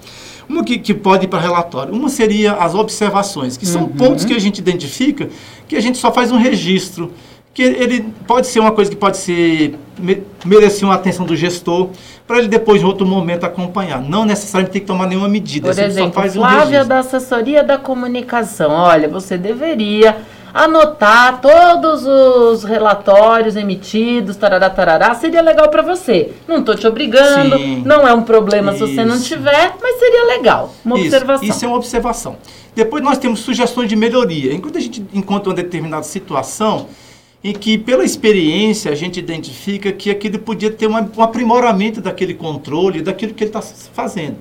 Uma 0.48 0.64
que, 0.64 0.78
que 0.78 0.94
pode 0.94 1.24
ir 1.24 1.28
para 1.28 1.40
relatório. 1.40 1.92
Uma 1.92 2.08
seria 2.08 2.52
as 2.54 2.74
observações, 2.74 3.56
que 3.56 3.66
são 3.66 3.82
uhum. 3.82 3.88
pontos 3.88 4.24
que 4.24 4.32
a 4.32 4.38
gente 4.38 4.58
identifica, 4.58 5.28
que 5.66 5.76
a 5.76 5.80
gente 5.80 5.98
só 5.98 6.12
faz 6.12 6.30
um 6.30 6.38
registro. 6.38 7.12
Que 7.52 7.62
ele 7.62 8.12
pode 8.26 8.46
ser 8.48 8.60
uma 8.60 8.70
coisa 8.70 8.90
que 8.90 8.96
pode 8.96 9.16
ser 9.16 9.78
merecer 10.44 10.86
uma 10.86 10.94
atenção 10.94 11.24
do 11.24 11.34
gestor 11.34 11.88
para 12.26 12.38
ele 12.38 12.48
depois 12.48 12.82
em 12.82 12.84
outro 12.84 13.06
momento 13.06 13.44
acompanhar. 13.44 14.00
Não 14.02 14.26
necessariamente 14.26 14.72
tem 14.72 14.80
que 14.82 14.86
tomar 14.86 15.06
nenhuma 15.06 15.28
medida. 15.28 15.72
Por 15.72 15.82
exemplo, 15.82 16.22
Flávia 16.30 16.84
um 16.84 16.86
da 16.86 16.98
assessoria 16.98 17.64
da 17.64 17.78
comunicação. 17.78 18.70
Olha, 18.70 19.08
você 19.08 19.38
deveria 19.38 20.18
anotar 20.56 21.38
todos 21.42 22.06
os 22.06 22.64
relatórios 22.64 23.56
emitidos, 23.56 24.36
tarará, 24.36 24.70
tarará, 24.70 25.14
seria 25.14 25.42
legal 25.42 25.68
para 25.68 25.82
você. 25.82 26.32
Não 26.48 26.60
estou 26.60 26.74
te 26.74 26.86
obrigando, 26.86 27.58
Sim. 27.58 27.82
não 27.84 28.08
é 28.08 28.14
um 28.14 28.22
problema 28.22 28.72
Isso. 28.72 28.86
se 28.86 28.94
você 28.94 29.04
não 29.04 29.20
tiver, 29.20 29.74
mas 29.82 29.98
seria 29.98 30.24
legal. 30.24 30.72
Uma 30.82 30.96
Isso. 30.96 31.08
observação. 31.08 31.48
Isso 31.48 31.64
é 31.64 31.68
uma 31.68 31.76
observação. 31.76 32.36
Depois 32.74 33.02
nós 33.02 33.18
temos 33.18 33.40
sugestões 33.40 33.86
de 33.86 33.96
melhoria. 33.96 34.54
Enquanto 34.54 34.78
a 34.78 34.80
gente 34.80 35.04
encontra 35.12 35.50
uma 35.50 35.54
determinada 35.54 36.04
situação 36.04 36.86
em 37.44 37.52
que, 37.52 37.76
pela 37.76 38.04
experiência, 38.04 38.90
a 38.90 38.94
gente 38.94 39.20
identifica 39.20 39.92
que 39.92 40.10
aquilo 40.10 40.38
podia 40.38 40.70
ter 40.70 40.86
um 40.86 41.22
aprimoramento 41.22 42.00
daquele 42.00 42.32
controle, 42.32 43.02
daquilo 43.02 43.34
que 43.34 43.44
ele 43.44 43.50
está 43.50 43.60
fazendo. 43.60 44.36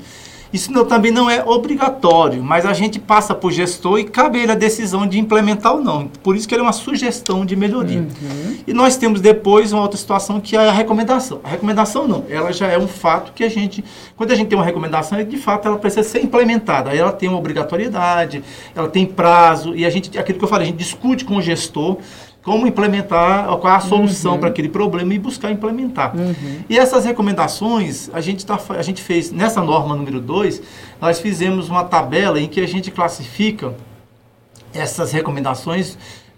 Isso 0.56 0.72
não, 0.72 0.86
também 0.86 1.12
não 1.12 1.30
é 1.30 1.44
obrigatório, 1.44 2.42
mas 2.42 2.66
a 2.66 2.72
gente 2.72 2.98
passa 2.98 3.36
para 3.36 3.46
o 3.46 3.52
gestor 3.52 4.00
e 4.00 4.06
cabe 4.06 4.40
ele 4.40 4.54
a 4.54 4.56
decisão 4.56 5.06
de 5.06 5.20
implementar 5.20 5.74
ou 5.74 5.82
não. 5.82 6.08
Por 6.24 6.34
isso 6.34 6.48
que 6.48 6.56
ele 6.56 6.62
é 6.62 6.64
uma 6.64 6.72
sugestão 6.72 7.46
de 7.46 7.58
melhoria. 7.58 8.00
Uhum. 8.00 8.58
E 8.66 8.74
nós 8.74 8.96
temos 8.96 9.20
depois 9.20 9.74
uma 9.74 9.82
outra 9.82 9.98
situação 9.98 10.40
que 10.40 10.56
é 10.56 10.70
a 10.70 10.72
recomendação. 10.72 11.42
A 11.44 11.50
recomendação 11.50 12.08
não, 12.08 12.24
ela 12.30 12.54
já 12.54 12.68
é 12.68 12.80
um 12.80 12.88
fato 12.88 13.34
que 13.34 13.44
a 13.44 13.50
gente, 13.50 13.84
quando 14.16 14.32
a 14.32 14.36
gente 14.36 14.48
tem 14.48 14.58
uma 14.58 14.64
recomendação, 14.64 15.22
de 15.22 15.38
fato 15.38 15.68
ela 15.68 15.78
precisa 15.78 16.08
ser 16.08 16.24
implementada. 16.24 16.92
Aí 16.92 17.00
ela 17.00 17.12
tem 17.12 17.28
uma 17.28 17.38
obrigatoriedade, 17.38 18.42
ela 18.74 18.88
tem 18.88 19.06
prazo, 19.06 19.76
e 19.76 19.86
a 19.86 19.90
gente, 19.90 20.18
aquilo 20.18 20.40
que 20.40 20.46
eu 20.46 20.50
falei, 20.50 20.68
a 20.68 20.70
gente 20.70 20.80
discute 20.80 21.26
com 21.26 21.36
o 21.36 21.42
gestor 21.42 21.98
como 22.46 22.68
implementar, 22.68 23.48
qual 23.58 23.74
é 23.74 23.76
a 23.76 23.80
solução 23.80 24.34
Uhum. 24.34 24.40
para 24.40 24.50
aquele 24.50 24.70
problema 24.70 25.12
e 25.16 25.18
buscar 25.18 25.52
implementar. 25.52 26.16
Uhum. 26.16 26.60
E 26.70 26.78
essas 26.78 27.04
recomendações, 27.04 28.08
a 28.14 28.22
gente, 28.22 28.46
tá, 28.46 28.60
a 28.70 28.82
gente 28.84 29.02
fez, 29.02 29.32
nessa 29.32 29.64
norma 29.64 29.96
número 29.96 30.22
2, 30.22 30.62
nós 31.02 31.20
fizemos 31.20 31.70
uma 31.70 31.84
tabela 31.84 32.40
em 32.40 32.48
que 32.48 32.62
a 32.62 32.68
gente 32.68 32.92
classifica 32.92 33.74
essas 34.74 35.12
recomendações. 35.12 35.98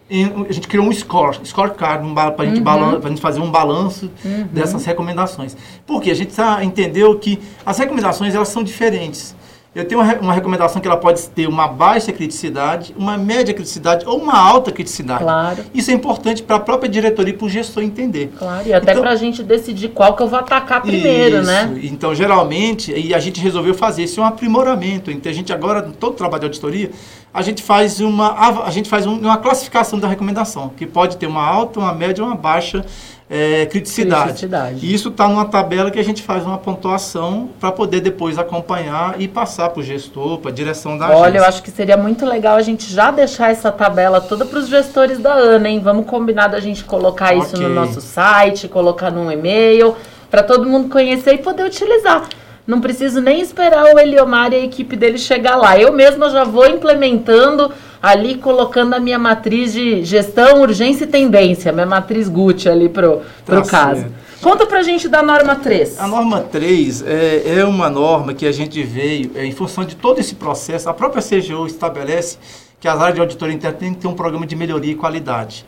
a 0.09 0.53
gente 0.53 0.69
criou 0.69 0.85
um 0.87 0.93
score, 0.93 1.37
scorecard, 1.43 2.01
um, 2.07 2.13
para 2.15 2.33
a 2.37 2.45
gente, 2.45 2.61
Uhum. 2.61 3.01
gente 3.09 3.19
fazer 3.19 3.41
um 3.41 3.51
balanço 3.51 4.09
Uhum. 4.23 4.47
dessas 4.53 4.85
recomendações. 4.85 5.57
Porque 5.85 6.09
a 6.09 6.15
gente 6.15 6.33
entendeu 6.63 7.19
que 7.19 7.37
as 7.65 7.77
recomendações 7.77 8.33
elas 8.33 8.47
são 8.47 8.63
diferentes. 8.63 9.35
Eu 9.78 9.86
tenho 9.86 10.01
uma, 10.01 10.11
uma 10.15 10.34
recomendação 10.34 10.82
que 10.82 10.88
ela 10.88 10.97
pode 10.97 11.21
ter 11.30 11.47
uma 11.47 11.67
baixa 11.67 12.11
criticidade, 12.11 12.95
uma 12.97 13.15
média 13.15 13.53
criticidade 13.53 14.07
ou 14.07 14.17
uma 14.17 14.34
alta 14.36 14.71
criticidade. 14.71 15.23
Claro. 15.23 15.63
Isso 15.71 15.91
é 15.91 15.93
importante 15.93 16.41
para 16.41 16.55
a 16.55 16.59
própria 16.59 16.89
diretoria 16.89 17.32
e 17.32 17.38
para 17.38 17.45
o 17.45 17.49
gestor 17.49 17.84
entender. 17.84 18.32
Claro, 18.39 18.67
e 18.67 18.73
até 18.73 18.89
Então- 18.93 19.03
pra 19.03 19.15
gente 19.15 19.43
decidir 19.43 19.89
qual 19.89 20.15
que 20.15 20.23
eu 20.23 20.28
vou 20.28 20.39
atacar 20.39 20.82
primeiro, 20.82 21.38
Isso. 21.38 21.45
né? 21.45 21.80
Então, 21.84 22.15
geralmente, 22.15 22.91
e 22.91 23.13
a 23.13 23.19
gente 23.19 23.39
resolveu 23.39 23.75
fazer 23.75 24.01
esse 24.01 24.19
um 24.19 24.23
aprimoramento. 24.25 25.11
Então, 25.11 25.32
a 25.32 25.36
gente 25.36 25.53
agora, 25.53 25.88
em 25.88 25.91
todo 25.91 26.15
trabalho 26.15 26.39
de 26.41 26.45
auditoria, 26.47 26.89
a 27.32 27.43
gente 27.43 27.61
faz 27.61 27.99
uma, 27.99 28.63
a 28.65 28.71
gente 28.71 28.89
faz 28.89 29.05
um- 29.05 29.19
uma 29.19 29.38
classificação 29.38 29.99
da 29.99 30.07
recomendação, 30.07 30.69
que 30.75 30.88
pode 30.88 31.17
ter 31.17 31.28
uma 31.28 31.45
alta, 31.45 31.80
uma 31.80 31.93
média 31.93 32.23
ou 32.23 32.30
uma 32.32 32.36
baixa 32.36 32.84
eh, 33.30 33.65
criticidade. 33.65 34.23
Criticidade. 34.23 34.86
E 34.86 34.93
isso 34.93 35.09
está 35.09 35.28
numa 35.28 35.45
tabela 35.45 35.91
que 35.91 35.99
a 35.99 36.03
gente 36.03 36.23
faz 36.23 36.45
uma 36.45 36.57
pontuação 36.57 37.49
para 37.59 37.71
poder 37.71 37.99
depois 37.99 38.38
acompanhar 38.38 39.19
e 39.19 39.28
passar 39.28 39.69
para 39.69 39.82
o 39.82 39.84
gestor, 39.84 40.38
para 40.39 40.49
a 40.49 40.53
direção 40.53 40.97
da 40.97 41.09
Olha, 41.09 41.39
eu 41.39 41.43
acho 41.43 41.61
que 41.61 41.69
seria 41.69 41.97
muito 41.97 42.25
legal 42.25 42.55
a 42.55 42.61
gente 42.61 42.91
já 42.91 43.11
deixar 43.11 43.51
essa 43.51 43.71
tabela 43.71 44.21
toda 44.21 44.45
para 44.45 44.59
os 44.59 44.67
gestores 44.69 45.19
da 45.19 45.34
ANA, 45.34 45.69
hein? 45.69 45.80
Vamos 45.80 46.05
combinar 46.05 46.47
da 46.47 46.59
gente 46.59 46.84
colocar 46.84 47.34
isso 47.36 47.57
no 47.57 47.65
Ok. 47.65 47.75
nosso 47.75 48.01
site, 48.01 48.67
colocar 48.67 49.11
num 49.11 49.30
e-mail, 49.32 49.95
para 50.32 50.43
todo 50.43 50.65
mundo 50.65 50.89
conhecer 50.89 51.34
e 51.34 51.38
poder 51.39 51.65
utilizar. 51.65 52.28
Não 52.68 52.82
preciso 52.82 53.22
nem 53.22 53.39
esperar 53.39 53.86
o 53.95 53.97
Eliomar 53.97 54.51
e 54.51 54.57
a 54.57 54.59
equipe 54.59 54.95
dele 54.97 55.18
chegar 55.18 55.55
lá. 55.55 55.80
Eu 55.80 55.93
mesma 55.93 56.30
já 56.30 56.43
vou 56.43 56.68
implementando 56.68 57.72
ali, 58.03 58.36
colocando 58.36 58.93
a 58.93 58.99
minha 58.99 59.18
matriz 59.18 59.72
de 59.72 60.03
gestão, 60.03 60.61
urgência 60.61 61.05
e 61.05 61.07
tendência, 61.07 61.72
minha 61.72 61.86
matriz 61.86 62.28
Gucci 62.28 62.68
ali 62.70 62.89
pro, 62.89 63.22
pro 63.45 63.61
Tá 63.63 63.70
caso. 63.70 64.01
certo. 64.01 64.28
Conta 64.41 64.65
pra 64.68 64.84
gente 64.84 65.07
da 65.07 65.24
norma 65.24 65.55
3. 65.55 65.99
A 65.99 66.07
norma 66.07 66.41
3 66.41 67.03
é, 67.07 67.59
é 67.59 67.65
uma 67.65 67.89
norma 67.89 68.34
que 68.34 68.45
a 68.45 68.51
gente 68.51 68.84
veio, 68.84 69.32
é, 69.34 69.45
em 69.45 69.51
função 69.51 69.84
de 69.84 69.95
todo 69.95 70.20
esse 70.20 70.36
processo, 70.36 70.89
a 70.89 70.93
própria 70.93 71.24
CGU 71.24 71.65
estabelece 71.65 72.38
que 72.80 72.88
as 72.88 72.99
áreas 72.99 73.15
de 73.15 73.22
auditoria 73.22 73.55
interna 73.55 73.78
têm 73.78 73.93
que 73.93 74.01
ter 74.01 74.07
um 74.07 74.13
programa 74.13 74.45
de 74.45 74.55
melhoria 74.55 74.91
e 74.91 74.95
qualidade. 74.95 75.65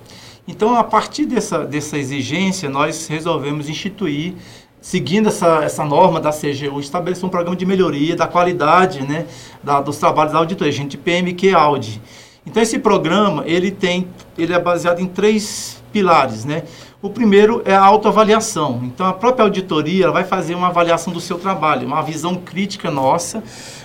Então, 0.47 0.75
a 0.75 0.83
partir 0.83 1.25
dessa, 1.25 1.59
dessa 1.65 1.97
exigência, 1.97 2.69
nós 2.69 3.07
resolvemos 3.07 3.67
instituir, 3.69 4.33
seguindo 4.81 5.27
essa, 5.29 5.63
essa 5.63 5.83
norma 5.83 6.19
da 6.19 6.31
CGU, 6.31 6.79
estabelecer 6.79 7.25
um 7.25 7.29
programa 7.29 7.55
de 7.55 7.65
melhoria 7.65 8.15
da 8.15 8.27
qualidade 8.27 9.01
né, 9.01 9.25
da- 9.63 9.81
dos 9.81 9.97
trabalhos 9.97 10.33
da 10.33 10.39
auditoria, 10.39 10.71
gente 10.71 10.97
PMQ 10.97 11.53
Audi. 11.53 12.01
Então 12.45 12.63
esse 12.63 12.79
programa, 12.79 13.43
ele 13.45 13.69
tem, 13.71 14.07
ele 14.37 14.53
é 14.53 14.59
baseado 14.59 14.99
em 15.01 15.05
três 15.07 15.83
pilares, 15.91 16.45
né? 16.45 16.63
O 17.01 17.09
primeiro 17.09 17.61
é 17.65 17.73
a 17.73 17.81
autoavaliação. 17.83 18.81
Então 18.83 19.05
a 19.05 19.13
própria 19.13 19.43
auditoria 19.43 20.11
vai 20.11 20.23
fazer 20.23 20.53
uma 20.55 20.67
avaliação 20.67 21.13
do 21.13 21.19
seu 21.21 21.37
trabalho, 21.37 21.87
uma 21.87 22.01
visão 22.01 22.35
crítica 22.35 22.91
nossa 22.91 23.41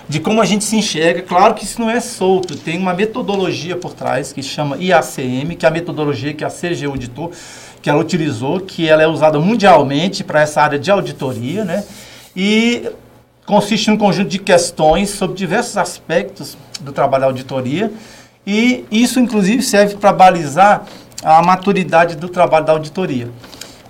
de 0.07 0.19
como 0.19 0.41
a 0.41 0.45
gente 0.45 0.63
se 0.63 0.75
enxerga. 0.75 1.21
Claro 1.21 1.53
que 1.53 1.63
isso 1.63 1.79
não 1.79 1.89
é 1.89 1.99
solto, 1.99 2.55
tem 2.57 2.77
uma 2.77 2.93
metodologia 2.93 3.75
por 3.77 3.93
trás 3.93 4.33
que 4.33 4.43
chama 4.43 4.77
IACM, 4.77 5.55
que 5.57 5.65
é 5.65 5.69
a 5.69 5.71
metodologia 5.71 6.33
que 6.33 6.43
a 6.43 6.49
CG 6.49 6.85
auditou, 6.85 7.31
que 7.85 7.89
ela 7.91 8.01
utilizou, 8.01 8.61
que 8.61 8.89
ela 8.89 9.03
é 9.03 9.07
usada 9.07 9.39
mundialmente 9.39 10.23
para 10.23 10.41
essa 10.41 10.59
área 10.59 10.79
de 10.79 10.89
auditoria, 10.89 11.63
né? 11.63 11.83
E 12.35 12.89
consiste 13.45 13.91
em 13.91 13.93
um 13.93 13.97
conjunto 13.97 14.27
de 14.27 14.39
questões 14.39 15.11
sobre 15.11 15.37
diversos 15.37 15.77
aspectos 15.77 16.57
do 16.81 16.91
trabalho 16.91 17.21
da 17.21 17.27
auditoria 17.27 17.93
e 18.43 18.85
isso 18.89 19.19
inclusive 19.19 19.61
serve 19.61 19.97
para 19.97 20.11
balizar 20.11 20.83
a 21.23 21.43
maturidade 21.43 22.15
do 22.15 22.27
trabalho 22.27 22.65
da 22.65 22.73
auditoria. 22.73 23.29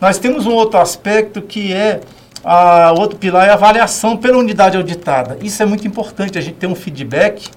Nós 0.02 0.20
temos 0.20 0.46
um 0.46 0.52
outro 0.52 0.78
aspecto 0.78 1.41
que 1.41 1.72
é 1.72 2.02
a 2.43 2.91
outro 2.91 3.18
pilar 3.18 3.48
é 3.48 3.52
a 3.52 3.54
avaliação 3.54 4.18
pela 4.18 4.38
unidade 4.38 4.76
auditada. 4.76 5.38
Isso 5.41 5.64
é 5.64 5.66
muito 5.66 5.88
importante 5.88 6.38
a 6.38 6.41
gente 6.41 6.56
ter 6.56 6.68
um 6.68 6.76
feedback 6.76 7.50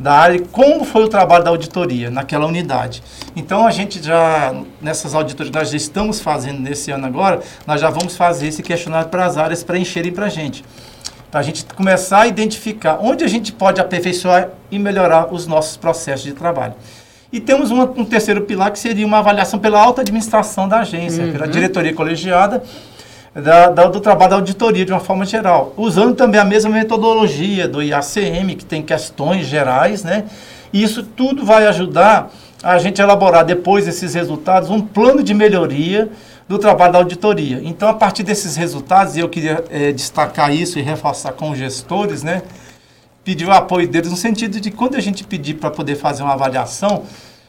da 0.00 0.14
área 0.14 0.40
como 0.50 0.84
foi 0.84 1.04
o 1.04 1.08
trabalho 1.08 1.44
da 1.44 1.50
auditoria 1.50 2.10
naquela 2.10 2.46
unidade. 2.46 3.02
Então 3.36 3.66
a 3.66 3.70
gente 3.70 4.02
já 4.02 4.54
nessas 4.80 5.14
auditorias 5.14 5.54
nós 5.54 5.70
já 5.70 5.76
estamos 5.76 6.20
fazendo 6.20 6.58
nesse 6.58 6.90
ano 6.90 7.06
agora, 7.06 7.40
nós 7.66 7.80
já 7.80 7.90
vamos 7.90 8.16
fazer 8.16 8.48
esse 8.48 8.62
questionário 8.62 9.10
para 9.10 9.26
as 9.26 9.36
áreas 9.36 9.62
preencherem 9.62 10.10
para 10.10 10.26
a 10.26 10.30
gente 10.30 10.64
para 11.30 11.38
a 11.38 11.42
gente 11.44 11.64
começar 11.64 12.22
a 12.22 12.26
identificar 12.26 12.98
onde 13.00 13.22
a 13.22 13.28
gente 13.28 13.52
pode 13.52 13.80
aperfeiçoar 13.80 14.48
e 14.68 14.80
melhorar 14.80 15.32
os 15.32 15.46
nossos 15.46 15.76
processos 15.76 16.24
de 16.24 16.32
trabalho. 16.32 16.74
E 17.32 17.38
temos 17.38 17.70
uma- 17.70 17.84
um 17.84 18.04
terceiro 18.04 18.40
pilar 18.40 18.72
que 18.72 18.78
seria 18.80 19.06
uma 19.06 19.18
avaliação 19.18 19.60
pela 19.60 19.80
alta 19.80 20.00
administração 20.00 20.68
da 20.68 20.80
agência, 20.80 21.22
pela 21.30 21.46
diretoria 21.46 21.94
colegiada 21.94 22.64
da- 23.34 23.70
da- 23.70 23.86
do 23.86 24.00
trabalho 24.00 24.30
da 24.30 24.36
auditoria 24.36 24.84
de 24.84 24.92
uma 24.92 25.00
forma 25.00 25.24
geral, 25.24 25.72
usando 25.76 26.14
também 26.14 26.40
a 26.40 26.44
mesma 26.44 26.70
metodologia 26.70 27.68
do 27.68 27.82
IACM, 27.82 28.56
que 28.56 28.64
tem 28.64 28.82
questões 28.82 29.46
gerais, 29.46 30.02
né? 30.02 30.24
E 30.72 30.82
isso 30.82 31.02
tudo 31.02 31.44
vai 31.44 31.66
ajudar 31.66 32.30
a 32.62 32.78
gente 32.78 33.00
elaborar 33.00 33.44
depois 33.44 33.86
desses 33.86 34.14
resultados 34.14 34.68
um 34.70 34.80
plano 34.80 35.22
de 35.22 35.32
melhoria 35.32 36.10
do 36.48 36.58
trabalho 36.58 36.92
da 36.92 36.98
auditoria. 36.98 37.60
Então, 37.62 37.88
a 37.88 37.94
partir 37.94 38.22
desses 38.22 38.56
resultados, 38.56 39.16
e 39.16 39.20
eu 39.20 39.28
queria 39.28 39.64
eh, 39.70 39.92
destacar 39.92 40.52
isso 40.54 40.78
e 40.78 40.82
reforçar 40.82 41.32
com 41.32 41.50
os 41.50 41.58
gestores, 41.58 42.22
né? 42.22 42.42
Pedir 43.24 43.46
o 43.46 43.52
apoio 43.52 43.86
deles 43.86 44.10
no 44.10 44.16
sentido 44.16 44.60
de 44.60 44.70
quando 44.70 44.96
a 44.96 45.00
gente 45.00 45.22
pedir 45.24 45.54
para 45.54 45.70
poder 45.70 45.94
fazer 45.94 46.22
uma 46.24 46.32
avaliação, 46.32 47.04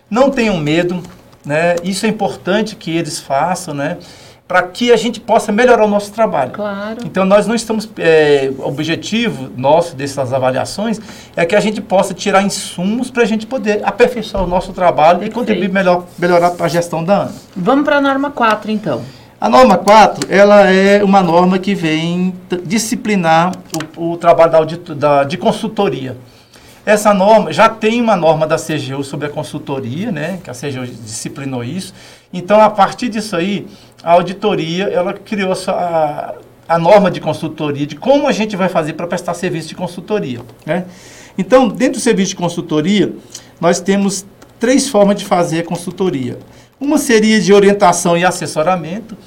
não 0.10 0.30
tenham 0.30 0.58
medo, 0.58 1.02
né? 1.44 1.76
Isso 1.84 2.06
é 2.06 2.10
importante 2.10 2.76
que 2.76 2.92
eles 2.96 3.20
façam, 3.20 3.74
né? 3.74 3.98
Para 4.52 4.64
que 4.64 4.91
a 4.91 4.97
gente 4.97 5.18
possa 5.22 5.49
melhorar 5.49 5.86
o 5.86 5.88
nosso 5.88 6.12
trabalho. 6.12 6.52
Claro. 6.52 6.97
Então, 7.06 7.24
nós 7.24 7.47
não 7.47 7.56
estamos. 7.56 7.88
É, 7.97 8.52
o 8.58 8.68
objetivo 8.68 9.49
nosso 9.56 9.95
dessas 9.95 10.34
avaliações 10.34 10.99
é 11.38 11.45
que 11.45 11.56
a 11.56 11.60
gente 11.62 11.80
possa 11.80 12.14
tirar 12.14 12.41
insumos 12.41 13.10
para 13.10 13.24
a 13.24 13.26
gente 13.26 13.47
poder 13.47 13.80
aperfeiçoar 13.82 14.43
o 14.43 14.47
nosso 14.47 14.74
trabalho 14.74 15.20
Perfeito. 15.20 15.32
e 15.32 15.39
contribuir 15.39 15.70
melhor, 15.70 16.04
melhorar 16.20 16.52
para 16.52 16.66
a 16.66 16.70
gestão 16.70 17.02
da 17.02 17.22
ANA. 17.22 17.32
Vamos 17.56 17.86
pra 17.86 18.02
norma 18.02 18.30
4, 18.30 18.72
então. 18.72 19.02
A 19.39 19.47
norma 19.47 19.78
4, 19.78 20.28
ela 20.30 20.70
é 20.70 21.02
uma 21.02 21.24
norma 21.24 21.58
que 21.58 21.74
vem 21.74 22.36
disciplinar 22.66 23.54
o, 23.95 24.12
o 24.12 24.18
trabalho 24.18 24.52
da 24.52 24.58
audito, 24.58 24.93
da, 24.93 25.24
de 25.24 25.38
consultoria. 25.38 26.18
Essa 26.86 27.14
norma, 27.14 27.54
já 27.54 27.70
tem 27.70 28.02
uma 28.02 28.18
norma 28.18 28.45
da 28.45 28.58
CGU 28.58 29.02
sobre 29.04 29.28
a 29.28 29.30
consultoria, 29.30 30.12
né, 30.12 30.39
que 30.43 30.49
a 30.49 30.54
CGU 30.54 30.86
disciplinou 30.86 31.64
isso. 31.64 31.93
Então, 32.34 32.60
a 32.60 32.70
partir 32.70 33.10
disso 33.10 33.36
aí, 33.36 33.68
a 34.04 34.14
auditoria, 34.14 34.86
ela 34.86 35.14
criou 35.14 35.54
a, 35.68 36.36
a 36.68 36.80
norma 36.80 37.12
de 37.12 37.20
consultoria, 37.20 37.86
de 37.86 37.96
como 37.96 38.28
a 38.28 38.32
gente 38.32 38.56
vai 38.56 38.70
fazer 38.70 38.94
para 38.94 39.06
prestar 39.06 39.34
serviço 39.34 39.68
de 39.68 39.76
consultoria. 39.76 40.40
Né? 40.66 40.86
Então, 41.38 41.68
dentro 41.68 41.94
do 41.94 42.00
serviço 42.00 42.30
de 42.30 42.36
consultoria, 42.36 43.14
nós 43.60 43.80
temos 43.80 44.26
três 44.60 44.88
formas 44.88 45.18
de 45.18 45.26
fazer 45.26 45.66
consultoria. 45.66 46.40
Uma 46.80 46.98
seria 46.98 47.40
de 47.42 47.54
orientação 47.54 48.18
e 48.18 48.24
assessoramento. 48.24 49.18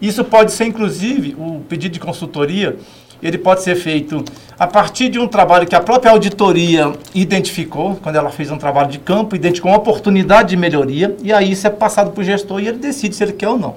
Isso 0.00 0.24
pode 0.24 0.52
ser, 0.52 0.66
inclusive, 0.66 1.34
o 1.38 1.60
pedido 1.68 1.92
de 1.92 2.00
consultoria, 2.00 2.76
ele 3.22 3.38
pode 3.38 3.62
ser 3.62 3.76
feito 3.76 4.24
a 4.58 4.66
partir 4.66 5.08
de 5.08 5.18
um 5.18 5.28
trabalho 5.28 5.66
que 5.66 5.74
a 5.74 5.80
própria 5.80 6.10
auditoria 6.10 6.92
identificou, 7.14 7.96
quando 8.02 8.16
ela 8.16 8.30
fez 8.30 8.50
um 8.50 8.58
trabalho 8.58 8.88
de 8.88 8.98
campo, 8.98 9.36
identificou 9.36 9.70
uma 9.70 9.78
oportunidade 9.78 10.50
de 10.50 10.56
melhoria, 10.56 11.16
e 11.22 11.32
aí 11.32 11.52
isso 11.52 11.66
é 11.66 11.70
passado 11.70 12.10
para 12.10 12.20
o 12.20 12.24
gestor 12.24 12.60
e 12.60 12.66
ele 12.66 12.78
decide 12.78 13.14
se 13.14 13.22
ele 13.22 13.32
quer 13.32 13.48
ou 13.48 13.58
não. 13.58 13.76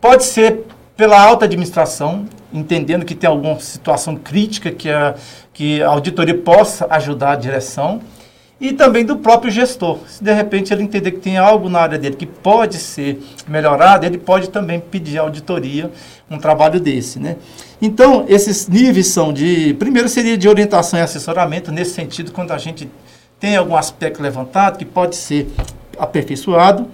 Pode 0.00 0.24
ser 0.24 0.64
pela 0.96 1.20
alta 1.20 1.44
administração, 1.44 2.26
entendendo 2.52 3.04
que 3.04 3.14
tem 3.14 3.28
alguma 3.28 3.58
situação 3.60 4.16
crítica 4.16 4.70
que 4.70 4.90
a, 4.90 5.14
que 5.52 5.82
a 5.82 5.88
auditoria 5.88 6.36
possa 6.36 6.86
ajudar 6.90 7.32
a 7.32 7.36
direção. 7.36 8.00
E 8.60 8.72
também 8.72 9.04
do 9.04 9.16
próprio 9.16 9.50
gestor. 9.50 9.98
Se 10.06 10.22
de 10.22 10.32
repente 10.32 10.72
ele 10.72 10.82
entender 10.82 11.10
que 11.12 11.20
tem 11.20 11.36
algo 11.36 11.68
na 11.68 11.80
área 11.80 11.98
dele 11.98 12.16
que 12.16 12.26
pode 12.26 12.78
ser 12.78 13.20
melhorado, 13.48 14.06
ele 14.06 14.18
pode 14.18 14.48
também 14.50 14.80
pedir 14.80 15.18
auditoria, 15.18 15.90
um 16.30 16.38
trabalho 16.38 16.80
desse, 16.80 17.18
né? 17.18 17.36
Então, 17.80 18.24
esses 18.28 18.66
níveis 18.66 19.08
são 19.08 19.32
de, 19.32 19.74
primeiro 19.74 20.08
seria 20.08 20.38
de 20.38 20.48
orientação 20.48 20.98
e 20.98 21.02
assessoramento, 21.02 21.70
nesse 21.70 21.92
sentido, 21.92 22.32
quando 22.32 22.52
a 22.52 22.58
gente 22.58 22.88
tem 23.38 23.56
algum 23.56 23.76
aspecto 23.76 24.22
levantado 24.22 24.78
que 24.78 24.84
pode 24.84 25.16
ser 25.16 25.48
aperfeiçoado. 25.98 26.88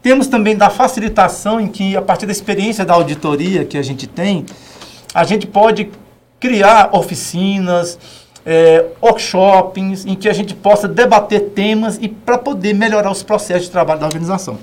Temos 0.00 0.28
também 0.28 0.56
da 0.56 0.70
facilitação, 0.70 1.60
em 1.60 1.66
que, 1.66 1.96
a 1.96 2.02
partir 2.02 2.26
da 2.26 2.32
experiência 2.32 2.84
da 2.84 2.94
auditoria 2.94 3.64
que 3.64 3.76
a 3.76 3.82
gente 3.82 4.06
tem, 4.06 4.46
a 5.12 5.24
gente 5.24 5.46
pode 5.46 5.90
criar 6.38 6.90
oficinas, 6.92 7.98
é, 8.50 8.86
workshops, 9.02 10.06
em 10.06 10.14
que 10.14 10.26
a 10.26 10.32
gente 10.32 10.54
possa 10.54 10.88
debater 10.88 11.50
temas 11.50 11.98
e 12.00 12.08
para 12.08 12.38
poder 12.38 12.72
melhorar 12.72 13.10
os 13.10 13.22
processos 13.22 13.64
de 13.64 13.70
trabalho 13.70 14.00
da 14.00 14.06
organização. 14.06 14.58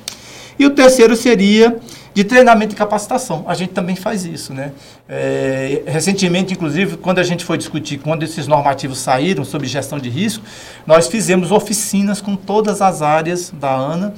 E 0.57 0.65
o 0.65 0.71
terceiro 0.71 1.15
seria 1.15 1.77
de 2.11 2.23
treinamento 2.23 2.73
e 2.73 2.75
capacitação. 2.75 3.45
A 3.47 3.53
gente 3.53 3.73
também 3.73 3.95
faz 3.95 4.25
isso, 4.25 4.55
né? 4.55 4.71
É, 5.07 5.83
recentemente, 5.85 6.53
inclusive, 6.53 6.97
quando 6.97 7.19
a 7.19 7.23
gente 7.23 7.45
foi 7.45 7.59
discutir, 7.59 7.99
quando 7.99 8.23
esses 8.23 8.47
normativos 8.47 8.97
saíram 8.97 9.45
sobre 9.45 9.67
gestão 9.67 9.99
de 9.99 10.09
risco, 10.09 10.43
nós 10.87 11.07
fizemos 11.07 11.51
oficinas 11.51 12.21
com 12.21 12.35
todas 12.35 12.81
as 12.81 13.03
áreas 13.03 13.51
da 13.51 13.71
ANA 13.71 14.15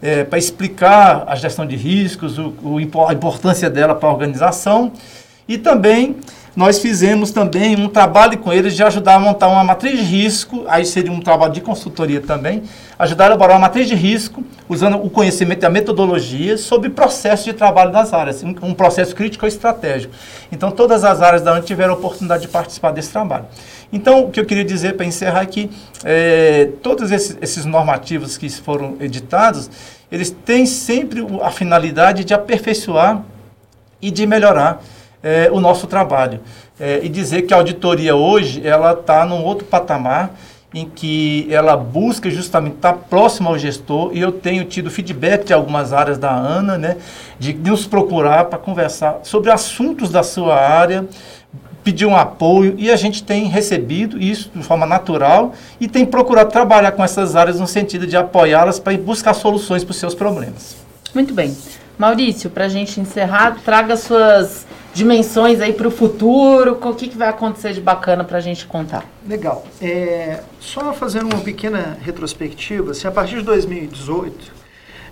é, 0.00 0.22
para 0.22 0.38
explicar 0.38 1.24
a 1.26 1.34
gestão 1.34 1.66
de 1.66 1.74
riscos, 1.74 2.38
o, 2.38 2.54
o, 2.62 2.78
a 3.08 3.12
importância 3.12 3.68
dela 3.68 3.96
para 3.96 4.08
a 4.08 4.12
organização 4.12 4.92
e 5.48 5.58
também 5.58 6.14
nós 6.54 6.78
fizemos 6.78 7.30
também 7.30 7.74
um 7.76 7.88
trabalho 7.88 8.36
com 8.36 8.52
eles 8.52 8.76
de 8.76 8.82
ajudar 8.82 9.14
a 9.14 9.18
montar 9.18 9.48
uma 9.48 9.64
matriz 9.64 9.98
de 9.98 10.04
risco, 10.04 10.64
aí 10.68 10.84
seria 10.84 11.10
um 11.10 11.20
trabalho 11.20 11.52
de 11.52 11.62
consultoria 11.62 12.20
também, 12.20 12.62
ajudar 12.98 13.24
a 13.24 13.26
elaborar 13.28 13.56
uma 13.56 13.62
matriz 13.62 13.88
de 13.88 13.94
risco, 13.94 14.44
usando 14.68 15.02
o 15.02 15.08
conhecimento 15.08 15.62
e 15.62 15.66
a 15.66 15.70
metodologia 15.70 16.58
sobre 16.58 16.90
processo 16.90 17.44
de 17.44 17.54
trabalho 17.54 17.90
das 17.90 18.12
áreas, 18.12 18.42
um 18.42 18.74
processo 18.74 19.14
crítico 19.14 19.46
e 19.46 19.48
estratégico. 19.48 20.12
Então, 20.50 20.70
todas 20.70 21.04
as 21.04 21.22
áreas 21.22 21.42
da 21.42 21.52
ANT 21.52 21.64
tiveram 21.64 21.94
a 21.94 21.96
oportunidade 21.96 22.42
de 22.42 22.48
participar 22.48 22.90
desse 22.90 23.10
trabalho. 23.10 23.46
Então, 23.90 24.24
o 24.24 24.30
que 24.30 24.38
eu 24.38 24.44
queria 24.44 24.64
dizer 24.64 24.94
para 24.94 25.06
encerrar 25.06 25.42
é 25.42 25.46
que 25.46 25.70
é, 26.04 26.68
todos 26.82 27.10
esses, 27.10 27.36
esses 27.40 27.64
normativos 27.64 28.36
que 28.36 28.48
foram 28.50 28.96
editados, 29.00 29.70
eles 30.10 30.30
têm 30.44 30.66
sempre 30.66 31.26
a 31.42 31.50
finalidade 31.50 32.24
de 32.24 32.34
aperfeiçoar 32.34 33.22
e 34.02 34.10
de 34.10 34.26
melhorar 34.26 34.82
é, 35.22 35.48
o 35.52 35.60
nosso 35.60 35.86
trabalho. 35.86 36.40
É, 36.80 37.00
e 37.02 37.08
dizer 37.08 37.42
que 37.42 37.54
a 37.54 37.58
auditoria 37.58 38.16
hoje 38.16 38.66
ela 38.66 38.92
está 38.92 39.24
num 39.24 39.44
outro 39.44 39.64
patamar 39.64 40.34
em 40.74 40.88
que 40.88 41.46
ela 41.50 41.76
busca 41.76 42.30
justamente 42.30 42.76
estar 42.76 42.94
tá 42.94 42.98
próxima 42.98 43.50
ao 43.50 43.58
gestor 43.58 44.10
e 44.14 44.20
eu 44.20 44.32
tenho 44.32 44.64
tido 44.64 44.90
feedback 44.90 45.44
de 45.44 45.52
algumas 45.52 45.92
áreas 45.92 46.16
da 46.16 46.34
ANA, 46.34 46.78
né, 46.78 46.96
de 47.38 47.52
nos 47.52 47.86
procurar 47.86 48.46
para 48.46 48.58
conversar 48.58 49.20
sobre 49.22 49.50
assuntos 49.50 50.10
da 50.10 50.22
sua 50.22 50.56
área, 50.56 51.06
pedir 51.84 52.06
um 52.06 52.16
apoio 52.16 52.74
e 52.78 52.90
a 52.90 52.96
gente 52.96 53.22
tem 53.22 53.46
recebido 53.46 54.18
isso 54.18 54.50
de 54.54 54.62
forma 54.62 54.86
natural 54.86 55.52
e 55.80 55.86
tem 55.86 56.06
procurado 56.06 56.50
trabalhar 56.50 56.92
com 56.92 57.04
essas 57.04 57.36
áreas 57.36 57.60
no 57.60 57.66
sentido 57.66 58.06
de 58.06 58.16
apoiá-las 58.16 58.78
para 58.78 58.96
buscar 58.96 59.34
soluções 59.34 59.84
para 59.84 59.90
os 59.90 59.98
seus 59.98 60.14
problemas. 60.14 60.76
Muito 61.14 61.34
bem. 61.34 61.54
Maurício, 61.98 62.48
para 62.48 62.64
a 62.64 62.68
gente 62.68 62.98
encerrar, 62.98 63.58
traga 63.64 63.96
suas 63.96 64.66
dimensões 64.94 65.60
aí 65.60 65.72
para 65.72 65.88
o 65.88 65.90
futuro, 65.90 66.78
o 66.80 66.94
que, 66.94 67.08
que 67.08 67.16
vai 67.16 67.28
acontecer 67.28 67.72
de 67.72 67.80
bacana 67.80 68.24
para 68.24 68.38
a 68.38 68.40
gente 68.40 68.66
contar? 68.66 69.04
Legal. 69.26 69.64
É, 69.80 70.40
só 70.60 70.92
fazendo 70.92 71.32
uma 71.32 71.40
pequena 71.40 71.96
retrospectiva, 72.02 72.90
assim, 72.90 73.08
a 73.08 73.10
partir 73.10 73.36
de 73.36 73.42
2018, 73.42 74.62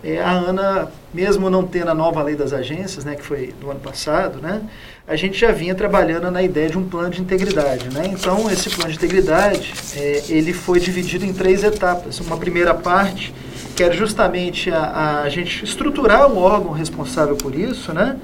é, 0.03 0.19
a 0.19 0.31
ANA, 0.31 0.91
mesmo 1.13 1.51
não 1.51 1.67
tendo 1.67 1.91
a 1.91 1.95
nova 1.95 2.23
lei 2.23 2.35
das 2.35 2.53
agências, 2.53 3.05
né, 3.05 3.15
que 3.15 3.23
foi 3.23 3.55
do 3.61 3.71
ano 3.71 3.81
passado, 3.81 4.41
né, 4.41 4.63
a 5.07 5.17
gente 5.17 5.39
já 5.39 5.51
vinha 5.53 5.75
trabalhando 5.75 6.31
na 6.31 6.43
ideia 6.43 6.71
de 6.71 6.79
um 6.79 6.89
plano 6.89 7.11
de 7.11 7.21
integridade. 7.21 7.93
Né? 7.93 8.07
Então, 8.07 8.51
esse 8.51 8.71
plano 8.71 8.91
de 8.91 8.97
integridade, 8.97 9.75
é, 9.97 10.23
ele 10.29 10.53
foi 10.53 10.79
dividido 10.79 11.25
em 11.25 11.33
três 11.33 11.65
etapas. 11.65 12.21
Uma 12.21 12.37
primeira 12.37 12.75
parte, 12.75 13.35
que 13.75 13.83
era 13.83 13.93
justamente 13.93 14.71
a, 14.71 15.23
a 15.23 15.29
gente 15.29 15.65
estruturar 15.65 16.31
o 16.31 16.39
órgão 16.39 16.71
responsável 16.73 17.37
por 17.37 17.55
isso, 17.55 17.93
né? 17.93 18.17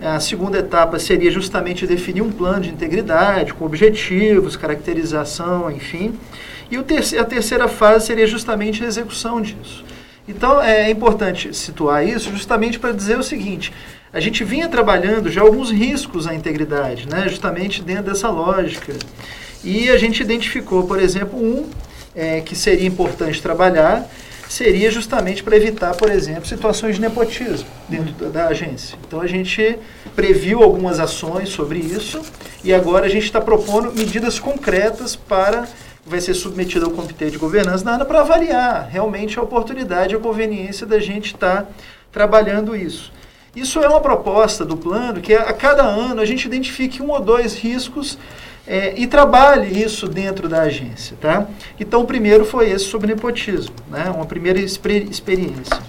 A 0.00 0.20
segunda 0.20 0.58
etapa 0.58 0.98
seria 0.98 1.30
justamente 1.30 1.86
definir 1.86 2.22
um 2.22 2.30
plano 2.30 2.60
de 2.60 2.70
integridade, 2.70 3.52
com 3.52 3.64
objetivos, 3.64 4.56
caracterização, 4.56 5.70
enfim. 5.70 6.14
E 6.70 6.80
terceiro, 6.82 7.24
a 7.24 7.26
terceira 7.26 7.68
fase 7.68 8.06
seria 8.06 8.26
justamente 8.26 8.84
a 8.84 8.86
execução 8.86 9.40
disso. 9.40 9.84
Então 10.28 10.60
é 10.60 10.90
importante 10.90 11.54
situar 11.56 12.06
isso 12.06 12.30
justamente 12.30 12.78
para 12.78 12.92
dizer 12.92 13.18
o 13.18 13.22
seguinte: 13.22 13.72
a 14.12 14.20
gente 14.20 14.44
vinha 14.44 14.68
trabalhando 14.68 15.30
já 15.30 15.40
alguns 15.40 15.70
riscos 15.70 16.26
à 16.26 16.34
integridade, 16.34 17.08
né, 17.08 17.26
justamente 17.28 17.82
dentro 17.82 18.04
dessa 18.04 18.28
lógica. 18.28 18.94
E 19.64 19.90
a 19.90 19.98
gente 19.98 20.22
identificou, 20.22 20.86
por 20.86 21.00
exemplo, 21.00 21.38
um 21.38 21.68
é, 22.14 22.40
que 22.40 22.54
seria 22.54 22.86
importante 22.86 23.42
trabalhar, 23.42 24.08
seria 24.48 24.90
justamente 24.90 25.42
para 25.42 25.56
evitar, 25.56 25.94
por 25.94 26.10
exemplo, 26.10 26.46
situações 26.46 26.96
de 26.96 27.00
nepotismo 27.00 27.68
dentro 27.88 28.12
da, 28.14 28.28
da, 28.28 28.48
agência. 28.48 28.98
Então 29.06 29.20
a 29.20 29.26
gente 29.26 29.78
previu 30.16 30.62
algumas 30.62 30.98
ações 30.98 31.50
sobre 31.50 31.78
isso 31.78 32.22
e 32.64 32.72
agora 32.72 33.06
a 33.06 33.08
gente 33.08 33.24
está 33.24 33.40
propondo 33.40 33.92
medidas 33.92 34.38
concretas 34.38 35.14
para 35.14 35.68
vai 36.06 36.20
ser 36.20 36.32
submetido 36.32 36.86
ao 36.86 36.92
comitê 36.92 37.30
de 37.30 37.36
governança 37.36 37.84
da 37.84 37.94
ANA 37.94 38.04
para 38.06 38.20
avaliar 38.20 38.88
realmente 38.90 39.38
a 39.38 39.42
oportunidade 39.42 40.14
e 40.14 40.16
a 40.16 40.20
conveniência 40.20 40.86
da 40.86 40.98
gente 40.98 41.34
estar 41.34 41.64
tá 41.64 41.68
trabalhando 42.10 42.74
isso. 42.74 43.12
Isso 43.54 43.80
é 43.80 43.88
uma 43.88 44.00
proposta 44.00 44.64
do 44.64 44.76
plano 44.76 45.20
que 45.20 45.34
a 45.34 45.52
cada 45.52 45.82
ano 45.82 46.20
a 46.20 46.24
gente 46.24 46.46
identifique 46.46 47.02
um 47.02 47.10
ou 47.10 47.20
dois 47.20 47.54
riscos 47.56 48.18
é, 48.68 48.92
e 48.96 49.06
trabalhe 49.06 49.82
isso 49.82 50.06
dentro 50.06 50.48
da 50.48 50.62
agência. 50.62 51.16
Tá? 51.18 51.46
Então, 51.80 52.02
o 52.02 52.04
primeiro 52.04 52.44
foi 52.44 52.70
esse 52.70 52.84
sobre 52.84 53.06
nepotismo, 53.06 53.74
né? 53.90 54.12
uma 54.14 54.26
primeira 54.26 54.60
experiência. 54.60 55.80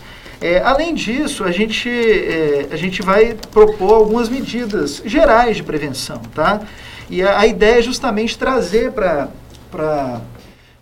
É, 0.42 0.60
além 0.60 0.96
disso, 0.96 1.44
a 1.44 1.52
gente, 1.52 1.90
é, 1.90 2.68
a 2.72 2.78
gente 2.78 3.02
vai 3.02 3.36
propor 3.52 3.96
algumas 3.96 4.30
medidas 4.30 5.02
gerais 5.06 5.58
de 5.58 5.64
prevenção. 5.64 6.22
Tá? 6.34 6.62
E 7.10 7.22
a, 7.22 7.40
a 7.40 7.46
ideia 7.46 7.80
é 7.80 7.82
justamente 7.82 8.38
trazer 8.38 8.94
para 8.94 10.22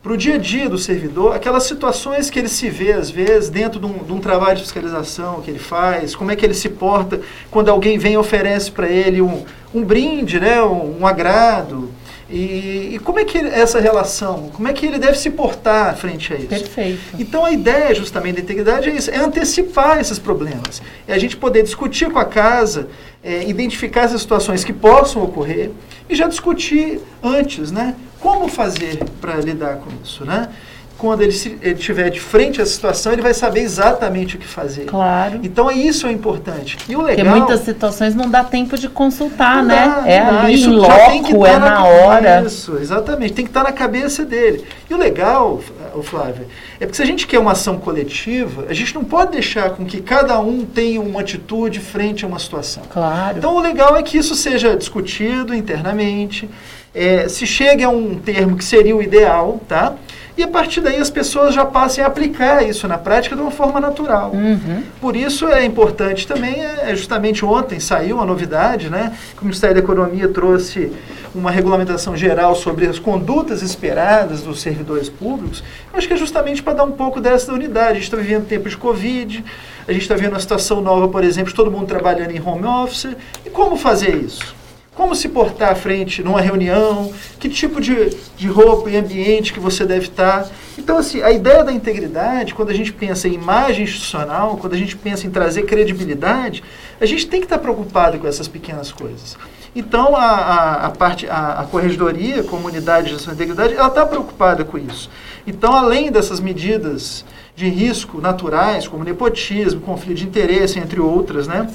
para 0.08 0.14
o 0.14 0.18
dia 0.18 0.36
a 0.36 0.38
dia 0.38 0.70
do 0.70 0.78
servidor, 0.78 1.36
aquelas 1.36 1.64
situações 1.64 2.30
que 2.30 2.40
ele 2.40 2.48
se 2.48 2.70
vê, 2.70 2.94
às 2.94 3.10
vezes, 3.10 3.50
dentro 3.50 3.78
de 3.78 3.86
um, 3.86 3.98
de 3.98 4.14
um, 4.14 4.20
trabalho 4.22 4.56
de 4.56 4.62
fiscalização 4.62 5.42
que 5.42 5.52
ele 5.52 5.60
faz, 5.60 6.16
como 6.16 6.32
é 6.32 6.36
que 6.38 6.46
ele 6.46 6.54
se 6.54 6.70
porta 6.70 7.20
quando 7.52 7.68
alguém 7.68 7.98
vem 7.98 8.14
e 8.14 8.18
oferece 8.18 8.72
para 8.72 8.88
ele 8.88 9.22
um, 9.22 9.44
um 9.76 9.84
brinde, 9.84 10.40
né, 10.40 10.64
um, 10.64 11.02
um 11.02 11.06
agrado. 11.06 11.92
E, 12.30 12.92
e, 12.94 13.00
como 13.04 13.20
é 13.20 13.26
que 13.26 13.38
ele, 13.38 13.50
essa 13.50 13.82
relação, 13.82 14.50
como 14.54 14.70
é 14.70 14.72
que 14.72 14.86
ele 14.86 14.98
deve 14.98 15.18
se 15.18 15.30
portar 15.30 15.98
frente 15.98 16.34
a 16.34 16.38
isso? 16.38 16.48
Perfeito. 16.48 17.00
Então 17.20 17.44
a 17.44 17.52
ideia 17.52 17.94
justamente 17.94 18.36
da 18.36 18.42
integridade 18.44 18.90
é 18.90 18.94
isso, 18.94 19.12
é 19.12 19.18
antecipar 19.18 20.00
esses 20.00 20.18
problemas. 20.18 20.82
É 21.06 21.14
a 21.14 21.18
gente 21.18 21.36
poder 21.36 21.64
discutir 21.64 22.10
com 22.10 22.20
a 22.20 22.26
casa, 22.26 22.88
é, 23.22 23.44
identificar 23.44 24.04
essas 24.04 24.22
situações 24.22 24.64
que 24.64 24.72
possam 24.72 25.22
ocorrer 25.22 25.70
e 26.10 26.16
já 26.16 26.30
discutir 26.30 27.02
antes, 27.22 27.74
né? 27.74 27.94
Como 28.20 28.48
fazer 28.48 29.04
para 29.22 29.36
lidar 29.36 29.78
com 29.78 29.90
isso, 30.04 30.26
né? 30.26 30.50
Quando 30.98 31.22
ele, 31.22 31.32
se, 31.32 31.58
ele 31.62 31.76
tiver 31.76 32.10
de 32.10 32.20
frente 32.20 32.62
à 32.62 32.66
situação, 32.66 33.14
ele 33.14 33.22
vai 33.22 33.34
saber 33.34 33.62
exatamente 33.62 34.36
o 34.36 34.40
que 34.40 34.48
fazer. 34.48 34.86
Claro. 34.86 35.40
Então, 35.44 35.72
isso 35.72 36.08
é 36.08 36.12
importante. 36.12 36.78
E 36.90 36.96
o 36.96 37.02
legal... 37.02 37.26
Porque 37.26 37.40
muitas 37.40 37.62
situações 37.62 38.16
não 38.16 38.30
dá 38.30 38.44
tempo 38.44 38.78
de 38.78 38.90
consultar, 38.90 39.64
né? 39.64 40.02
Dá, 40.02 40.10
é 40.10 40.20
ali 40.20 40.54
isso 40.56 40.72
loco, 40.72 41.46
é 41.46 41.58
na, 41.58 41.70
na 41.70 41.86
hora. 41.86 42.44
Isso, 42.46 42.78
exatamente. 42.78 43.34
Tem 43.34 43.46
que 43.46 43.52
estar 43.52 43.64
na 43.64 43.72
cabeça 43.72 44.26
dele. 44.26 44.66
E 44.90 44.94
o 44.94 44.98
legal, 44.98 45.62
o 45.94 46.02
Flávio, 46.02 46.48
é 46.80 46.86
porque 46.86 46.96
se 46.96 47.04
a 47.04 47.06
gente 47.06 47.28
quer 47.28 47.40
uma 47.40 47.52
ação 47.52 47.78
coletiva, 47.78 48.66
a 48.70 48.74
gente 48.74 48.96
não 48.96 49.04
pode 49.04 49.32
deixar 49.32 49.72
com 49.72 49.86
que 49.86 50.02
cada 50.02 50.40
um 50.40 50.66
tenha 50.66 51.00
uma 51.00 51.22
atitude 51.22 51.80
frente 51.80 52.26
a 52.26 52.28
uma 52.28 52.40
situação. 52.40 52.84
Claro. 52.90 53.38
Então, 53.38 53.56
o 53.56 53.60
legal 53.60 53.96
é 53.96 54.04
que 54.04 54.18
isso 54.18 54.34
seja 54.36 54.76
discutido 54.76 55.54
internamente, 55.54 56.50
é, 56.94 57.28
se 57.28 57.46
chegue 57.46 57.84
a 57.84 57.90
um 57.90 58.16
termo 58.16 58.58
que 58.58 58.64
seria 58.64 58.96
o 58.96 59.02
ideal, 59.02 59.62
tá? 59.68 59.96
E 60.38 60.44
a 60.44 60.48
partir 60.48 60.82
daí 60.82 60.98
as 60.98 61.10
pessoas 61.10 61.56
já 61.56 61.66
passem 61.66 62.04
a 62.04 62.08
aplicar 62.08 62.64
isso 62.64 62.88
na 62.88 62.98
prática 62.98 63.36
de 63.36 63.42
uma 63.42 63.50
forma 63.50 63.80
natural. 63.80 64.32
Uhum. 64.32 64.84
Por 65.02 65.16
isso 65.16 65.48
é 65.48 65.66
importante 65.66 66.28
também, 66.28 66.64
é, 66.64 66.96
justamente 66.96 67.44
ontem 67.44 67.80
saiu 67.80 68.18
uma 68.18 68.26
novidade, 68.26 68.88
né? 68.88 69.18
Que 69.36 69.42
o 69.42 69.46
Ministério 69.46 69.76
da 69.76 69.82
Economia 69.82 70.28
trouxe 70.28 70.92
uma 71.34 71.50
regulamentação 71.50 72.16
geral 72.16 72.56
sobre 72.56 72.86
as 72.86 73.00
condutas 73.00 73.64
esperadas 73.64 74.42
dos 74.42 74.62
servidores 74.62 75.10
públicos. 75.10 75.64
Eu 75.92 75.98
acho 75.98 76.08
que 76.08 76.14
é 76.14 76.18
justamente 76.18 76.62
para 76.62 76.74
dar 76.74 76.84
um 76.84 76.92
pouco 76.92 77.20
dessa 77.20 77.52
unidade. 77.52 77.92
A 77.92 77.94
gente 77.96 78.04
está 78.04 78.18
vivendo 78.18 78.46
tempo 78.46 78.70
de 78.70 78.78
Covid, 78.78 79.44
a 79.88 79.92
gente 79.92 80.04
está 80.04 80.14
vendo 80.14 80.34
uma 80.34 80.40
situação 80.40 80.82
nova, 80.82 81.08
por 81.08 81.24
exemplo, 81.24 81.50
de 81.50 81.56
todo 81.56 81.72
mundo 81.72 81.88
trabalhando 81.88 82.30
em 82.30 82.40
home 82.40 82.66
office. 82.66 83.08
E 83.44 83.50
como 83.50 83.76
fazer 83.76 84.16
isso? 84.16 84.57
Como 84.98 85.16
se 85.16 85.30
portar 85.30 85.72
à 85.72 85.76
frente 85.76 86.24
numa 86.24 86.42
reunião, 86.42 87.14
que 87.40 87.48
tipo 87.48 87.80
de, 87.80 88.10
de 88.36 88.48
roupa 88.48 88.90
e 88.90 88.98
ambiente 88.98 89.54
que 89.54 89.60
você 89.60 89.86
deve 89.86 90.08
estar. 90.08 90.50
Então, 90.76 90.98
assim, 90.98 91.22
a 91.22 91.32
ideia 91.32 91.64
da 91.64 91.72
integridade, 91.72 92.56
quando 92.56 92.72
a 92.72 92.74
gente 92.74 92.92
pensa 92.92 93.28
em 93.28 93.34
imagem 93.34 93.84
institucional, 93.84 94.58
quando 94.58 94.74
a 94.74 94.78
gente 94.78 94.98
pensa 94.98 95.28
em 95.28 95.30
trazer 95.30 95.64
credibilidade, 95.64 96.64
a 97.00 97.06
gente 97.06 97.28
tem 97.28 97.40
que 97.40 97.46
estar 97.46 97.60
preocupado 97.60 98.18
com 98.18 98.28
essas 98.28 98.48
pequenas 98.48 98.92
coisas. 98.92 99.38
Então, 99.76 100.16
a, 100.16 100.26
a, 100.26 100.86
a 100.88 100.90
parte, 100.90 101.28
a, 101.30 101.60
a 101.60 101.64
corregedoria, 101.66 102.42
comunidade 102.42 103.16
de 103.16 103.32
integridade, 103.32 103.76
ela 103.76 103.90
está 103.90 104.04
preocupada 104.04 104.66
com 104.66 104.80
isso. 104.80 105.12
Então, 105.46 105.76
além 105.76 106.12
dessas 106.12 106.40
medidas 106.40 107.24
de 107.56 107.70
risco 107.70 108.20
naturais, 108.20 108.88
como 108.88 109.04
nepotismo, 109.04 109.80
conflito 109.80 110.18
de 110.18 110.26
interesse, 110.26 110.80
entre 110.80 111.00
outras, 111.00 111.48
né? 111.48 111.70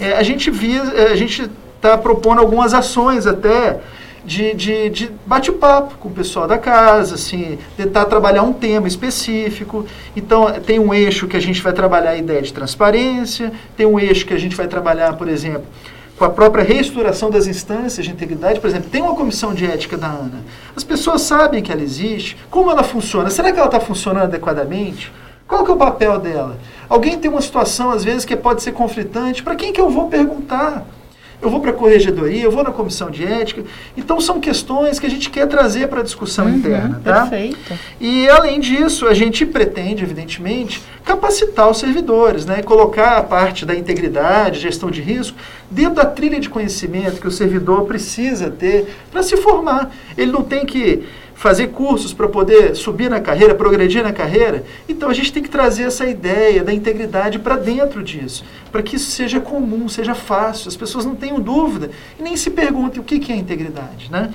É, 0.00 0.12
a 0.14 0.22
gente 0.24 0.50
via, 0.50 0.82
é, 0.94 1.12
a 1.12 1.16
gente 1.16 1.48
está 1.86 1.98
propondo 1.98 2.40
algumas 2.40 2.74
ações 2.74 3.26
até 3.26 3.80
de, 4.26 4.52
de, 4.54 4.90
de 4.90 5.10
bate-papo 5.24 5.96
com 5.98 6.08
o 6.08 6.12
pessoal 6.12 6.48
da 6.48 6.58
casa, 6.58 7.14
assim, 7.14 7.58
tentar 7.76 8.06
trabalhar 8.06 8.42
um 8.42 8.52
tema 8.52 8.88
específico. 8.88 9.86
Então, 10.16 10.50
tem 10.60 10.80
um 10.80 10.92
eixo 10.92 11.28
que 11.28 11.36
a 11.36 11.40
gente 11.40 11.62
vai 11.62 11.72
trabalhar 11.72 12.10
a 12.10 12.16
ideia 12.16 12.42
de 12.42 12.52
transparência, 12.52 13.52
tem 13.76 13.86
um 13.86 13.98
eixo 13.98 14.26
que 14.26 14.34
a 14.34 14.38
gente 14.38 14.56
vai 14.56 14.66
trabalhar, 14.66 15.14
por 15.14 15.28
exemplo, 15.28 15.64
com 16.18 16.24
a 16.24 16.30
própria 16.30 16.64
reestruturação 16.64 17.30
das 17.30 17.46
instâncias 17.46 18.04
de 18.04 18.10
integridade. 18.10 18.58
Por 18.58 18.68
exemplo, 18.68 18.90
tem 18.90 19.02
uma 19.02 19.14
comissão 19.14 19.54
de 19.54 19.64
ética 19.64 19.96
da 19.96 20.08
ANA. 20.08 20.44
As 20.74 20.82
pessoas 20.82 21.22
sabem 21.22 21.62
que 21.62 21.70
ela 21.70 21.82
existe, 21.82 22.36
como 22.50 22.70
ela 22.70 22.82
funciona. 22.82 23.30
Será 23.30 23.52
que 23.52 23.58
ela 23.58 23.66
está 23.66 23.78
funcionando 23.78 24.24
adequadamente? 24.24 25.12
Qual 25.46 25.64
que 25.64 25.70
é 25.70 25.74
o 25.74 25.76
papel 25.76 26.18
dela? 26.18 26.58
Alguém 26.88 27.18
tem 27.18 27.30
uma 27.30 27.40
situação, 27.40 27.90
às 27.90 28.02
vezes, 28.02 28.24
que 28.24 28.34
pode 28.34 28.62
ser 28.62 28.72
conflitante. 28.72 29.42
Para 29.42 29.54
quem 29.54 29.72
que 29.72 29.80
eu 29.80 29.88
vou 29.88 30.08
perguntar? 30.08 30.84
Eu 31.40 31.50
vou 31.50 31.60
para 31.60 31.70
a 31.70 31.74
corregedoria, 31.74 32.42
eu 32.42 32.50
vou 32.50 32.64
na 32.64 32.70
comissão 32.70 33.10
de 33.10 33.24
ética. 33.24 33.62
Então 33.96 34.20
são 34.20 34.40
questões 34.40 34.98
que 34.98 35.06
a 35.06 35.10
gente 35.10 35.30
quer 35.30 35.46
trazer 35.46 35.88
para 35.88 36.00
a 36.00 36.02
discussão 36.02 36.46
uhum, 36.46 36.56
interna. 36.56 37.00
Tá? 37.04 37.26
Perfeito. 37.26 37.74
E 38.00 38.28
além 38.28 38.58
disso, 38.58 39.06
a 39.06 39.14
gente 39.14 39.44
pretende, 39.44 40.02
evidentemente, 40.02 40.82
capacitar 41.04 41.70
os 41.70 41.78
servidores, 41.78 42.46
né? 42.46 42.62
colocar 42.62 43.18
a 43.18 43.22
parte 43.22 43.66
da 43.66 43.74
integridade, 43.74 44.60
gestão 44.60 44.90
de 44.90 45.00
risco, 45.00 45.36
dentro 45.70 45.94
da 45.94 46.06
trilha 46.06 46.40
de 46.40 46.48
conhecimento 46.48 47.20
que 47.20 47.28
o 47.28 47.30
servidor 47.30 47.84
precisa 47.84 48.50
ter 48.50 48.96
para 49.10 49.22
se 49.22 49.36
formar. 49.36 49.90
Ele 50.16 50.32
não 50.32 50.42
tem 50.42 50.64
que 50.64 51.04
fazer 51.36 51.68
cursos 51.68 52.14
para 52.14 52.26
poder 52.26 52.74
subir 52.74 53.10
na 53.10 53.20
carreira, 53.20 53.54
progredir 53.54 54.02
na 54.02 54.12
carreira. 54.12 54.64
Então 54.88 55.08
a 55.10 55.14
gente 55.14 55.32
tem 55.32 55.42
que 55.42 55.50
trazer 55.50 55.84
essa 55.84 56.06
ideia 56.06 56.64
da 56.64 56.72
integridade 56.72 57.38
para 57.38 57.56
dentro 57.56 58.02
disso, 58.02 58.42
para 58.72 58.82
que 58.82 58.96
isso 58.96 59.10
seja 59.10 59.38
comum, 59.38 59.86
seja 59.86 60.14
fácil, 60.14 60.68
as 60.68 60.76
pessoas 60.76 61.04
não 61.04 61.14
tenham 61.14 61.38
dúvida 61.38 61.90
e 62.18 62.22
nem 62.22 62.36
se 62.36 62.50
perguntem 62.50 63.00
o 63.00 63.04
que, 63.04 63.18
que 63.18 63.30
é 63.30 63.36
integridade, 63.36 64.10
né? 64.10 64.30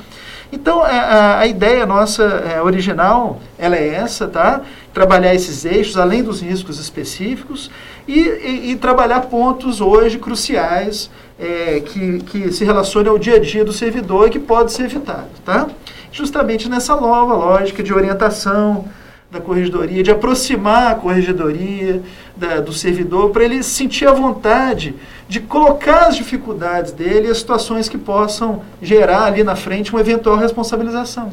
Então, 0.53 0.81
a, 0.83 1.39
a, 1.39 1.47
ideia 1.47 1.85
nossa 1.85 2.23
é, 2.23 2.61
original, 2.61 3.39
ela 3.57 3.77
é 3.77 3.87
essa, 3.87 4.27
tá? 4.27 4.61
Trabalhar 4.93 5.33
esses 5.33 5.63
eixos, 5.63 5.97
além 5.97 6.21
dos 6.21 6.41
riscos 6.41 6.77
específicos, 6.77 7.71
e, 8.05 8.19
e, 8.19 8.71
e 8.71 8.75
trabalhar 8.75 9.21
pontos 9.21 9.79
hoje 9.79 10.19
cruciais 10.19 11.09
é, 11.39 11.79
que, 11.79 12.19
que 12.23 12.51
se 12.51 12.65
relacionam 12.65 13.13
ao 13.13 13.17
dia 13.17 13.37
a 13.37 13.39
dia 13.39 13.63
do 13.63 13.71
servidor 13.71 14.27
e 14.27 14.31
que 14.31 14.39
pode 14.39 14.73
ser 14.73 14.83
evitado, 14.83 15.29
tá? 15.45 15.69
Justamente 16.11 16.69
nessa 16.69 16.95
nova 16.95 17.33
lógica 17.33 17.81
de 17.81 17.93
orientação 17.93 18.85
da 19.31 19.39
corregedoria, 19.39 20.03
de 20.03 20.11
aproximar 20.11 20.91
a 20.91 20.95
corregedoria 20.95 22.01
da, 22.35 22.59
do 22.59 22.73
servidor 22.73 23.29
para 23.29 23.45
ele 23.45 23.63
sentir 23.63 24.05
a 24.05 24.11
vontade 24.11 24.93
de 25.29 25.39
colocar 25.39 26.07
as 26.07 26.17
dificuldades 26.17 26.91
dele 26.91 27.27
e 27.27 27.31
as 27.31 27.37
situações 27.37 27.87
que 27.87 27.97
possam 27.97 28.61
gerar 28.81 29.23
ali 29.23 29.41
na 29.41 29.55
frente 29.55 29.91
uma 29.91 30.01
eventual 30.01 30.35
responsabilização. 30.35 31.31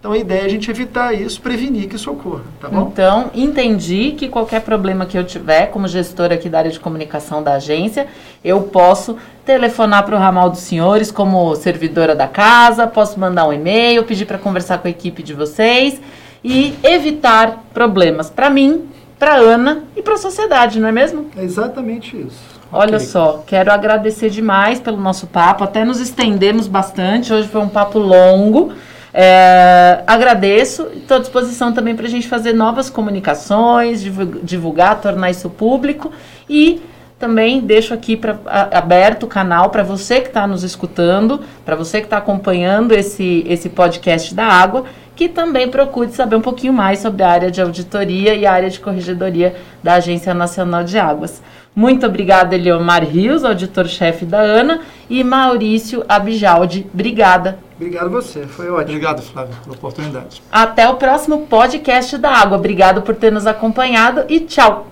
Então 0.00 0.12
a 0.12 0.18
ideia 0.18 0.40
é 0.40 0.44
a 0.46 0.48
gente 0.48 0.70
evitar 0.70 1.12
isso, 1.12 1.38
prevenir 1.42 1.86
que 1.86 1.96
isso 1.96 2.10
ocorra, 2.10 2.40
tá 2.58 2.70
bom? 2.70 2.88
Então, 2.90 3.30
entendi 3.34 4.12
que 4.16 4.28
qualquer 4.28 4.62
problema 4.62 5.04
que 5.04 5.16
eu 5.16 5.22
tiver, 5.22 5.66
como 5.66 5.86
gestora 5.86 6.36
aqui 6.36 6.48
da 6.48 6.56
área 6.56 6.70
de 6.70 6.80
comunicação 6.80 7.42
da 7.42 7.56
agência, 7.56 8.06
eu 8.42 8.62
posso 8.62 9.18
telefonar 9.44 10.06
para 10.06 10.16
o 10.16 10.18
ramal 10.18 10.48
dos 10.48 10.60
senhores 10.60 11.10
como 11.10 11.54
servidora 11.54 12.16
da 12.16 12.26
casa, 12.26 12.86
posso 12.86 13.20
mandar 13.20 13.46
um 13.46 13.52
e-mail, 13.52 14.02
pedir 14.04 14.24
para 14.24 14.38
conversar 14.38 14.78
com 14.78 14.88
a 14.88 14.90
equipe 14.90 15.22
de 15.22 15.34
vocês 15.34 16.00
e 16.42 16.74
evitar 16.82 17.62
problemas 17.74 18.30
para 18.30 18.48
mim, 18.48 18.88
para 19.18 19.34
Ana 19.34 19.84
e 19.94 20.00
para 20.00 20.14
a 20.14 20.16
sociedade, 20.16 20.80
não 20.80 20.88
é 20.88 20.92
mesmo? 20.92 21.26
É 21.36 21.44
exatamente 21.44 22.16
isso. 22.16 22.58
Olha 22.72 22.96
okay. 22.96 23.06
só, 23.06 23.44
quero 23.46 23.70
agradecer 23.70 24.30
demais 24.30 24.80
pelo 24.80 24.96
nosso 24.96 25.26
papo, 25.26 25.62
até 25.62 25.84
nos 25.84 26.00
estendemos 26.00 26.66
bastante, 26.66 27.34
hoje 27.34 27.48
foi 27.48 27.60
um 27.60 27.68
papo 27.68 27.98
longo, 27.98 28.72
é, 29.12 30.02
agradeço, 30.06 30.88
estou 30.94 31.16
à 31.16 31.20
disposição 31.20 31.72
também 31.72 31.96
para 31.96 32.06
a 32.06 32.10
gente 32.10 32.28
fazer 32.28 32.52
novas 32.52 32.88
comunicações, 32.88 34.02
divulgar, 34.42 35.00
tornar 35.00 35.30
isso 35.30 35.50
público 35.50 36.12
e 36.48 36.80
também 37.18 37.60
deixo 37.60 37.92
aqui 37.92 38.16
pra, 38.16 38.38
a, 38.46 38.78
aberto 38.78 39.24
o 39.24 39.26
canal 39.26 39.68
para 39.68 39.82
você 39.82 40.20
que 40.20 40.28
está 40.28 40.46
nos 40.46 40.62
escutando, 40.62 41.40
para 41.64 41.76
você 41.76 41.98
que 41.98 42.06
está 42.06 42.16
acompanhando 42.16 42.92
esse, 42.92 43.44
esse 43.46 43.68
podcast 43.68 44.34
da 44.34 44.44
água, 44.44 44.84
que 45.14 45.28
também 45.28 45.68
procure 45.68 46.10
saber 46.12 46.36
um 46.36 46.40
pouquinho 46.40 46.72
mais 46.72 47.00
sobre 47.00 47.22
a 47.22 47.28
área 47.28 47.50
de 47.50 47.60
auditoria 47.60 48.34
e 48.34 48.46
a 48.46 48.52
área 48.52 48.70
de 48.70 48.80
corregedoria 48.80 49.54
da 49.82 49.94
Agência 49.94 50.32
Nacional 50.32 50.82
de 50.82 50.98
Águas. 50.98 51.42
Muito 51.74 52.04
obrigada, 52.04 52.54
Eliomar 52.54 53.04
Rios, 53.04 53.44
auditor-chefe 53.44 54.24
da 54.24 54.40
ANA, 54.40 54.80
e 55.08 55.22
Maurício 55.22 56.04
Abijaldi. 56.08 56.86
Obrigada. 56.92 57.58
Obrigado 57.76 58.06
a 58.06 58.08
você, 58.08 58.46
foi 58.46 58.68
ótimo. 58.68 58.96
Obrigado, 58.96 59.22
Flávio, 59.22 59.54
pela 59.62 59.76
oportunidade. 59.76 60.42
Até 60.50 60.88
o 60.88 60.96
próximo 60.96 61.46
podcast 61.46 62.18
da 62.18 62.30
Água. 62.30 62.58
Obrigado 62.58 63.02
por 63.02 63.14
ter 63.14 63.32
nos 63.32 63.46
acompanhado 63.46 64.24
e 64.28 64.40
tchau. 64.40 64.89